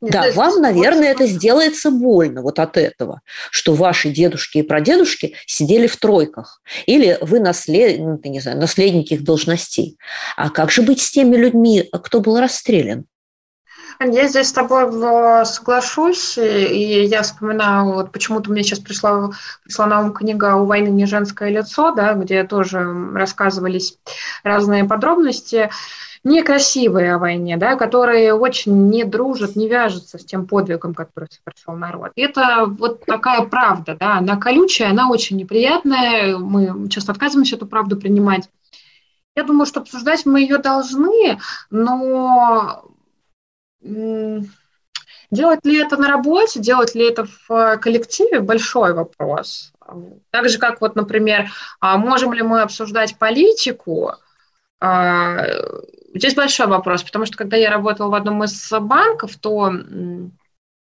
Да, 0.00 0.30
вам, 0.32 0.60
наверное, 0.60 1.10
это 1.10 1.26
сделается 1.26 1.90
больно 1.90 2.42
вот 2.42 2.60
от 2.60 2.76
этого, 2.76 3.20
что 3.50 3.74
ваши 3.74 4.10
дедушки 4.10 4.58
и 4.58 4.62
прадедушки 4.62 5.34
сидели 5.46 5.88
в 5.88 5.96
тройках, 5.96 6.62
или 6.86 7.18
вы 7.20 7.40
наслед... 7.40 7.98
ну, 7.98 8.20
не 8.22 8.40
знаю, 8.40 8.58
наследники 8.58 9.14
их 9.14 9.24
должностей. 9.24 9.98
А 10.36 10.50
как 10.50 10.70
же 10.70 10.82
быть 10.82 11.00
с 11.00 11.10
теми 11.10 11.36
людьми, 11.36 11.88
кто 11.92 12.20
был 12.20 12.38
расстрелян? 12.38 13.06
Я 14.00 14.28
здесь 14.28 14.50
с 14.50 14.52
тобой 14.52 14.86
соглашусь, 15.44 16.38
и 16.38 17.04
я 17.06 17.22
вспоминаю, 17.22 17.94
вот 17.94 18.12
почему-то 18.12 18.52
мне 18.52 18.62
сейчас 18.62 18.78
пришла, 18.78 19.30
пришла 19.64 19.86
на 19.86 20.00
ум 20.00 20.12
книга 20.12 20.54
«У 20.54 20.66
войны 20.66 20.88
не 20.90 21.06
женское 21.06 21.50
лицо», 21.50 21.92
да, 21.92 22.14
где 22.14 22.44
тоже 22.44 22.78
рассказывались 23.12 23.98
разные 24.44 24.84
подробности. 24.84 25.70
Некрасивые 26.24 27.14
о 27.14 27.18
войне, 27.18 27.56
да, 27.56 27.76
которые 27.76 28.34
очень 28.34 28.88
не 28.88 29.04
дружат, 29.04 29.56
не 29.56 29.68
вяжутся 29.68 30.18
с 30.18 30.24
тем 30.24 30.46
подвигом, 30.46 30.94
который 30.94 31.28
совершил 31.30 31.74
народ. 31.74 32.12
Это 32.16 32.66
вот 32.66 33.04
такая 33.04 33.42
правда, 33.42 33.96
да, 33.98 34.18
она 34.18 34.36
колючая, 34.36 34.90
она 34.90 35.10
очень 35.10 35.36
неприятная, 35.36 36.36
мы 36.38 36.88
часто 36.88 37.12
отказываемся 37.12 37.56
эту 37.56 37.66
правду 37.66 37.96
принимать. 37.96 38.48
Я 39.36 39.44
думаю, 39.44 39.66
что 39.66 39.80
обсуждать 39.80 40.26
мы 40.26 40.40
ее 40.40 40.58
должны, 40.58 41.38
но 41.70 42.84
делать 45.30 45.64
ли 45.64 45.78
это 45.78 45.96
на 45.96 46.08
работе, 46.08 46.58
делать 46.58 46.94
ли 46.94 47.06
это 47.06 47.26
в 47.48 47.76
коллективе– 47.78 48.40
большой 48.42 48.94
вопрос. 48.94 49.72
Так 50.30 50.48
же, 50.48 50.58
как 50.58 50.80
вот, 50.80 50.96
например, 50.96 51.50
а 51.80 51.96
можем 51.96 52.32
ли 52.32 52.42
мы 52.42 52.62
обсуждать 52.62 53.16
политику, 53.18 54.12
здесь 54.80 56.34
большой 56.34 56.66
вопрос, 56.66 57.02
потому 57.02 57.26
что 57.26 57.36
когда 57.36 57.56
я 57.56 57.70
работала 57.70 58.10
в 58.10 58.14
одном 58.14 58.44
из 58.44 58.70
банков, 58.70 59.36
то 59.36 59.72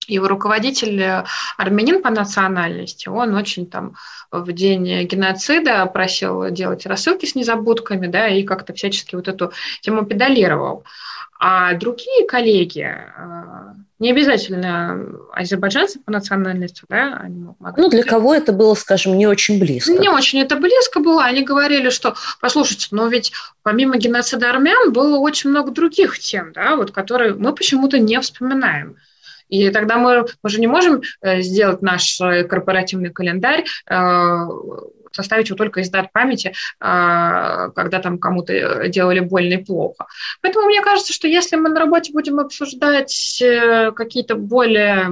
его 0.09 0.27
руководитель 0.27 1.01
э, 1.01 1.25
армянин 1.57 2.03
по 2.03 2.11
национальности, 2.11 3.09
он 3.09 3.35
очень 3.35 3.67
там 3.67 3.95
в 4.31 4.51
день 4.53 5.07
геноцида 5.07 5.85
просил 5.87 6.51
делать 6.51 6.87
рассылки 6.87 7.27
с 7.27 7.35
незабудками, 7.35 8.07
да, 8.07 8.29
и 8.29 8.43
как-то 8.43 8.73
всячески 8.73 9.15
вот 9.15 9.29
эту 9.29 9.53
тему 9.83 10.05
педалировал. 10.05 10.85
А 11.39 11.75
другие 11.75 12.27
коллеги, 12.27 12.83
э, 12.83 13.75
не 14.01 14.11
обязательно 14.11 15.07
азербайджанцы 15.33 16.01
по 16.01 16.11
национальности, 16.11 16.83
да, 16.89 17.19
они 17.23 17.43
могут... 17.59 17.77
Ну, 17.77 17.89
для 17.89 18.03
кого 18.03 18.35
это 18.35 18.53
было, 18.53 18.75
скажем, 18.75 19.17
не 19.17 19.27
очень 19.27 19.61
близко? 19.61 19.93
Не 19.93 20.09
очень 20.09 20.41
это 20.41 20.57
близко 20.57 21.01
было. 21.01 21.25
Они 21.25 21.43
говорили, 21.43 21.91
что, 21.91 22.15
послушайте, 22.41 22.89
но 22.91 23.07
ведь 23.09 23.33
помимо 23.63 23.97
геноцида 23.97 24.51
армян 24.51 24.93
было 24.93 25.19
очень 25.19 25.51
много 25.51 25.71
других 25.71 26.19
тем, 26.19 26.53
да, 26.53 26.77
вот, 26.77 26.91
которые 26.91 27.35
мы 27.35 27.55
почему-то 27.55 27.99
не 27.99 28.21
вспоминаем. 28.21 28.97
И 29.49 29.71
тогда 29.71 29.97
мы, 29.97 30.27
мы 30.43 30.51
же 30.51 30.61
не 30.61 30.67
можем 30.67 31.03
э, 31.21 31.41
сделать 31.41 31.83
наш 31.83 32.21
э, 32.21 32.45
корпоративный 32.45 33.11
календарь 33.11 33.65
составить 35.19 35.49
его 35.49 35.57
только 35.57 35.81
из 35.81 35.91
дат 35.91 36.13
памяти, 36.13 36.55
а, 36.81 37.71
когда 37.71 37.99
там 37.99 38.19
кому-то 38.19 38.53
э, 38.53 38.89
делали 38.89 39.21
больно 39.21 39.55
и 39.55 39.65
плохо. 39.65 40.07
Поэтому 40.43 40.67
мне 40.67 40.81
кажется, 40.81 41.13
что 41.13 41.27
если 41.27 41.57
мы 41.57 41.69
на 41.69 41.81
работе 41.81 42.13
будем 42.13 42.39
обсуждать 42.39 43.43
э, 43.43 43.91
какие-то 43.93 44.37
более 44.37 45.09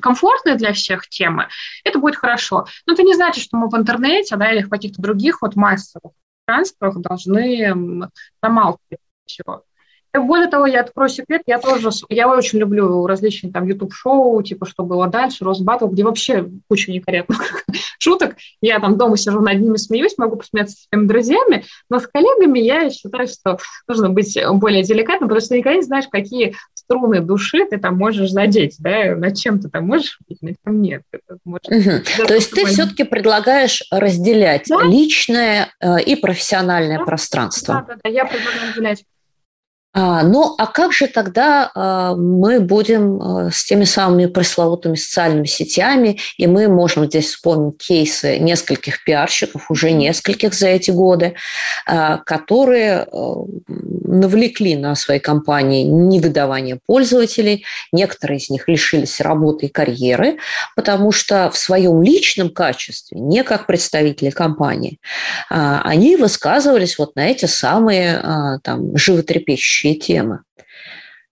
комфортные 0.00 0.56
для 0.56 0.72
всех 0.72 1.08
темы, 1.08 1.48
это 1.84 1.98
будет 1.98 2.16
хорошо. 2.16 2.66
Но 2.86 2.94
это 2.94 3.02
не 3.02 3.14
значит, 3.14 3.44
что 3.44 3.56
мы 3.56 3.68
в 3.68 3.76
интернете 3.76 4.36
да, 4.36 4.50
или 4.50 4.62
в 4.62 4.70
каких-то 4.70 5.02
других 5.02 5.42
вот 5.42 5.56
массовых 5.56 6.12
пространствах 6.46 6.98
должны 7.02 8.10
замалчивать 8.42 9.00
все. 9.26 9.62
Более 10.14 10.48
того, 10.48 10.66
я 10.66 10.80
открою 10.80 11.08
секрет, 11.08 11.42
я 11.46 11.58
тоже, 11.58 11.90
я 12.08 12.28
очень 12.28 12.58
люблю 12.58 13.06
различные 13.06 13.52
там 13.52 13.66
YouTube-шоу, 13.66 14.42
типа 14.42 14.66
«Что 14.66 14.82
было 14.82 15.06
дальше», 15.08 15.44
«Росбаттл», 15.44 15.86
где 15.86 16.02
вообще 16.02 16.48
куча 16.68 16.90
некорректных 16.90 17.64
шуток. 17.98 18.36
Я 18.60 18.80
там 18.80 18.96
дома 18.96 19.16
сижу 19.16 19.40
над 19.40 19.60
ними, 19.60 19.76
смеюсь, 19.76 20.16
могу 20.16 20.36
посмеяться 20.36 20.76
с 20.76 20.88
своими 20.88 21.06
друзьями, 21.06 21.64
но 21.90 22.00
с 22.00 22.06
коллегами 22.06 22.58
я 22.58 22.90
считаю, 22.90 23.28
что 23.28 23.58
нужно 23.86 24.10
быть 24.10 24.38
более 24.54 24.82
деликатным, 24.82 25.28
потому 25.28 25.44
что 25.44 25.56
никогда 25.56 25.76
не 25.76 25.82
знаешь, 25.82 26.06
какие 26.10 26.54
струны 26.74 27.20
души 27.20 27.66
ты 27.68 27.78
там 27.78 27.96
можешь 27.96 28.30
задеть, 28.30 28.76
да, 28.78 29.14
над 29.14 29.36
чем 29.36 29.60
ты 29.60 29.68
там 29.68 29.86
можешь 29.86 30.18
быть, 30.28 30.40
над 30.42 30.56
чем 30.64 30.80
нет. 30.80 31.02
угу. 31.36 32.26
То 32.26 32.34
есть 32.34 32.50
ты 32.50 32.64
все-таки 32.66 33.04
предлагаешь 33.04 33.82
разделять 33.90 34.66
да? 34.68 34.82
личное 34.84 35.68
э, 35.80 36.00
и 36.02 36.16
профессиональное 36.16 36.98
да? 36.98 37.04
пространство. 37.04 37.74
Да, 37.74 37.94
да, 37.94 38.00
да, 38.04 38.10
я 38.10 38.24
предлагаю 38.24 38.68
разделять. 38.68 39.04
А, 40.00 40.22
ну, 40.22 40.54
а 40.56 40.68
как 40.68 40.92
же 40.92 41.08
тогда 41.08 41.72
а, 41.74 42.14
мы 42.14 42.60
будем 42.60 43.20
а, 43.20 43.50
с 43.50 43.64
теми 43.64 43.82
самыми 43.82 44.26
пресловутыми 44.26 44.94
социальными 44.94 45.46
сетями, 45.46 46.20
и 46.36 46.46
мы 46.46 46.68
можем 46.68 47.06
здесь 47.06 47.26
вспомнить 47.30 47.78
кейсы 47.78 48.38
нескольких 48.38 49.02
пиарщиков, 49.02 49.68
уже 49.72 49.90
нескольких 49.90 50.54
за 50.54 50.68
эти 50.68 50.92
годы, 50.92 51.34
которые 51.86 53.08
навлекли 53.66 54.76
на 54.76 54.94
свои 54.94 55.18
компании 55.18 55.82
невыдавание 55.82 56.78
пользователей, 56.86 57.64
некоторые 57.90 58.38
из 58.38 58.50
них 58.50 58.68
лишились 58.68 59.20
работы 59.20 59.66
и 59.66 59.68
карьеры, 59.68 60.38
потому 60.76 61.10
что 61.10 61.50
в 61.50 61.58
своем 61.58 62.02
личном 62.02 62.50
качестве, 62.50 63.18
не 63.18 63.42
как 63.42 63.66
представители 63.66 64.30
компании, 64.30 65.00
они 65.48 66.16
высказывались 66.16 66.98
вот 66.98 67.16
на 67.16 67.26
эти 67.26 67.46
самые 67.46 68.60
там, 68.62 68.96
животрепещущие 68.96 69.87
общие 69.88 69.94
темы. 69.94 70.40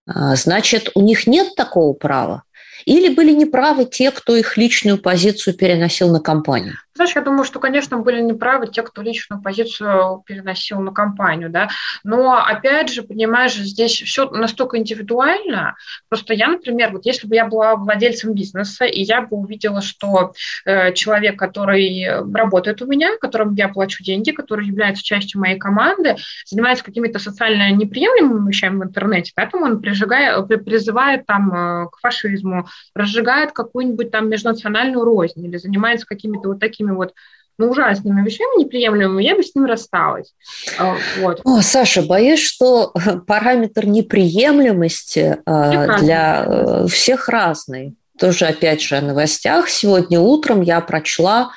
А, 0.07 0.37
значит, 0.37 0.91
у 0.95 1.01
них 1.01 1.27
нет 1.27 1.55
такого 1.57 1.93
права? 1.93 2.45
Или 2.85 3.15
были 3.15 3.33
неправы 3.33 3.85
те, 3.87 4.11
кто 4.11 4.37
их 4.37 4.57
личную 4.57 4.99
позицию 4.99 5.55
переносил 5.55 6.13
на 6.13 6.21
компанию? 6.21 6.77
Знаешь, 6.97 7.15
я 7.15 7.21
думаю, 7.23 7.45
что, 7.45 7.61
конечно, 7.61 7.99
были 7.99 8.21
неправы 8.21 8.69
те, 8.69 8.83
кто 8.83 9.03
личную 9.03 9.43
позицию 9.43 10.23
переносил 10.27 10.81
на 10.81 10.93
компанию, 10.93 11.51
да, 11.51 11.69
но, 12.05 12.43
опять 12.43 12.91
же, 12.91 13.03
понимаешь, 13.03 13.55
здесь 13.55 14.01
все 14.01 14.31
настолько 14.31 14.79
индивидуально, 14.79 15.77
просто 16.09 16.33
я, 16.33 16.49
например, 16.49 16.93
вот 16.93 17.05
если 17.05 17.27
бы 17.27 17.35
я 17.35 17.47
была 17.47 17.77
владельцем 17.77 18.35
бизнеса, 18.35 18.87
и 18.87 19.03
я 19.03 19.21
бы 19.21 19.37
увидела, 19.37 19.83
что 19.83 20.33
э, 20.65 20.93
человек, 20.95 21.39
который 21.39 22.07
работает 22.33 22.81
у 22.81 22.87
меня, 22.87 23.19
которому 23.19 23.55
я 23.55 23.69
плачу 23.69 24.03
деньги, 24.03 24.31
который 24.31 24.67
является 24.67 25.05
частью 25.05 25.41
моей 25.41 25.59
команды, 25.59 26.17
занимается 26.47 26.85
какими-то 26.85 27.19
социально 27.19 27.71
неприемлемыми 27.73 28.49
вещами 28.49 28.79
в 28.79 28.85
интернете, 28.85 29.33
поэтому 29.35 29.67
он 29.67 29.81
прижигает, 29.81 30.49
призывает 30.65 31.27
там 31.27 31.53
э, 31.53 31.89
к 31.91 31.99
фашизму, 32.01 32.67
разжигает 32.95 33.53
какую-нибудь 33.53 34.11
там 34.11 34.31
межнациональную 34.31 35.05
рознь 35.05 35.45
или 35.45 35.59
занимается 35.59 36.07
какими-то 36.07 36.49
вот 36.49 36.61
такими 36.61 36.86
такими 36.87 36.97
вот 36.97 37.13
ну, 37.59 37.71
ужасными 37.71 38.23
вещами 38.23 38.65
неприемлемыми, 38.65 39.23
я 39.23 39.35
бы 39.35 39.43
с 39.43 39.55
ним 39.55 39.65
рассталась. 39.65 40.35
А, 40.79 40.97
вот. 41.21 41.41
О, 41.45 41.63
Саша, 41.63 42.03
боюсь, 42.03 42.41
что 42.41 42.93
параметр 43.27 43.87
неприемлемости 43.87 45.39
всех 45.47 46.01
для 46.01 46.45
разный. 46.45 46.85
Э, 46.85 46.89
всех 46.89 47.29
разный. 47.31 47.95
Тоже, 48.19 48.45
опять 48.47 48.83
же, 48.83 48.97
о 48.97 49.01
новостях. 49.01 49.71
Сегодня 49.71 50.21
утром 50.21 50.61
я 50.63 50.81
прочла, 50.83 51.51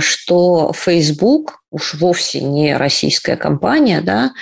что 0.00 0.72
Facebook, 0.74 1.60
уж 1.70 1.94
вовсе 1.94 2.42
не 2.42 2.76
российская 2.76 3.36
компания, 3.36 4.02
да, 4.02 4.32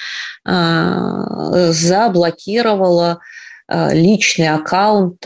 заблокировала 1.73 3.21
личный 3.69 4.49
аккаунт 4.49 5.25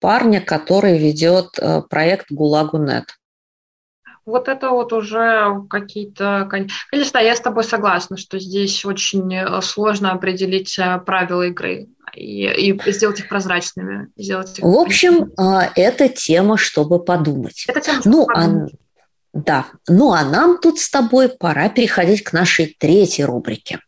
парня, 0.00 0.40
который 0.40 0.96
ведет 0.98 1.58
проект 1.88 2.30
ГУЛАГу.нет. 2.30 3.17
Вот 4.28 4.46
это 4.48 4.68
вот 4.68 4.92
уже 4.92 5.62
какие-то... 5.70 6.46
Конечно, 6.50 7.16
я 7.16 7.34
с 7.34 7.40
тобой 7.40 7.64
согласна, 7.64 8.18
что 8.18 8.38
здесь 8.38 8.84
очень 8.84 9.34
э, 9.34 9.62
сложно 9.62 10.12
определить 10.12 10.78
э, 10.78 10.98
правила 10.98 11.46
игры 11.46 11.88
и, 12.14 12.44
и 12.44 12.92
сделать 12.92 13.20
их 13.20 13.28
прозрачными. 13.30 14.08
Сделать 14.18 14.58
их... 14.58 14.64
В 14.66 14.76
общем, 14.76 15.32
а, 15.38 15.70
это 15.74 16.10
тема, 16.10 16.58
чтобы 16.58 17.02
подумать. 17.02 17.64
Это 17.68 17.80
тема, 17.80 18.00
чтобы 18.00 18.16
ну, 18.16 18.26
а 18.28 18.34
подумать. 18.34 18.74
А, 18.74 19.08
да. 19.32 19.66
Ну, 19.88 20.12
а 20.12 20.22
нам 20.24 20.58
тут 20.58 20.78
с 20.78 20.90
тобой 20.90 21.30
пора 21.30 21.70
переходить 21.70 22.22
к 22.22 22.34
нашей 22.34 22.76
третьей 22.78 23.24
рубрике. 23.24 23.80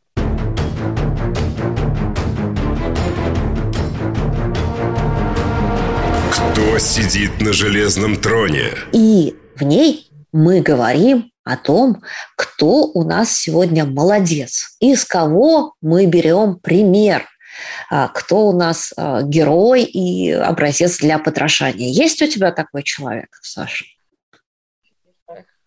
Кто 6.32 6.78
сидит 6.78 7.42
на 7.42 7.52
железном 7.52 8.16
троне? 8.16 8.70
И 8.94 9.36
в 9.54 9.64
ней 9.64 10.09
мы 10.32 10.60
говорим 10.60 11.30
о 11.44 11.56
том, 11.56 12.02
кто 12.36 12.84
у 12.86 13.04
нас 13.04 13.32
сегодня 13.32 13.84
молодец, 13.84 14.76
из 14.80 15.04
кого 15.04 15.74
мы 15.80 16.06
берем 16.06 16.58
пример, 16.60 17.26
а, 17.90 18.08
кто 18.08 18.48
у 18.48 18.52
нас 18.52 18.92
а, 18.96 19.22
герой 19.22 19.84
и 19.84 20.30
образец 20.30 20.98
для 20.98 21.18
подражания. 21.18 21.88
Есть 21.88 22.22
у 22.22 22.26
тебя 22.26 22.52
такой 22.52 22.82
человек, 22.82 23.28
Саша? 23.42 23.84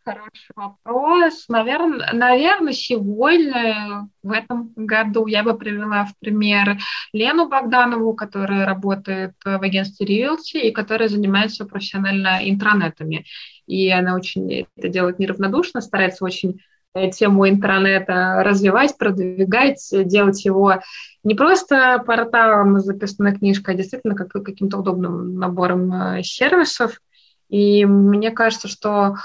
Хороший 0.05 0.51
вопрос. 0.55 1.45
Наверное, 1.47 2.11
наверное, 2.11 2.73
сегодня, 2.73 4.09
в 4.21 4.31
этом 4.31 4.73
году, 4.75 5.27
я 5.27 5.43
бы 5.43 5.57
привела 5.57 6.03
в 6.03 6.17
пример 6.19 6.77
Лену 7.13 7.47
Богданову, 7.47 8.13
которая 8.13 8.65
работает 8.65 9.33
в 9.45 9.61
агентстве 9.61 10.05
Realty 10.05 10.59
и 10.59 10.71
которая 10.71 11.07
занимается 11.07 11.63
профессионально 11.63 12.39
интранетами. 12.41 13.25
И 13.65 13.89
она 13.91 14.15
очень 14.15 14.67
это 14.75 14.89
делает 14.89 15.19
неравнодушно, 15.19 15.79
старается 15.79 16.25
очень 16.25 16.59
э, 16.93 17.09
тему 17.09 17.47
интернета 17.47 18.43
развивать, 18.43 18.97
продвигать, 18.97 19.87
делать 19.89 20.43
его 20.43 20.81
не 21.23 21.33
просто 21.33 22.03
порталом 22.05 22.77
с 22.81 22.83
записной 22.83 23.37
книжкой, 23.37 23.75
а 23.75 23.77
действительно 23.77 24.15
как, 24.15 24.33
каким-то 24.33 24.79
удобным 24.79 25.35
набором 25.35 25.93
э, 25.93 26.23
сервисов. 26.23 26.99
И 27.47 27.85
мне 27.85 28.31
кажется, 28.31 28.67
что 28.67 29.15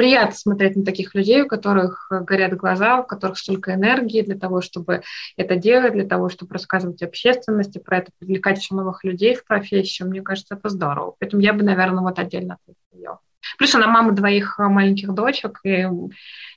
приятно 0.00 0.34
смотреть 0.34 0.76
на 0.76 0.84
таких 0.86 1.14
людей, 1.14 1.42
у 1.42 1.46
которых 1.46 2.06
горят 2.10 2.56
глаза, 2.56 3.00
у 3.00 3.04
которых 3.04 3.36
столько 3.36 3.74
энергии 3.74 4.22
для 4.22 4.34
того, 4.34 4.62
чтобы 4.62 5.02
это 5.36 5.56
делать, 5.56 5.92
для 5.92 6.06
того, 6.06 6.30
чтобы 6.30 6.54
рассказывать 6.54 7.02
общественности 7.02 7.76
про 7.76 7.98
это, 7.98 8.10
привлекать 8.18 8.56
еще 8.56 8.74
новых 8.74 9.04
людей 9.04 9.34
в 9.34 9.44
профессию. 9.44 10.08
Мне 10.08 10.22
кажется, 10.22 10.54
это 10.54 10.70
здорово. 10.70 11.16
Поэтому 11.18 11.42
я 11.42 11.52
бы, 11.52 11.62
наверное, 11.64 12.02
вот 12.02 12.18
отдельно 12.18 12.56
от 12.66 12.74
ее. 12.94 13.18
Плюс 13.58 13.74
она 13.74 13.88
мама 13.88 14.12
двоих 14.12 14.58
маленьких 14.58 15.12
дочек, 15.12 15.60
и 15.64 15.86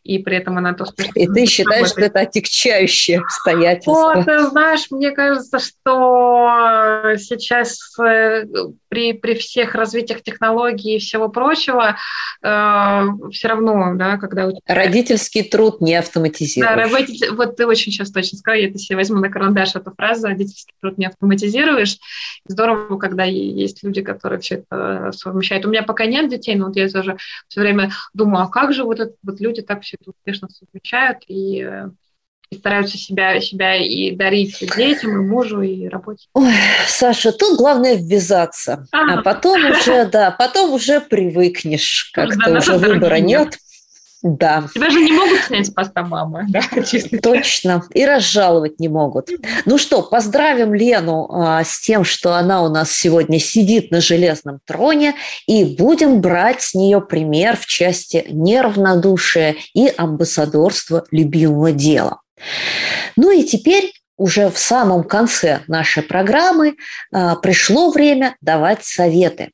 и 0.03 0.19
при 0.19 0.35
этом 0.35 0.57
она 0.57 0.73
то 0.73 0.83
успешно... 0.83 1.11
И 1.15 1.27
ты 1.27 1.45
считаешь, 1.45 1.89
работает. 1.89 1.91
что 1.91 2.01
это 2.01 2.19
отягчающее 2.19 3.19
обстоятельство? 3.19 4.13
Вот, 4.15 4.25
ты 4.25 4.39
знаешь, 4.49 4.87
мне 4.91 5.11
кажется, 5.11 5.59
что 5.59 7.15
сейчас 7.17 7.97
э, 7.99 8.43
при, 8.93 9.13
при 9.13 9.33
всех 9.33 9.73
развитиях 9.73 10.21
технологий 10.21 10.97
и 10.97 10.99
всего 10.99 11.27
прочего 11.27 11.97
э, 12.43 13.01
все 13.31 13.47
равно, 13.47 13.95
да, 13.95 14.17
когда... 14.17 14.51
Родительский 14.67 15.43
труд 15.43 15.81
не 15.81 15.95
автоматизируешь. 15.95 16.75
Да, 16.75 16.95
родитель, 16.95 17.31
вот 17.31 17.55
ты 17.55 17.65
очень 17.65 17.91
сейчас 17.91 18.11
точно 18.11 18.37
сказала, 18.37 18.61
я 18.61 18.69
это 18.69 18.77
себе 18.77 18.97
возьму 18.97 19.19
на 19.19 19.29
карандаш 19.29 19.75
эту 19.75 19.91
фразу, 19.95 20.27
родительский 20.27 20.75
труд 20.79 20.99
не 20.99 21.07
автоматизируешь. 21.07 21.97
Здорово, 22.45 22.99
когда 22.99 23.23
есть 23.23 23.83
люди, 23.83 24.03
которые 24.03 24.39
все 24.39 24.57
это 24.57 25.11
совмещают. 25.11 25.65
У 25.65 25.69
меня 25.69 25.81
пока 25.81 26.05
нет 26.05 26.29
детей, 26.29 26.53
но 26.53 26.67
вот 26.67 26.75
я 26.75 26.87
тоже 26.87 27.17
все 27.47 27.61
время 27.61 27.89
думаю, 28.13 28.43
а 28.43 28.47
как 28.47 28.73
же 28.73 28.83
вот, 28.83 28.99
это, 28.99 29.13
вот 29.23 29.39
люди 29.39 29.63
так 29.63 29.81
все 29.81 29.97
это 29.99 30.11
успешно 30.11 30.49
совмещают 30.49 31.23
и 31.27 31.67
и 32.49 32.57
стараются 32.57 32.97
себя, 32.97 33.39
себя 33.41 33.75
и 33.75 34.11
дарить 34.11 34.59
детям, 34.75 35.11
и 35.11 35.27
мужу, 35.27 35.61
и 35.61 35.87
работе. 35.87 36.27
Ой, 36.33 36.53
Саша, 36.87 37.31
тут 37.31 37.57
главное 37.57 37.95
ввязаться, 37.95 38.87
а, 38.91 39.15
а 39.15 39.21
потом 39.21 39.71
уже, 39.71 40.05
да, 40.05 40.31
потом 40.31 40.73
уже 40.73 41.01
привыкнешь, 41.01 42.11
как-то 42.13 42.51
да, 42.51 42.57
уже 42.57 42.77
выбора 42.77 43.15
нет. 43.15 43.57
Да. 44.23 44.63
Тебя 44.73 44.89
же 44.89 45.01
не 45.01 45.11
могут 45.11 45.41
снять 45.41 45.67
с 45.67 45.69
поста 45.69 46.01
мамы, 46.01 46.45
да? 46.47 46.61
Честно. 46.89 47.19
Точно. 47.19 47.83
И 47.93 48.05
разжаловать 48.05 48.79
не 48.79 48.87
могут. 48.87 49.29
Ну 49.65 49.77
что, 49.77 50.01
поздравим 50.01 50.73
Лену 50.73 51.27
а, 51.29 51.61
с 51.65 51.81
тем, 51.81 52.05
что 52.05 52.33
она 52.35 52.63
у 52.63 52.69
нас 52.69 52.89
сегодня 52.89 53.37
сидит 53.37 53.91
на 53.91 53.99
железном 53.99 54.59
троне, 54.65 55.15
и 55.45 55.65
будем 55.65 56.21
брать 56.21 56.61
с 56.61 56.73
нее 56.73 57.01
пример 57.01 57.57
в 57.57 57.65
части 57.65 58.25
неравнодушия 58.29 59.57
и 59.73 59.93
амбассадорства 59.95 61.03
любимого 61.11 61.73
дела. 61.73 62.22
Ну 63.15 63.31
и 63.31 63.43
теперь 63.43 63.93
уже 64.17 64.49
в 64.49 64.57
самом 64.57 65.03
конце 65.03 65.61
нашей 65.67 66.03
программы 66.03 66.75
а, 67.11 67.35
пришло 67.35 67.91
время 67.91 68.35
давать 68.41 68.85
советы. 68.85 69.51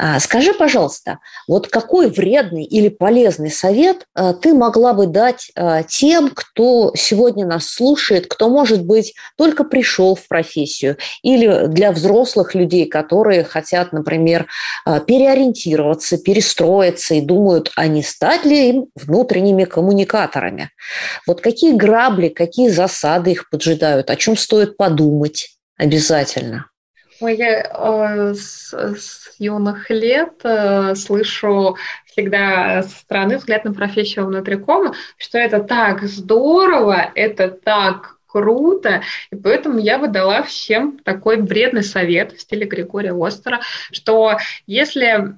А, 0.00 0.20
скажи, 0.20 0.54
пожалуйста, 0.54 1.18
вот 1.48 1.66
какой 1.66 2.08
вредный 2.08 2.62
или 2.62 2.88
полезный 2.88 3.50
совет 3.50 4.06
а, 4.14 4.32
ты 4.32 4.54
могла 4.54 4.92
бы 4.92 5.08
дать 5.08 5.50
а, 5.56 5.82
тем, 5.82 6.30
кто 6.30 6.92
сегодня 6.94 7.44
нас 7.44 7.66
слушает, 7.66 8.28
кто, 8.28 8.48
может 8.48 8.84
быть, 8.84 9.14
только 9.36 9.64
пришел 9.64 10.14
в 10.14 10.28
профессию, 10.28 10.98
или 11.22 11.66
для 11.66 11.90
взрослых 11.90 12.54
людей, 12.54 12.86
которые 12.86 13.42
хотят, 13.42 13.92
например, 13.92 14.46
переориентироваться, 14.84 16.16
перестроиться 16.16 17.14
и 17.14 17.20
думают, 17.20 17.72
а 17.74 17.88
не 17.88 18.04
стать 18.04 18.44
ли 18.44 18.68
им 18.68 18.86
внутренними 18.94 19.64
коммуникаторами? 19.64 20.70
Вот 21.26 21.40
какие 21.40 21.72
грабли, 21.72 22.28
какие 22.28 22.68
засады 22.68 23.32
их 23.32 23.50
поджидают, 23.50 24.10
о 24.10 24.16
чем 24.16 24.36
стоит 24.36 24.76
подумать 24.76 25.58
обязательно? 25.76 26.66
Ой, 27.20 27.36
я 27.36 27.62
э, 27.62 28.34
с, 28.34 28.72
с 28.72 29.27
юных 29.38 29.90
лет 29.90 30.40
э, 30.44 30.94
слышу 30.94 31.76
всегда 32.06 32.82
со 32.82 32.90
стороны 32.90 33.38
взгляд 33.38 33.64
на 33.64 33.72
профессию 33.72 34.26
внутрикома, 34.26 34.94
что 35.16 35.38
это 35.38 35.60
так 35.60 36.02
здорово, 36.02 37.12
это 37.14 37.48
так 37.48 38.18
круто, 38.26 39.02
и 39.30 39.36
поэтому 39.36 39.78
я 39.78 39.98
бы 39.98 40.08
дала 40.08 40.42
всем 40.42 40.98
такой 40.98 41.40
вредный 41.40 41.82
совет 41.82 42.32
в 42.32 42.40
стиле 42.40 42.66
Григория 42.66 43.14
Остера, 43.14 43.60
что 43.90 44.36
если 44.66 45.34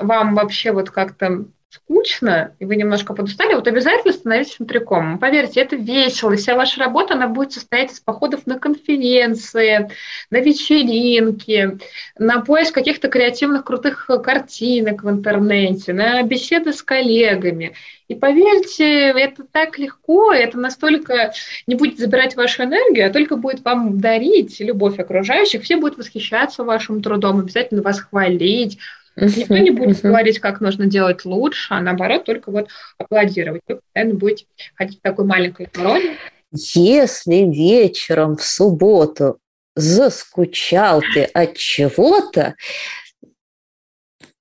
вам 0.00 0.34
вообще 0.34 0.72
вот 0.72 0.90
как-то 0.90 1.44
скучно, 1.72 2.54
и 2.58 2.66
вы 2.66 2.76
немножко 2.76 3.14
подустали, 3.14 3.54
вот 3.54 3.66
обязательно 3.66 4.12
становитесь 4.12 4.58
внутрикомом. 4.58 5.18
Поверьте, 5.18 5.60
это 5.60 5.74
весело, 5.74 6.36
вся 6.36 6.54
ваша 6.54 6.80
работа, 6.80 7.14
она 7.14 7.28
будет 7.28 7.52
состоять 7.52 7.92
из 7.92 8.00
походов 8.00 8.46
на 8.46 8.58
конференции, 8.58 9.88
на 10.30 10.36
вечеринки, 10.40 11.78
на 12.18 12.40
поиск 12.40 12.74
каких-то 12.74 13.08
креативных 13.08 13.64
крутых 13.64 14.10
картинок 14.22 15.02
в 15.02 15.08
интернете, 15.08 15.94
на 15.94 16.22
беседы 16.22 16.74
с 16.74 16.82
коллегами. 16.82 17.74
И 18.08 18.14
поверьте, 18.14 19.08
это 19.08 19.44
так 19.50 19.78
легко, 19.78 20.30
это 20.30 20.58
настолько 20.58 21.32
не 21.66 21.74
будет 21.74 21.98
забирать 21.98 22.36
вашу 22.36 22.64
энергию, 22.64 23.06
а 23.06 23.12
только 23.12 23.36
будет 23.36 23.64
вам 23.64 23.98
дарить 23.98 24.60
любовь 24.60 24.98
окружающих, 24.98 25.62
все 25.62 25.76
будут 25.76 25.96
восхищаться 25.96 26.64
вашим 26.64 27.02
трудом, 27.02 27.38
обязательно 27.38 27.80
вас 27.80 28.00
хвалить, 28.00 28.78
Никто 29.16 29.58
не 29.58 29.70
будет 29.70 30.00
говорить, 30.00 30.38
как 30.38 30.60
нужно 30.60 30.86
делать 30.86 31.24
лучше, 31.24 31.74
а 31.74 31.80
наоборот, 31.80 32.24
только 32.24 32.50
вот 32.50 32.68
аплодировать. 32.98 33.62
Вы 33.68 33.76
постоянно 33.76 34.14
будете 34.14 34.46
ходить 34.74 34.98
в 34.98 35.02
такой 35.02 35.24
маленькой 35.24 35.66
короне. 35.66 36.16
Если 36.52 37.50
вечером 37.50 38.36
в 38.36 38.44
субботу 38.44 39.38
заскучал 39.74 41.02
ты 41.14 41.24
от 41.24 41.56
чего-то, 41.56 42.54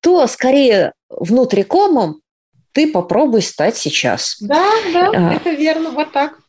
то 0.01 0.27
скорее 0.27 0.93
внутрикомом 1.09 2.21
ты 2.73 2.91
попробуй 2.91 3.41
стать 3.41 3.77
сейчас. 3.77 4.37
Да, 4.41 4.71
да, 4.93 5.11
а, 5.13 5.33
это 5.35 5.51
верно, 5.51 5.91
вот 5.91 6.11
так. 6.11 6.40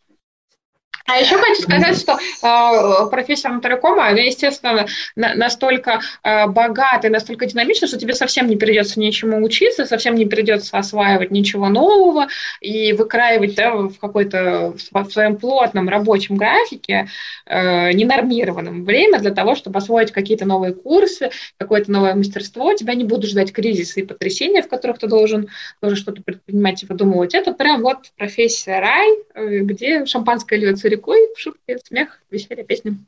А 1.13 1.19
еще 1.19 1.37
хочу 1.37 1.63
сказать, 1.63 1.99
что 1.99 2.13
э, 2.15 3.11
профессия 3.11 3.49
нотарикома, 3.49 4.09
она, 4.09 4.21
естественно, 4.21 4.87
на, 5.15 5.35
настолько 5.35 6.01
э, 6.23 6.47
богата 6.47 7.09
и 7.09 7.11
настолько 7.11 7.45
динамична, 7.45 7.87
что 7.87 7.99
тебе 7.99 8.15
совсем 8.15 8.47
не 8.47 8.57
придется 8.57 8.99
ничему 8.99 9.43
учиться, 9.45 9.85
совсем 9.85 10.15
не 10.15 10.25
придется 10.25 10.79
осваивать 10.79 11.31
ничего 11.31 11.69
нового 11.69 12.29
и 12.63 12.95
выкраивать 12.95 13.55
да, 13.57 13.75
в 13.75 13.99
какой-то 13.99 14.75
в 14.91 15.11
своем 15.11 15.37
плотном 15.37 15.91
рабочем 15.91 16.37
графике, 16.37 17.09
э, 17.45 17.93
ненормированном 17.93 18.85
время 18.85 19.19
для 19.19 19.33
того, 19.33 19.55
чтобы 19.55 19.79
освоить 19.79 20.13
какие-то 20.13 20.47
новые 20.47 20.73
курсы, 20.73 21.31
какое-то 21.59 21.93
новое 21.93 22.15
мастерство. 22.15 22.73
Тебя 22.73 22.95
не 22.95 23.05
будут 23.05 23.29
ждать 23.29 23.53
кризисы 23.53 24.01
и 24.01 24.07
потрясения, 24.07 24.63
в 24.63 24.69
которых 24.69 24.99
ты 24.99 25.09
должен, 25.09 25.49
должен 25.83 25.99
что-то 25.99 26.23
предпринимать 26.23 26.83
и 26.83 26.87
выдумывать. 26.87 27.35
Это 27.35 27.53
прям 27.53 27.83
вот 27.83 27.99
профессия 28.17 28.79
рай, 28.81 29.11
э, 29.35 29.59
где 29.59 30.07
шампанское 30.07 30.59
льется 30.59 30.89
рекой, 30.89 31.02
шутки, 31.37 31.79
смех, 31.85 32.21
веселье, 32.31 32.65
песни. 32.65 32.99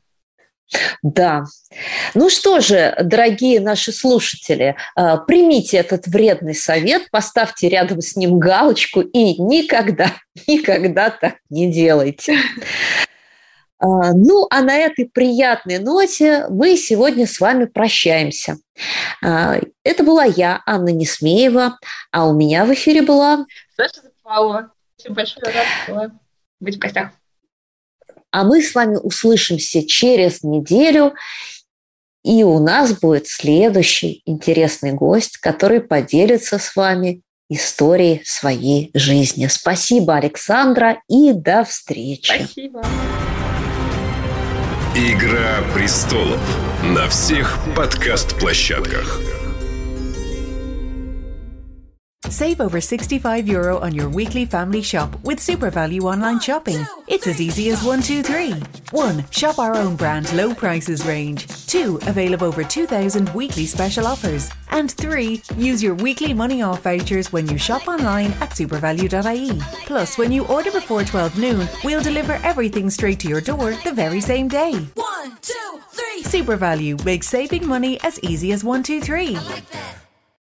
Да. 1.03 1.43
Ну 2.15 2.29
что 2.29 2.59
же, 2.59 2.95
дорогие 3.01 3.59
наши 3.59 3.91
слушатели, 3.91 4.75
а, 4.95 5.17
примите 5.17 5.77
этот 5.77 6.07
вредный 6.07 6.55
совет, 6.55 7.09
поставьте 7.11 7.69
рядом 7.69 8.01
с 8.01 8.15
ним 8.15 8.39
галочку 8.39 9.01
и 9.01 9.39
никогда, 9.39 10.11
никогда 10.47 11.11
так 11.11 11.35
не 11.49 11.71
делайте. 11.71 12.37
А, 13.77 14.13
ну, 14.13 14.47
а 14.49 14.61
на 14.61 14.75
этой 14.75 15.05
приятной 15.05 15.79
ноте 15.79 16.47
мы 16.49 16.77
сегодня 16.77 17.27
с 17.27 17.39
вами 17.39 17.65
прощаемся. 17.65 18.57
А, 19.23 19.59
это 19.83 20.03
была 20.03 20.23
я, 20.23 20.61
Анна 20.65 20.89
Несмеева, 20.89 21.77
а 22.11 22.27
у 22.27 22.33
меня 22.33 22.65
в 22.65 22.73
эфире 22.73 23.03
была... 23.03 23.45
Саша 23.75 24.01
Запалова. 24.01 24.71
Очень 24.97 25.13
большое 25.13 25.53
рад 25.53 26.11
быть 26.59 26.77
в 26.77 26.79
гостях. 26.79 27.11
А 28.35 28.43
мы 28.43 28.61
с 28.61 28.75
вами 28.75 28.97
услышимся 28.97 29.87
через 29.87 30.43
неделю, 30.43 31.13
и 32.21 32.43
у 32.43 32.59
нас 32.59 32.91
будет 32.91 33.27
следующий 33.27 34.23
интересный 34.25 34.91
гость, 34.91 35.37
который 35.37 35.79
поделится 35.79 36.59
с 36.59 36.75
вами 36.75 37.21
историей 37.49 38.23
своей 38.25 38.91
жизни. 38.93 39.47
Спасибо, 39.47 40.17
Александра, 40.17 41.01
и 41.07 41.31
до 41.31 41.63
встречи. 41.63 42.43
Спасибо. 42.43 42.85
Игра 44.95 45.63
престолов 45.73 46.41
на 46.83 47.07
всех 47.07 47.57
подкаст-площадках. 47.73 49.34
Save 52.29 52.59
over 52.59 52.81
65 52.81 53.47
euro 53.47 53.79
on 53.79 53.93
your 53.93 54.09
weekly 54.09 54.45
family 54.45 54.81
shop 54.81 55.15
with 55.23 55.39
SuperValue 55.39 56.01
online 56.01 56.39
shopping. 56.39 56.85
It's 57.07 57.27
as 57.27 57.39
easy 57.39 57.69
as 57.69 57.83
one, 57.83 58.01
two, 58.01 58.23
three. 58.23 58.55
1. 58.91 59.29
Shop 59.29 59.59
our 59.59 59.75
own 59.75 59.95
brand 59.95 60.31
low 60.33 60.53
prices 60.53 61.05
range. 61.05 61.47
2. 61.67 61.99
Avail 62.07 62.33
of 62.33 62.43
over 62.43 62.63
2,000 62.63 63.29
weekly 63.29 63.65
special 63.65 64.07
offers. 64.07 64.49
And 64.71 64.91
3. 64.91 65.41
Use 65.57 65.83
your 65.83 65.95
weekly 65.95 66.33
money 66.33 66.61
off 66.61 66.81
vouchers 66.83 67.31
when 67.31 67.47
you 67.47 67.57
shop 67.57 67.87
online 67.87 68.31
at 68.41 68.51
supervalue.ie. 68.51 69.59
Plus, 69.85 70.17
when 70.17 70.31
you 70.31 70.45
order 70.47 70.71
before 70.71 71.03
12 71.03 71.37
noon, 71.37 71.67
we'll 71.83 72.01
deliver 72.03 72.33
everything 72.43 72.89
straight 72.89 73.19
to 73.21 73.27
your 73.29 73.41
door 73.41 73.73
the 73.83 73.93
very 73.93 74.19
same 74.19 74.47
day. 74.47 74.73
One, 74.95 75.37
two, 75.41 75.79
three. 75.91 76.23
SuperValue 76.23 77.03
makes 77.05 77.27
saving 77.27 77.67
money 77.67 77.99
as 78.01 78.19
easy 78.21 78.51
as 78.51 78.63
one, 78.63 78.83
two, 78.83 78.99
three. 78.99 79.35
Like 79.35 79.63